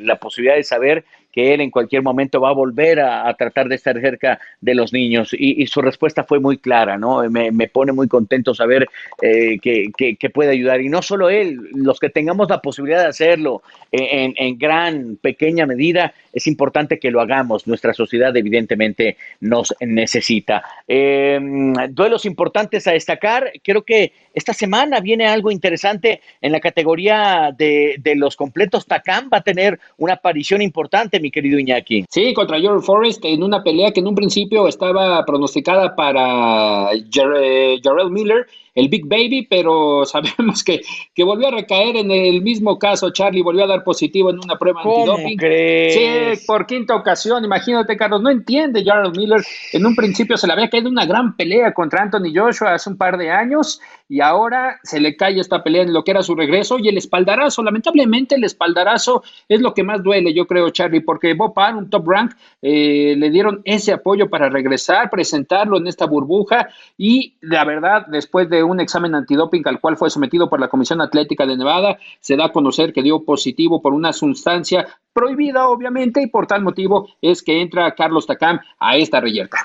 la 0.00 0.16
posibilidad 0.16 0.56
de 0.56 0.64
saber 0.64 1.04
que 1.34 1.52
él 1.52 1.60
en 1.60 1.70
cualquier 1.72 2.02
momento 2.02 2.40
va 2.40 2.50
a 2.50 2.52
volver 2.52 3.00
a, 3.00 3.34
tratar 3.34 3.68
de 3.68 3.74
estar 3.74 4.00
cerca 4.00 4.38
de 4.60 4.74
los 4.74 4.92
niños. 4.92 5.34
Y, 5.36 5.66
su 5.66 5.82
respuesta 5.82 6.22
fue 6.22 6.38
muy 6.38 6.58
clara, 6.58 6.96
¿no? 6.96 7.28
Me, 7.28 7.68
pone 7.68 7.90
muy 7.90 8.06
contento 8.06 8.54
saber 8.54 8.88
eh, 9.20 9.58
que, 9.58 10.30
puede 10.32 10.52
ayudar. 10.52 10.80
Y 10.80 10.88
no 10.88 11.02
solo 11.02 11.30
él, 11.30 11.58
los 11.74 11.98
que 11.98 12.08
tengamos 12.08 12.48
la 12.48 12.60
posibilidad 12.60 13.02
de 13.02 13.08
hacerlo 13.08 13.62
en, 13.90 14.58
gran, 14.58 15.16
pequeña 15.20 15.66
medida, 15.66 16.14
es 16.32 16.46
importante 16.46 17.00
que 17.00 17.10
lo 17.10 17.20
hagamos. 17.20 17.66
Nuestra 17.66 17.94
sociedad 17.94 18.36
evidentemente 18.36 19.16
nos 19.40 19.74
necesita. 19.80 20.62
Em, 20.86 21.72
duelos 21.90 22.26
importantes 22.26 22.86
a 22.86 22.92
destacar. 22.92 23.50
Creo 23.64 23.82
que 23.82 24.12
esta 24.34 24.52
semana 24.52 25.00
viene 25.00 25.26
algo 25.26 25.50
interesante 25.50 26.20
en 26.40 26.52
la 26.52 26.60
categoría 26.60 27.52
de, 27.56 27.96
de 27.98 28.14
los 28.14 28.36
completos. 28.36 28.86
Takam 28.86 29.30
va 29.32 29.38
a 29.38 29.42
tener 29.42 29.80
una 29.96 30.14
aparición 30.14 30.62
importante 30.62 31.23
mi 31.24 31.30
querido 31.30 31.58
Iñaki. 31.58 32.04
Sí, 32.10 32.34
contra 32.34 32.60
George 32.60 32.84
Forrest 32.84 33.24
en 33.24 33.42
una 33.42 33.62
pelea 33.62 33.90
que 33.92 34.00
en 34.00 34.06
un 34.06 34.14
principio 34.14 34.68
estaba 34.68 35.24
pronosticada 35.24 35.96
para 35.96 36.90
Jarrell 37.10 38.10
Miller 38.10 38.46
el 38.74 38.88
Big 38.88 39.06
Baby, 39.06 39.46
pero 39.48 40.04
sabemos 40.06 40.64
que, 40.64 40.80
que 41.14 41.24
volvió 41.24 41.48
a 41.48 41.52
recaer 41.52 41.96
en 41.96 42.10
el 42.10 42.42
mismo 42.42 42.78
caso. 42.78 43.10
Charlie 43.10 43.42
volvió 43.42 43.64
a 43.64 43.68
dar 43.68 43.84
positivo 43.84 44.30
en 44.30 44.38
una 44.38 44.58
prueba 44.58 44.82
antidoping. 44.82 45.38
Sí, 45.38 46.44
por 46.46 46.66
quinta 46.66 46.94
ocasión. 46.94 47.44
Imagínate, 47.44 47.96
Carlos, 47.96 48.22
no 48.22 48.30
entiende 48.30 48.84
Jarrell 48.84 49.12
Miller. 49.12 49.40
En 49.72 49.86
un 49.86 49.94
principio 49.94 50.36
se 50.36 50.46
le 50.46 50.52
había 50.52 50.68
caído 50.68 50.88
una 50.88 51.06
gran 51.06 51.36
pelea 51.36 51.72
contra 51.72 52.02
Anthony 52.02 52.32
Joshua 52.34 52.74
hace 52.74 52.90
un 52.90 52.96
par 52.96 53.16
de 53.16 53.30
años 53.30 53.80
y 54.08 54.20
ahora 54.20 54.78
se 54.82 55.00
le 55.00 55.16
cae 55.16 55.38
esta 55.38 55.62
pelea 55.62 55.82
en 55.82 55.92
lo 55.92 56.04
que 56.04 56.10
era 56.10 56.22
su 56.22 56.34
regreso 56.34 56.78
y 56.78 56.88
el 56.88 56.98
espaldarazo. 56.98 57.62
Lamentablemente, 57.62 58.34
el 58.34 58.44
espaldarazo 58.44 59.22
es 59.48 59.60
lo 59.60 59.72
que 59.72 59.82
más 59.82 60.02
duele, 60.02 60.34
yo 60.34 60.46
creo, 60.46 60.70
Charlie, 60.70 61.00
porque 61.00 61.34
Bob 61.34 61.54
Parr, 61.54 61.76
un 61.76 61.90
top 61.90 62.08
rank, 62.08 62.32
eh, 62.60 63.14
le 63.16 63.30
dieron 63.30 63.62
ese 63.64 63.92
apoyo 63.92 64.28
para 64.28 64.48
regresar, 64.48 65.10
presentarlo 65.10 65.78
en 65.78 65.86
esta 65.86 66.06
burbuja 66.06 66.68
y 66.98 67.34
la 67.40 67.64
verdad, 67.64 68.06
después 68.06 68.48
de 68.50 68.62
un 68.64 68.80
examen 68.80 69.14
antidoping 69.14 69.62
al 69.66 69.80
cual 69.80 69.96
fue 69.96 70.10
sometido 70.10 70.48
por 70.48 70.60
la 70.60 70.68
Comisión 70.68 71.00
Atlética 71.00 71.46
de 71.46 71.56
Nevada, 71.56 71.98
se 72.20 72.36
da 72.36 72.46
a 72.46 72.52
conocer 72.52 72.92
que 72.92 73.02
dio 73.02 73.24
positivo 73.24 73.80
por 73.80 73.92
una 73.92 74.12
sustancia 74.12 74.86
prohibida, 75.12 75.68
obviamente, 75.68 76.22
y 76.22 76.26
por 76.26 76.46
tal 76.46 76.62
motivo 76.62 77.08
es 77.20 77.42
que 77.42 77.60
entra 77.60 77.94
Carlos 77.94 78.26
Tacam 78.26 78.58
a 78.78 78.96
esta 78.96 79.20
reyerta. 79.20 79.58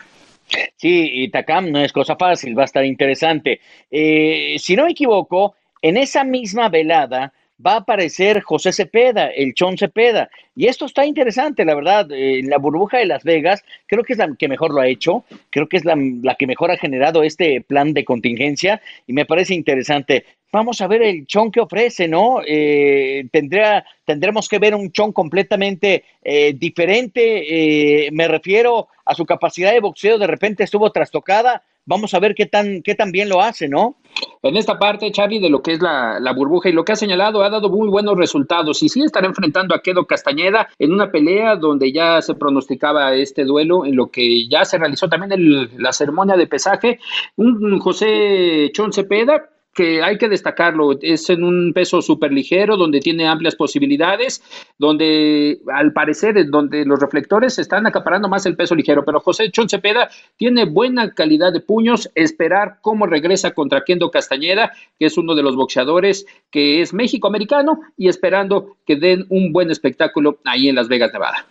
Sí, 0.77 1.09
y 1.13 1.29
Takam 1.29 1.71
no 1.71 1.79
es 1.79 1.93
cosa 1.93 2.15
fácil, 2.15 2.57
va 2.57 2.63
a 2.63 2.65
estar 2.65 2.83
interesante. 2.83 3.59
Eh, 3.91 4.55
si 4.57 4.75
no 4.75 4.85
me 4.85 4.91
equivoco, 4.91 5.55
en 5.81 5.97
esa 5.97 6.23
misma 6.23 6.69
velada 6.69 7.33
va 7.65 7.73
a 7.73 7.77
aparecer 7.77 8.41
José 8.41 8.71
Cepeda, 8.71 9.27
el 9.27 9.53
Chon 9.53 9.77
Cepeda. 9.77 10.29
Y 10.55 10.67
esto 10.67 10.85
está 10.85 11.05
interesante, 11.05 11.65
la 11.65 11.75
verdad. 11.75 12.07
Eh, 12.11 12.41
la 12.43 12.57
burbuja 12.57 12.97
de 12.97 13.05
Las 13.05 13.23
Vegas 13.23 13.63
creo 13.87 14.03
que 14.03 14.13
es 14.13 14.19
la 14.19 14.33
que 14.37 14.47
mejor 14.47 14.73
lo 14.73 14.81
ha 14.81 14.87
hecho, 14.87 15.23
creo 15.49 15.67
que 15.67 15.77
es 15.77 15.85
la, 15.85 15.95
que 16.37 16.47
mejor 16.47 16.71
ha 16.71 16.77
generado 16.77 17.23
este 17.23 17.61
plan 17.61 17.93
de 17.93 18.05
contingencia 18.05 18.81
y 19.07 19.13
me 19.13 19.25
parece 19.25 19.53
interesante. 19.53 20.25
Vamos 20.51 20.81
a 20.81 20.87
ver 20.87 21.03
el 21.03 21.27
Chon 21.27 21.51
que 21.51 21.59
ofrece, 21.59 22.07
¿no? 22.07 22.41
Eh, 22.45 23.25
tendrá, 23.31 23.85
tendremos 24.03 24.49
que 24.49 24.57
ver 24.57 24.73
un 24.73 24.91
Chon 24.91 25.11
completamente 25.11 26.03
eh, 26.23 26.53
diferente. 26.57 28.09
me 28.11 28.27
refiero 28.27 28.87
a 29.05 29.13
su 29.13 29.25
capacidad 29.25 29.71
de 29.71 29.79
boxeo, 29.79 30.17
de 30.17 30.27
repente 30.27 30.63
estuvo 30.63 30.91
trastocada. 30.91 31.61
Vamos 31.85 32.13
a 32.13 32.19
ver 32.19 32.35
qué 32.35 32.45
tan, 32.45 32.81
qué 32.81 32.95
tan 32.95 33.11
bien 33.11 33.29
lo 33.29 33.41
hace, 33.41 33.67
¿no? 33.67 33.95
en 34.41 34.55
esta 34.55 34.79
parte, 34.79 35.11
Charlie, 35.11 35.39
de 35.39 35.49
lo 35.49 35.61
que 35.61 35.73
es 35.73 35.81
la, 35.81 36.33
burbuja 36.35 36.69
y 36.69 36.71
lo 36.71 36.85
que 36.85 36.93
ha 36.93 36.95
señalado, 36.95 37.43
ha 37.43 37.49
dado 37.49 37.69
muy 37.69 37.89
buenos 37.89 38.17
resultados. 38.17 38.81
Y 38.83 38.89
sí 38.89 39.01
estará 39.03 39.27
enfrentando 39.27 39.75
a 39.75 39.81
Quedo 39.81 40.05
Castañeda 40.05 40.69
en 40.77 40.93
una 40.93 41.11
pelea 41.11 41.55
donde 41.55 41.91
ya 41.91 42.21
se 42.21 42.35
pronosticaba 42.35 43.13
este 43.15 43.43
duelo, 43.43 43.85
en 43.85 43.95
lo 43.95 44.09
que 44.09 44.47
ya 44.47 44.63
se 44.65 44.77
realizó 44.77 45.09
también 45.09 45.69
la 45.77 45.91
ceremonia 45.91 46.37
de 46.37 46.47
pesaje. 46.47 46.99
Un 47.35 47.79
José 47.79 48.71
Chon 48.73 48.93
Cepeda 48.93 49.49
que 49.79 50.03
hay 50.03 50.17
que 50.17 50.27
destacarlo, 50.27 50.99
es 51.01 51.29
en 51.29 51.41
un 51.41 51.71
peso 51.71 52.01
súper 52.01 52.33
ligero, 52.33 52.75
donde 52.75 52.99
tiene 52.99 53.29
amplias 53.29 53.55
posibilidades, 53.55 54.43
donde 54.77 55.61
al 55.73 55.93
parecer, 55.93 56.49
donde 56.49 56.83
los 56.83 56.99
reflectores 56.99 57.57
están 57.59 57.87
acaparando 57.87 58.27
más 58.27 58.45
el 58.45 58.57
peso 58.57 58.75
ligero, 58.75 59.05
pero 59.05 59.21
José 59.21 59.49
Chon 59.51 59.69
Cepeda 59.69 60.09
tiene 60.35 60.65
buena 60.65 61.13
calidad 61.13 61.53
de 61.53 61.61
puños, 61.61 62.11
esperar 62.13 62.79
cómo 62.81 63.05
regresa 63.05 63.51
contra 63.51 63.85
Kendo 63.85 64.11
Castañeda, 64.11 64.73
que 64.99 65.05
es 65.05 65.17
uno 65.17 65.33
de 65.33 65.43
los 65.43 65.55
boxeadores 65.55 66.25
que 66.51 66.81
es 66.81 66.93
México-americano, 66.93 67.79
y 67.95 68.09
esperando 68.09 68.75
que 68.85 68.97
den 68.97 69.27
un 69.29 69.53
buen 69.53 69.71
espectáculo 69.71 70.39
ahí 70.43 70.67
en 70.67 70.75
Las 70.75 70.89
Vegas, 70.89 71.13
Nevada. 71.13 71.45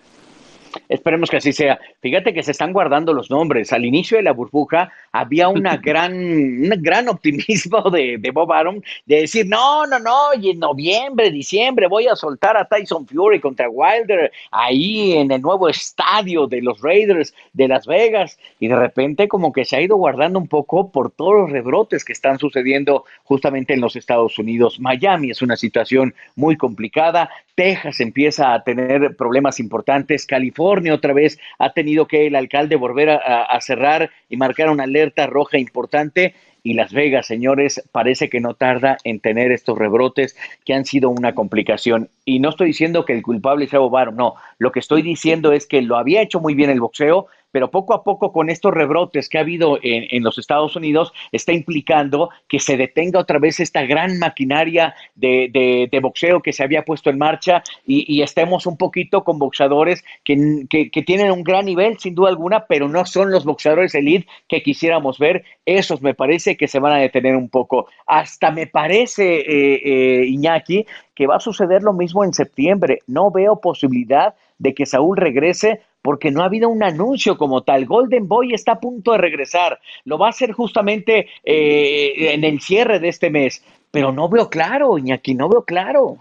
Esperemos 0.89 1.31
que 1.31 1.39
así 1.39 1.53
sea. 1.53 1.79
Fíjate 2.01 2.33
que 2.33 2.43
se 2.43 2.53
están 2.53 2.73
guardando 2.73 3.13
los 3.13 3.31
nombres. 3.31 3.73
Al 3.73 3.85
inicio 3.85 4.17
de 4.17 4.23
la 4.23 4.33
burbuja 4.33 4.91
había 5.13 5.49
una 5.49 5.77
gran, 5.83 6.13
un 6.15 6.73
gran 6.81 7.09
optimismo 7.09 7.91
de, 7.91 8.19
de 8.19 8.31
Bob 8.31 8.53
Arum 8.53 8.81
de 9.07 9.23
decir, 9.23 9.47
no, 9.47 9.87
no, 9.87 9.99
no, 9.99 10.35
y 10.41 10.51
en 10.51 10.59
noviembre, 10.59 11.31
diciembre 11.31 11.87
voy 11.87 12.07
a 12.07 12.17
soltar 12.17 12.57
a 12.57 12.67
Tyson 12.67 13.07
Fury 13.07 13.41
contra 13.41 13.69
Wilder 13.69 14.31
ahí 14.51 15.13
en 15.13 15.31
el 15.31 15.43
nuevo 15.43 15.69
estadio 15.69 16.47
de 16.47 16.63
los 16.63 16.81
Raiders 16.81 17.35
de 17.53 17.69
Las 17.69 17.87
Vegas. 17.87 18.39
Y 18.61 18.69
de 18.69 18.77
repente 18.77 19.29
como 19.29 19.53
que 19.53 19.65
se 19.65 19.77
ha 19.77 19.81
ido 19.81 19.97
guardando 19.97 20.39
un 20.39 20.49
poco 20.49 20.91
por 20.91 21.11
todos 21.11 21.35
los 21.35 21.51
rebrotes 21.51 22.05
que 22.05 22.13
están 22.13 22.39
sucediendo 22.39 23.05
justamente 23.25 23.75
en 23.75 23.81
los 23.81 23.97
Estados 23.97 24.39
Unidos. 24.39 24.81
Miami 24.81 25.31
es 25.31 25.43
una 25.43 25.57
situación 25.57 26.15
muy 26.37 26.57
complicada. 26.57 27.31
Texas 27.55 28.01
empieza 28.01 28.55
a 28.55 28.63
tener 28.63 29.17
problemas 29.17 29.59
importantes. 29.59 30.27
California 30.27 30.58
otra 30.59 31.13
vez 31.13 31.39
ha 31.59 31.73
tenido 31.73 32.07
que 32.07 32.27
el 32.27 32.37
alcalde 32.37 32.77
volver 32.77 33.11
a, 33.11 33.59
cerrar 33.61 34.11
y 34.29 34.37
marcar 34.37 34.71
una 34.71 34.85
alerta 34.85 35.27
roja 35.27 35.59
importante 35.59 36.35
y 36.63 36.75
Las 36.75 36.93
Vegas, 36.93 37.27
señores, 37.27 37.83
parece 37.93 38.29
que 38.29 38.41
no 38.41 38.55
tarda 38.55 38.99
en 39.05 39.21
tener 39.21 39.53
estos 39.53 39.79
rebrotes 39.79 40.37
que 40.65 40.75
han 40.75 40.85
sido 40.85 41.09
una 41.09 41.35
complicación. 41.35 42.11
Y 42.25 42.41
no 42.41 42.51
estoy 42.51 42.69
diciendo 42.69 43.05
que 43.05 43.15
el 43.15 43.23
culpable 43.23 43.67
sea 43.69 43.79
Bobaro, 43.79 44.13
no. 44.13 44.35
Lo 44.59 44.73
que 44.73 44.81
estoy 44.81 45.03
diciendo 45.03 45.53
es 45.53 45.67
que 45.67 45.83
lo 45.83 45.97
había 45.97 46.21
hecho 46.21 46.41
muy 46.41 46.55
bien 46.55 46.71
el 46.71 46.81
boxeo, 46.81 47.29
pero 47.51 47.71
poco 47.71 47.95
a 47.95 48.05
poco 48.05 48.33
con 48.33 48.51
estos 48.51 48.73
rebrotes 48.73 49.29
que 49.29 49.39
ha 49.39 49.43
habido 49.43 49.79
en, 49.83 50.23
los 50.23 50.39
Estados 50.39 50.77
Unidos 50.77 51.13
está 51.33 51.53
implicando 51.53 52.31
que 52.49 52.61
se 52.61 52.77
detenga 52.77 53.21
otra 53.21 53.39
vez 53.39 53.61
esta 53.61 53.83
gran 53.87 54.19
maquinaria 54.19 54.95
de, 55.15 55.89
boxeo 56.03 56.41
que 56.41 56.53
se 56.53 56.63
había 56.63 56.85
puesto 56.85 57.11
en 57.11 57.19
marcha 57.19 57.63
y, 57.87 58.23
estemos 58.23 58.67
un 58.67 58.77
poquito 58.77 59.25
con 59.25 59.39
boxeadores 59.39 60.05
que, 60.25 60.67
que, 60.69 61.03
tienen 61.03 61.31
un 61.31 61.43
gran 61.43 61.65
nivel, 61.65 61.99
sin 61.99 62.15
duda 62.15 62.31
alguna, 62.31 62.67
pero 62.67 62.89
no 62.89 63.05
son 63.07 63.31
los 63.31 63.45
boxeadores 63.45 63.95
elite 63.95 64.27
que 64.49 64.63
quisiéramos 64.63 65.19
ver. 65.19 65.45
Esos 65.65 66.03
me 66.03 66.15
parece 66.15 66.57
que 66.57 66.69
se 66.69 66.79
van 66.79 66.93
a 66.93 66.99
detener 66.99 67.37
un 67.37 67.49
poco. 67.49 67.89
Hasta 68.07 68.51
me 68.51 68.67
parece, 68.67 69.41
eh, 69.41 69.81
eh, 69.85 70.27
Iñaki, 70.27 70.87
que 71.15 71.27
va 71.27 71.37
a 71.37 71.41
suceder 71.41 71.83
lo 71.83 71.93
mismo 71.93 72.25
en 72.25 72.33
septiembre. 72.33 73.01
No 73.07 73.31
veo 73.31 73.61
posibilidad 73.61 74.35
de 74.59 74.75
que 74.75 74.87
Saúl 74.87 75.17
regrese 75.17 75.81
porque 76.09 76.31
no 76.31 76.41
ha 76.41 76.47
habido 76.47 76.71
un 76.71 76.83
anuncio 76.83 77.37
como 77.37 77.65
tal. 77.65 77.85
Golden 77.85 78.29
Boy 78.29 78.55
está 78.55 78.73
a 78.73 78.81
punto 78.81 79.13
de 79.13 79.19
regresar, 79.19 79.79
lo 80.07 80.17
va 80.17 80.29
a 80.29 80.31
hacer 80.31 80.53
justamente 80.53 81.29
eh, 81.45 82.33
en 82.33 82.45
el 82.45 82.63
cierre 82.63 82.99
de 82.99 83.09
este 83.09 83.29
mes, 83.29 83.63
pero 83.91 84.11
no 84.11 84.27
veo 84.31 84.49
claro, 84.49 84.97
Iñaki, 84.97 85.35
no 85.35 85.51
veo 85.51 85.65
claro. 85.67 86.17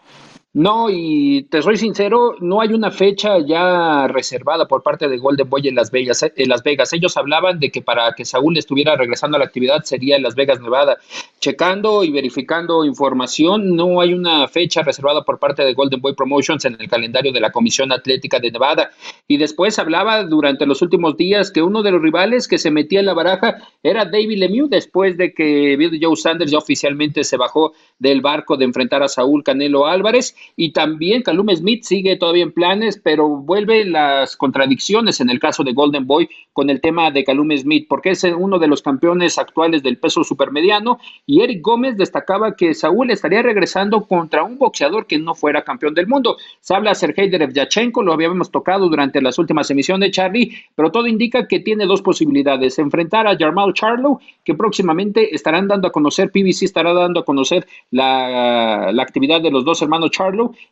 No, 0.54 0.89
y 0.89 1.43
te 1.52 1.62
soy 1.62 1.78
sincero, 1.78 2.36
no 2.39 2.62
hay 2.62 2.74
una 2.74 2.89
fecha 2.89 3.38
ya 3.38 4.08
reservada 4.08 4.68
por 4.68 4.82
parte 4.82 5.08
de 5.08 5.18
Golden 5.18 5.48
Boy 5.48 5.68
en 5.68 5.76
Las 5.76 5.91
Vegas. 5.91 6.24
Eh, 6.24 6.34
en 6.36 6.50
Las 6.50 6.64
Vegas. 6.64 6.91
Ellos 6.93 7.16
hablaban 7.16 7.60
de 7.60 7.70
que 7.70 7.84
para 7.84 8.14
que 8.14 8.26
Saúl 8.26 8.58
estuviera 8.58 8.95
regresando 8.95 9.36
a 9.36 9.39
la 9.39 9.45
actividad 9.45 9.84
sería 9.84 10.16
en 10.16 10.24
Las 10.24 10.34
Vegas, 10.34 10.60
Nevada. 10.60 10.98
Checando 11.39 12.04
y 12.04 12.12
verificando 12.12 12.86
información, 12.86 13.76
no 13.76 14.02
hay 14.02 14.14
una 14.16 14.48
fecha 14.48 14.82
reservada 14.82 15.24
por 15.24 15.38
parte 15.38 15.64
de 15.64 15.76
Golden 15.76 16.02
Boy 16.02 16.16
Promotions 16.16 16.66
en 16.66 16.78
el 16.80 16.89
calendario 16.89 17.32
de 17.32 17.39
la 17.39 17.52
Comisión 17.52 17.91
Atlética 17.91 18.39
de 18.39 18.50
Nevada. 18.50 18.89
Y 19.28 19.38
después 19.38 19.78
hablaba 19.78 20.24
durante 20.24 20.66
los 20.66 20.82
últimos 20.82 21.18
días 21.18 21.52
que 21.52 21.62
uno 21.62 21.84
de 21.84 21.91
los 21.91 22.02
rivales 22.02 22.48
que 22.48 22.58
se 22.58 22.72
metía 22.72 23.02
en 23.02 23.06
la 23.06 23.14
baraja 23.14 23.58
era 23.84 24.06
David 24.06 24.39
Lemieux, 24.39 24.70
después 24.72 25.18
de 25.18 25.34
que 25.36 25.76
Bill 25.78 26.00
Joe 26.02 26.16
Sanders 26.16 26.50
ya 26.50 26.58
oficialmente 26.58 27.24
se 27.24 27.38
bajó 27.38 27.74
del 28.00 28.22
barco 28.22 28.58
de 28.58 28.66
enfrentar 28.66 29.04
a 29.04 29.08
Saúl 29.08 29.43
Canelo 29.43 29.86
Álvarez 29.86 30.36
y 30.56 30.72
también 30.72 31.22
Calum 31.22 31.50
Smith 31.56 31.84
sigue 31.84 32.16
todavía 32.18 32.44
en 32.44 32.52
planes, 32.52 33.00
pero 33.02 33.28
vuelve 33.28 33.86
las 33.86 34.36
contradicciones 34.38 35.20
en 35.22 35.30
el 35.30 35.40
caso 35.40 35.64
de 35.64 35.74
Golden 35.74 36.06
Boy 36.06 36.30
con 36.54 36.70
el 36.70 36.82
tema 36.82 37.12
de 37.12 37.24
Calum 37.24 37.56
Smith, 37.58 37.88
porque 37.88 38.12
es 38.12 38.24
uno 38.24 38.60
de 38.60 38.68
los 38.68 38.82
campeones 38.82 39.38
actuales 39.38 39.84
del 39.84 39.98
peso 39.98 40.24
supermediano 40.24 41.00
y 41.26 41.42
Eric 41.42 41.62
Gómez 41.62 41.98
destacaba 41.98 42.56
que 42.56 42.74
Saúl 42.74 43.12
estaría 43.12 43.42
regresando 43.42 44.06
contra 44.06 44.44
un 44.44 44.58
boxeador 44.58 45.06
que 45.08 45.20
no 45.20 45.36
fuera 45.36 45.64
campeón 45.64 45.94
del 45.94 46.08
mundo. 46.08 46.38
Se 46.60 46.76
habla 46.76 46.96
Sergei 46.96 47.30
Derevyachenko, 47.30 48.04
lo 48.04 48.14
habíamos 48.14 48.52
tocado 48.52 48.90
durante 48.90 49.22
las 49.22 49.38
últimas 49.38 49.70
emisiones 49.70 50.12
Charlie, 50.12 50.54
pero 50.76 50.92
todo 50.92 51.08
indica 51.08 51.48
que 51.48 51.60
tiene 51.60 51.86
dos 51.86 52.02
posibilidades, 52.02 52.80
enfrentar 52.80 53.28
a 53.28 53.38
Jarmal 53.38 53.74
Charlo, 53.74 54.20
que 54.44 54.54
próximamente 54.54 55.34
estarán 55.36 55.68
dando 55.68 55.88
a 55.88 55.92
conocer, 55.92 56.32
PBC 56.32 56.64
estará 56.64 56.94
dando 56.94 57.20
a 57.20 57.26
conocer 57.26 57.68
la, 57.92 58.92
la 58.92 59.04
actividad 59.04 59.42
de 59.42 59.52
los 59.52 59.66
dos 59.66 59.82
hermanos 59.82 60.12
Charlo 60.12 60.26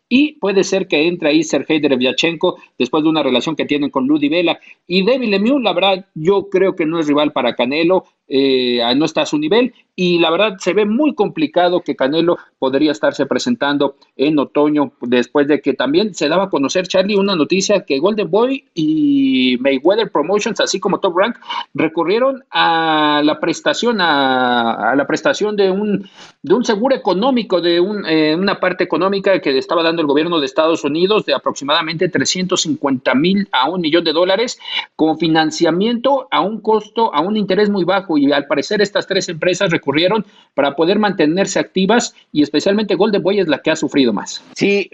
y 0.10 0.34
puede 0.34 0.64
ser 0.64 0.88
que 0.88 1.08
entre 1.08 1.30
ahí 1.30 1.44
Sergei 1.44 1.80
Derevyachenko 1.80 2.58
después 2.78 3.04
de 3.04 3.10
una 3.10 3.24
relación 3.24 3.56
que 3.56 3.66
tienen 3.66 3.90
con 3.90 4.08
Ludi 4.08 4.30
Vela. 4.30 4.60
Y 4.88 5.06
David 5.06 5.30
Lemieux, 5.30 5.62
la 5.62 5.74
verdad 5.74 6.06
yo 6.14 6.50
creo 6.50 6.76
que 6.76 6.86
no 6.86 7.00
es 7.00 7.08
rival 7.08 7.32
para 7.32 7.56
Canelo, 7.56 8.06
eh, 8.28 8.82
no 8.96 9.06
está 9.06 9.22
a 9.22 9.26
su 9.26 9.38
nivel. 9.38 9.74
Y 9.98 10.20
la 10.20 10.30
verdad 10.30 10.58
se 10.60 10.74
ve 10.74 10.86
muy 10.86 11.16
complicado 11.16 11.80
que 11.80 11.96
Canelo 11.96 12.38
podría 12.60 12.92
estarse 12.92 13.26
presentando 13.26 13.96
en 14.18 14.38
otoño 14.38 14.92
después 15.02 15.48
de 15.48 15.62
que 15.62 15.74
también 15.74 16.14
se 16.14 16.28
daba 16.28 16.46
a 16.46 16.50
conocer 16.50 16.86
Charlie 16.88 17.16
una 17.16 17.36
noticia 17.36 17.86
que 17.86 18.00
Golden 18.00 18.30
Boy 18.30 18.66
y 18.74 19.58
Mayweather 19.62 20.12
Promotions 20.12 20.60
así 20.60 20.82
como 20.82 21.00
Top 21.00 21.18
Rank 21.18 21.38
recurrieron 21.74 22.44
a 22.52 23.22
la 23.24 23.40
prestación 23.40 24.02
a, 24.02 24.94
la 24.98 25.08
prestación 25.08 25.56
de 25.56 25.72
un 25.72 26.10
de 26.44 26.54
un 26.54 26.66
seguro 26.66 26.94
económico 26.94 27.62
de 27.62 27.80
un, 27.80 28.06
eh, 28.06 28.36
una 28.36 28.60
parte 28.60 28.84
económica 28.84 29.40
que 29.40 29.58
estaba 29.58 29.82
dando 29.82 30.02
el 30.02 30.08
gobierno 30.08 30.40
de 30.40 30.46
Estados 30.46 30.84
Unidos 30.84 31.26
de 31.26 31.34
aproximadamente 31.34 32.10
350 32.10 33.16
mil 33.16 33.48
a 33.52 33.70
un 33.70 33.80
millón 33.80 34.04
de 34.04 34.12
dólares 34.12 34.60
como 34.98 35.16
financiamiento 35.16 36.28
a 36.32 36.42
un 36.42 36.60
costo 36.60 37.14
a 37.14 37.22
un 37.22 37.38
interés 37.38 37.70
muy 37.70 37.86
bajo 37.86 38.15
y 38.18 38.32
al 38.32 38.48
parecer 38.48 38.82
estas 38.82 39.08
tres 39.08 39.30
empresas 39.30 39.72
recurrieron 39.72 40.26
para 40.54 40.76
poder 40.76 41.00
mantenerse 41.00 41.60
activas 41.60 42.16
y 42.32 42.44
especialmente 42.44 42.96
Golden 42.96 43.22
Boy 43.22 43.40
es 43.40 43.48
la 43.48 43.60
que 43.60 43.72
ha 43.72 43.76
sufrido 43.76 44.14
más. 44.14 44.44
Sí, 44.56 44.90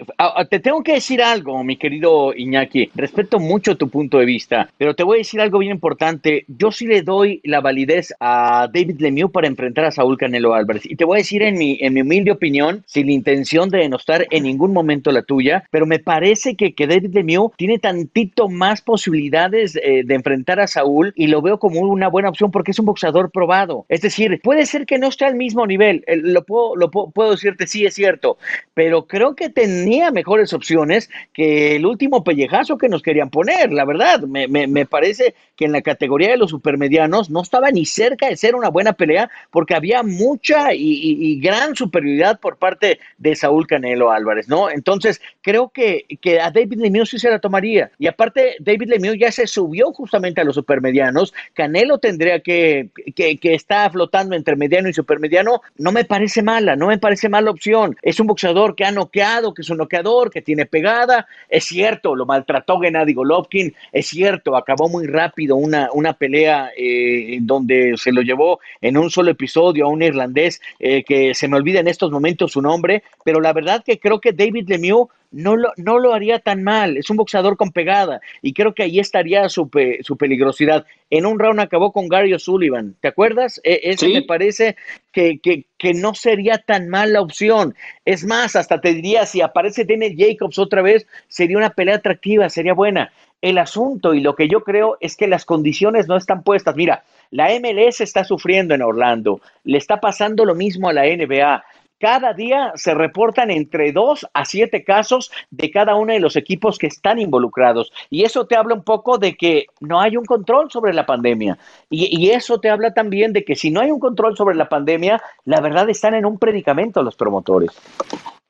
te 0.50 0.60
tengo 0.60 0.82
que 0.82 0.94
decir 0.94 1.22
algo, 1.22 1.62
mi 1.64 1.76
querido 1.76 2.34
Iñaki. 2.34 2.90
Respeto 2.94 3.38
mucho 3.38 3.76
tu 3.76 3.88
punto 3.88 4.18
de 4.18 4.24
vista, 4.24 4.68
pero 4.78 4.94
te 4.94 5.02
voy 5.02 5.16
a 5.16 5.18
decir 5.18 5.40
algo 5.40 5.58
bien 5.58 5.72
importante. 5.72 6.44
Yo 6.48 6.70
sí 6.70 6.86
le 6.86 7.02
doy 7.02 7.40
la 7.44 7.60
validez 7.60 8.14
a 8.20 8.68
David 8.72 9.00
Lemieux 9.00 9.30
para 9.30 9.46
enfrentar 9.46 9.84
a 9.84 9.90
Saúl 9.90 10.18
Canelo 10.18 10.54
Álvarez. 10.54 10.84
Y 10.84 10.96
te 10.96 11.04
voy 11.04 11.18
a 11.18 11.22
decir 11.22 11.42
en 11.42 11.56
mi, 11.56 11.78
en 11.80 11.94
mi 11.94 12.02
humilde 12.02 12.32
opinión, 12.32 12.82
sin 12.86 13.06
la 13.06 13.12
intención 13.12 13.70
de 13.70 13.78
denostar 13.78 14.26
en 14.30 14.44
ningún 14.44 14.72
momento 14.72 15.12
la 15.12 15.22
tuya, 15.22 15.64
pero 15.70 15.86
me 15.86 15.98
parece 15.98 16.56
que, 16.56 16.74
que 16.74 16.86
David 16.86 17.14
Lemieux 17.14 17.50
tiene 17.56 17.78
tantito 17.78 18.48
más 18.48 18.80
posibilidades 18.80 19.76
eh, 19.76 20.02
de 20.04 20.14
enfrentar 20.14 20.60
a 20.60 20.66
Saúl 20.66 21.12
y 21.16 21.26
lo 21.26 21.42
veo 21.42 21.58
como 21.58 21.80
una 21.80 22.08
buena 22.08 22.28
opción 22.28 22.50
porque 22.50 22.70
es 22.70 22.78
un 22.78 22.86
boxeador 22.86 23.11
probado. 23.30 23.86
Es 23.88 24.00
decir, 24.00 24.40
puede 24.42 24.66
ser 24.66 24.86
que 24.86 24.98
no 24.98 25.08
esté 25.08 25.24
al 25.24 25.34
mismo 25.34 25.66
nivel, 25.66 26.04
lo 26.06 26.44
puedo, 26.44 26.76
lo 26.76 26.90
puedo, 26.90 27.30
decirte, 27.32 27.66
sí 27.66 27.84
es 27.84 27.94
cierto, 27.94 28.38
pero 28.74 29.06
creo 29.06 29.34
que 29.34 29.48
tenía 29.48 30.10
mejores 30.10 30.52
opciones 30.52 31.10
que 31.32 31.76
el 31.76 31.86
último 31.86 32.24
pellejazo 32.24 32.78
que 32.78 32.88
nos 32.88 33.02
querían 33.02 33.30
poner, 33.30 33.72
la 33.72 33.84
verdad. 33.84 34.20
Me, 34.20 34.48
me, 34.48 34.86
parece 34.86 35.34
que 35.56 35.64
en 35.64 35.72
la 35.72 35.82
categoría 35.82 36.30
de 36.30 36.36
los 36.36 36.50
supermedianos 36.50 37.30
no 37.30 37.42
estaba 37.42 37.70
ni 37.70 37.86
cerca 37.86 38.28
de 38.28 38.36
ser 38.36 38.54
una 38.54 38.68
buena 38.68 38.92
pelea 38.92 39.30
porque 39.50 39.74
había 39.74 40.02
mucha 40.02 40.74
y, 40.74 41.40
gran 41.40 41.76
superioridad 41.76 42.40
por 42.40 42.58
parte 42.58 42.98
de 43.18 43.34
Saúl 43.34 43.66
Canelo 43.66 44.10
Álvarez, 44.10 44.48
¿no? 44.48 44.70
Entonces, 44.70 45.20
creo 45.40 45.70
que, 45.70 46.06
que 46.20 46.40
a 46.40 46.50
David 46.50 46.78
Lemieux 46.78 47.08
sí 47.08 47.18
se 47.18 47.30
la 47.30 47.38
tomaría. 47.38 47.90
Y 47.98 48.06
aparte, 48.06 48.56
David 48.60 48.88
Lemieux 48.88 49.18
ya 49.18 49.32
se 49.32 49.46
subió 49.46 49.92
justamente 49.92 50.40
a 50.40 50.44
los 50.44 50.54
supermedianos. 50.54 51.32
Canelo 51.54 51.98
tendría 51.98 52.40
que, 52.40 52.90
que, 53.14 53.38
está 53.42 53.88
flotando 53.90 54.34
entre 54.34 54.56
mediano 54.56 54.88
y 54.88 54.92
supermediano, 54.92 55.62
no 55.78 55.92
me 55.92 56.04
parece 56.04 56.42
mala, 56.42 56.76
no 56.76 56.88
me 56.88 56.98
parece 56.98 57.28
mala 57.28 57.50
opción. 57.50 57.96
Es 58.02 58.20
un 58.20 58.26
boxeador 58.26 58.74
que 58.74 58.84
ha 58.84 58.90
noqueado, 58.90 59.54
que 59.54 59.62
es 59.62 59.70
un 59.70 59.78
noqueador, 59.78 60.30
que 60.30 60.42
tiene 60.42 60.66
pegada. 60.66 61.26
Es 61.48 61.64
cierto, 61.64 62.14
lo 62.14 62.26
maltrató 62.26 62.78
Gennady 62.80 63.14
Golovkin, 63.14 63.74
es 63.92 64.06
cierto, 64.08 64.56
acabó 64.56 64.88
muy 64.88 65.06
rápido 65.06 65.56
una, 65.56 65.88
una 65.92 66.14
pelea 66.14 66.70
eh, 66.76 67.38
donde 67.40 67.94
se 67.96 68.12
lo 68.12 68.22
llevó 68.22 68.60
en 68.80 68.96
un 68.96 69.10
solo 69.10 69.30
episodio 69.30 69.86
a 69.86 69.88
un 69.88 70.02
irlandés 70.02 70.60
eh, 70.78 71.04
que 71.04 71.34
se 71.34 71.48
me 71.48 71.56
olvida 71.56 71.80
en 71.80 71.88
estos 71.88 72.10
momentos 72.10 72.52
su 72.52 72.62
nombre, 72.62 73.02
pero 73.24 73.40
la 73.40 73.52
verdad 73.52 73.82
que 73.84 73.98
creo 73.98 74.20
que 74.20 74.32
David 74.32 74.68
Lemieux 74.68 75.08
no 75.32 75.56
lo, 75.56 75.72
no 75.76 75.98
lo 75.98 76.14
haría 76.14 76.38
tan 76.38 76.62
mal. 76.62 76.96
Es 76.96 77.10
un 77.10 77.16
boxeador 77.16 77.56
con 77.56 77.72
pegada 77.72 78.20
y 78.40 78.52
creo 78.52 78.74
que 78.74 78.84
ahí 78.84 79.00
estaría 79.00 79.48
su, 79.48 79.70
su 80.02 80.16
peligrosidad. 80.16 80.86
En 81.10 81.26
un 81.26 81.38
round 81.38 81.60
acabó 81.60 81.92
con 81.92 82.08
Gary 82.08 82.32
O'Sullivan, 82.32 82.94
¿te 83.00 83.08
acuerdas? 83.08 83.60
E, 83.64 83.80
ese 83.84 84.08
me 84.08 84.22
parece 84.22 84.76
que, 85.10 85.40
que, 85.40 85.66
que, 85.78 85.94
no 85.94 86.14
sería 86.14 86.58
tan 86.58 86.88
mala 86.88 87.20
opción. 87.20 87.74
Es 88.04 88.24
más, 88.24 88.56
hasta 88.56 88.80
te 88.80 88.94
diría, 88.94 89.26
si 89.26 89.40
aparece 89.40 89.84
Daniel 89.84 90.14
Jacobs 90.16 90.58
otra 90.58 90.82
vez, 90.82 91.06
sería 91.28 91.58
una 91.58 91.70
pelea 91.70 91.96
atractiva, 91.96 92.48
sería 92.48 92.74
buena. 92.74 93.12
El 93.42 93.58
asunto 93.58 94.14
y 94.14 94.20
lo 94.20 94.36
que 94.36 94.48
yo 94.48 94.62
creo 94.62 94.96
es 95.00 95.16
que 95.16 95.26
las 95.26 95.44
condiciones 95.44 96.06
no 96.06 96.16
están 96.16 96.44
puestas. 96.44 96.76
Mira, 96.76 97.02
la 97.30 97.48
MLS 97.58 98.00
está 98.00 98.24
sufriendo 98.24 98.74
en 98.74 98.82
Orlando, 98.82 99.40
le 99.64 99.78
está 99.78 100.00
pasando 100.00 100.44
lo 100.44 100.54
mismo 100.54 100.88
a 100.88 100.92
la 100.92 101.04
NBA 101.04 101.64
cada 102.02 102.32
día 102.32 102.72
se 102.74 102.94
reportan 102.94 103.52
entre 103.52 103.92
dos 103.92 104.26
a 104.34 104.44
siete 104.44 104.82
casos 104.82 105.30
de 105.52 105.70
cada 105.70 105.94
uno 105.94 106.12
de 106.12 106.18
los 106.18 106.34
equipos 106.34 106.76
que 106.76 106.88
están 106.88 107.20
involucrados. 107.20 107.92
Y 108.10 108.24
eso 108.24 108.44
te 108.44 108.56
habla 108.56 108.74
un 108.74 108.82
poco 108.82 109.18
de 109.18 109.36
que 109.36 109.66
no 109.78 110.00
hay 110.00 110.16
un 110.16 110.24
control 110.24 110.68
sobre 110.68 110.92
la 110.94 111.06
pandemia. 111.06 111.58
Y, 111.90 112.30
eso 112.30 112.58
te 112.58 112.70
habla 112.70 112.92
también 112.92 113.32
de 113.32 113.44
que 113.44 113.54
si 113.54 113.70
no 113.70 113.80
hay 113.80 113.92
un 113.92 114.00
control 114.00 114.36
sobre 114.36 114.56
la 114.56 114.68
pandemia, 114.68 115.22
la 115.44 115.60
verdad 115.60 115.88
están 115.90 116.14
en 116.14 116.26
un 116.26 116.40
predicamento 116.40 117.04
los 117.04 117.14
promotores. 117.14 117.70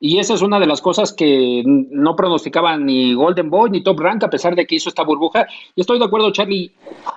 Y 0.05 0.19
esa 0.19 0.33
es 0.33 0.41
una 0.41 0.59
de 0.59 0.67
las 0.67 0.81
cosas 0.81 1.13
que 1.13 1.63
no 1.65 2.13
pronosticaba 2.17 2.75
ni 2.75 3.13
Golden 3.13 3.49
Boy 3.49 3.69
ni 3.69 3.83
Top 3.83 3.97
Rank, 4.01 4.25
a 4.25 4.29
pesar 4.29 4.53
de 4.53 4.67
que 4.67 4.75
hizo 4.75 4.89
esta 4.89 5.03
burbuja. 5.03 5.47
Y 5.77 5.79
estoy 5.79 5.97
de 5.97 6.03
acuerdo, 6.03 6.29
Charlie. 6.33 6.73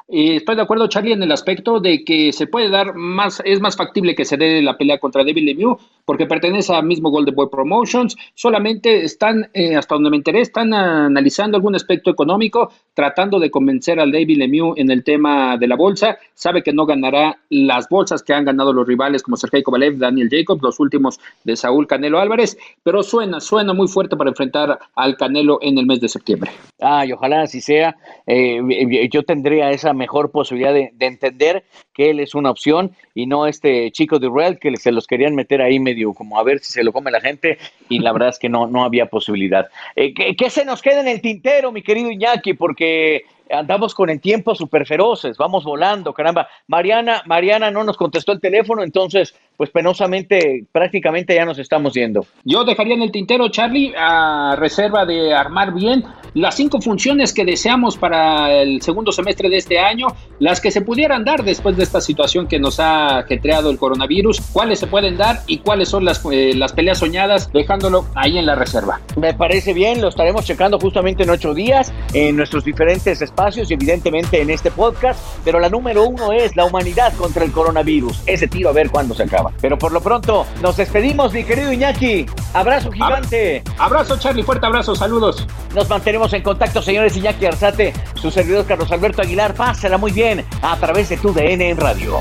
Eh, 0.07 0.37
estoy 0.37 0.55
de 0.55 0.63
acuerdo, 0.63 0.87
Charlie, 0.87 1.11
en 1.11 1.21
el 1.25 1.33
aspecto 1.33 1.81
de 1.81 2.05
que 2.05 2.33
se 2.33 2.47
puede 2.47 2.69
dar 2.69 2.95
más, 2.95 3.43
es 3.45 3.61
más 3.61 3.77
factible 3.77 4.15
que 4.15 4.25
se 4.25 4.37
dé 4.37 4.63
la 4.63 4.79
pelea 4.79 5.01
contra 5.01 5.25
David 5.25 5.47
Lemieux, 5.47 5.83
porque 6.05 6.27
pertenece 6.27 6.73
al 6.75 6.87
mismo 6.87 7.11
Golden 7.11 7.35
Boy 7.35 7.49
Promotions. 7.51 8.17
Solamente 8.35 9.03
están, 9.03 9.51
eh, 9.53 9.75
hasta 9.75 9.97
donde 9.97 10.11
me 10.11 10.19
enteré, 10.19 10.43
están 10.43 10.73
analizando 10.73 11.57
algún 11.57 11.75
aspecto 11.75 12.13
económico, 12.13 12.71
tratando 12.95 13.41
de 13.41 13.51
convencer 13.51 13.99
al 13.99 14.13
David 14.13 14.39
Lemieux 14.39 14.79
en 14.79 14.93
el 14.93 15.03
tema 15.03 15.57
de 15.57 15.67
la 15.67 15.75
bolsa. 15.75 16.19
Sabe 16.35 16.63
que 16.63 16.73
no 16.73 16.87
ganará 16.87 17.37
las 17.51 17.89
bolsas 17.89 18.23
que 18.23 18.33
han 18.33 18.45
ganado 18.45 18.73
los 18.73 18.87
rivales 18.87 19.25
como 19.25 19.37
Sergei 19.37 19.65
Kovalev, 19.65 19.99
Daniel 19.99 20.29
Jacobs, 20.31 20.63
los 20.63 20.79
últimos 20.79 21.19
de 21.43 21.57
Saúl 21.57 21.89
Canelo 21.89 22.21
Álvarez 22.21 22.57
pero 22.83 23.03
suena, 23.03 23.41
suena 23.41 23.73
muy 23.73 23.89
fuerte 23.89 24.17
para 24.17 24.31
enfrentar 24.31 24.79
al 24.95 25.17
Canelo 25.17 25.59
en 25.61 25.77
el 25.79 25.87
mes 25.87 26.01
de 26.01 26.09
septiembre. 26.09 26.53
Ay, 26.81 27.13
ojalá 27.13 27.43
así 27.43 27.61
sea. 27.61 27.97
Eh, 28.27 28.61
eh, 28.71 29.09
yo 29.11 29.25
tendría 29.25 29.71
esa 29.71 29.93
mejor 29.93 30.31
posibilidad 30.31 30.73
de, 30.73 30.93
entender 31.01 31.65
que 31.93 32.11
él 32.11 32.21
es 32.21 32.35
una 32.35 32.51
opción 32.51 32.93
y 33.15 33.27
no 33.27 33.47
este 33.47 33.91
chico 33.91 34.19
de 34.19 34.29
Real 34.29 34.59
que 34.59 34.77
se 34.77 34.93
los 34.93 35.07
querían 35.07 35.35
meter 35.35 35.63
ahí 35.63 35.81
medio 35.81 36.13
como 36.15 36.39
a 36.39 36.45
ver 36.45 36.61
si 36.61 36.73
se 36.73 36.85
lo 36.85 36.93
come 36.93 37.11
la 37.11 37.21
gente 37.21 37.59
y 37.89 37.99
la 37.99 38.13
verdad 38.13 38.29
es 38.29 38.39
que 38.39 38.49
no, 38.49 38.67
no 38.67 38.85
había 38.85 39.07
posibilidad. 39.07 39.67
Eh, 39.97 40.15
¿qué, 40.15 40.51
se 40.51 40.65
nos 40.65 40.83
queda 40.83 41.01
en 41.01 41.09
el 41.09 41.21
tintero, 41.21 41.73
mi 41.73 41.83
querido 41.83 42.11
Iñaki? 42.11 42.55
Porque 42.55 43.25
andamos 43.51 43.95
con 43.95 44.11
el 44.11 44.21
tiempo 44.21 44.55
súper 44.55 44.87
feroces, 44.87 45.37
vamos 45.37 45.65
volando, 45.65 46.13
caramba. 46.13 46.49
Mariana, 46.67 47.23
Mariana 47.27 47.71
no 47.71 47.85
nos 47.85 47.97
contestó 47.97 48.33
el 48.33 48.41
teléfono, 48.41 48.83
entonces, 48.83 49.35
pues 49.57 49.71
penosamente, 49.71 50.65
prácticamente 50.73 51.35
ya 51.35 51.45
nos 51.45 51.59
estamos 51.59 51.95
yendo. 51.95 52.27
Yo 52.45 52.65
dejaría 52.65 52.95
en 52.95 53.03
el 53.03 53.11
tintero, 53.11 53.49
Charlie, 53.49 53.93
a 53.97 54.57
reserva 54.59 55.05
de 55.07 55.35
armar 55.35 55.73
bien 55.73 56.05
las 56.35 56.55
cinco 56.55 56.83
funciones 56.83 57.33
que 57.33 57.47
deseamos 57.47 57.97
para 57.97 58.53
el 58.61 58.83
segundo 58.83 59.11
semestre 59.11 59.49
de 59.49 59.57
este 59.57 59.79
año, 59.79 60.09
las 60.39 60.61
que 60.61 60.71
se 60.71 60.83
pudieran 60.83 61.25
dar 61.25 61.43
después 61.43 61.79
de 61.79 61.83
esta 61.83 62.03
situación 62.03 62.47
que 62.47 62.59
nos 62.59 62.79
ha 62.79 63.25
creado 63.27 63.71
el 63.71 63.79
coronavirus, 63.79 64.43
cuáles 64.53 64.79
se 64.79 64.87
pueden 64.87 65.17
dar 65.17 65.41
y 65.47 65.59
cuáles 65.59 65.89
son 65.89 66.05
las, 66.05 66.23
eh, 66.31 66.53
las 66.55 66.75
peleas 66.75 66.99
soñadas, 66.99 67.51
dejándolo 67.53 68.05
ahí 68.15 68.37
en 68.37 68.45
la 68.45 68.55
reserva. 68.55 69.01
Me 69.17 69.33
parece 69.33 69.73
bien, 69.73 70.03
lo 70.03 70.09
estaremos 70.09 70.45
checando 70.45 70.79
justamente 70.79 71.23
en 71.23 71.31
ocho 71.31 71.55
días 71.55 71.93
en 72.13 72.37
nuestros 72.37 72.65
diferentes 72.65 73.23
espacios 73.23 73.71
y 73.71 73.75
evidentemente 73.75 74.43
en 74.43 74.51
este 74.51 74.71
podcast, 74.71 75.19
pero 75.43 75.59
la 75.59 75.71
número 75.71 76.05
uno 76.07 76.33
es 76.33 76.55
la 76.55 76.67
humanidad 76.67 77.15
contra 77.15 77.45
el 77.45 77.53
coronavirus. 77.53 78.23
Ese 78.27 78.47
tiro 78.47 78.69
a 78.69 78.73
ver 78.73 78.91
cuándo 78.91 79.15
se 79.15 79.23
acaba. 79.23 79.46
Pero 79.61 79.79
por 79.79 79.93
lo 79.93 80.01
pronto, 80.01 80.47
nos 80.63 80.77
despedimos, 80.77 81.33
mi 81.33 81.45
querido 81.45 81.73
Iñaki. 81.73 82.27
Abrazo 82.55 82.91
gigante. 82.91 83.63
Abrazo, 83.79 84.19
Charlie, 84.19 84.43
fuerte 84.43 84.67
abrazo, 84.67 84.95
saludos. 84.95 85.47
Nos 85.75 85.89
mantenemos 85.89 86.33
en 86.33 86.43
contacto, 86.43 86.83
señores 86.83 87.17
Iñaki 87.17 87.47
Arzate, 87.47 87.93
su 88.15 88.31
servidor 88.31 88.67
Carlos 88.67 88.91
Alberto 88.93 89.23
Aguilar. 89.23 89.55
Pásala 89.55 89.99
muy 89.99 90.13
bien 90.13 90.45
a 90.63 90.77
través 90.77 91.09
de 91.09 91.17
tu 91.17 91.33
DN 91.33 91.69
en 91.69 91.77
radio. 91.77 92.21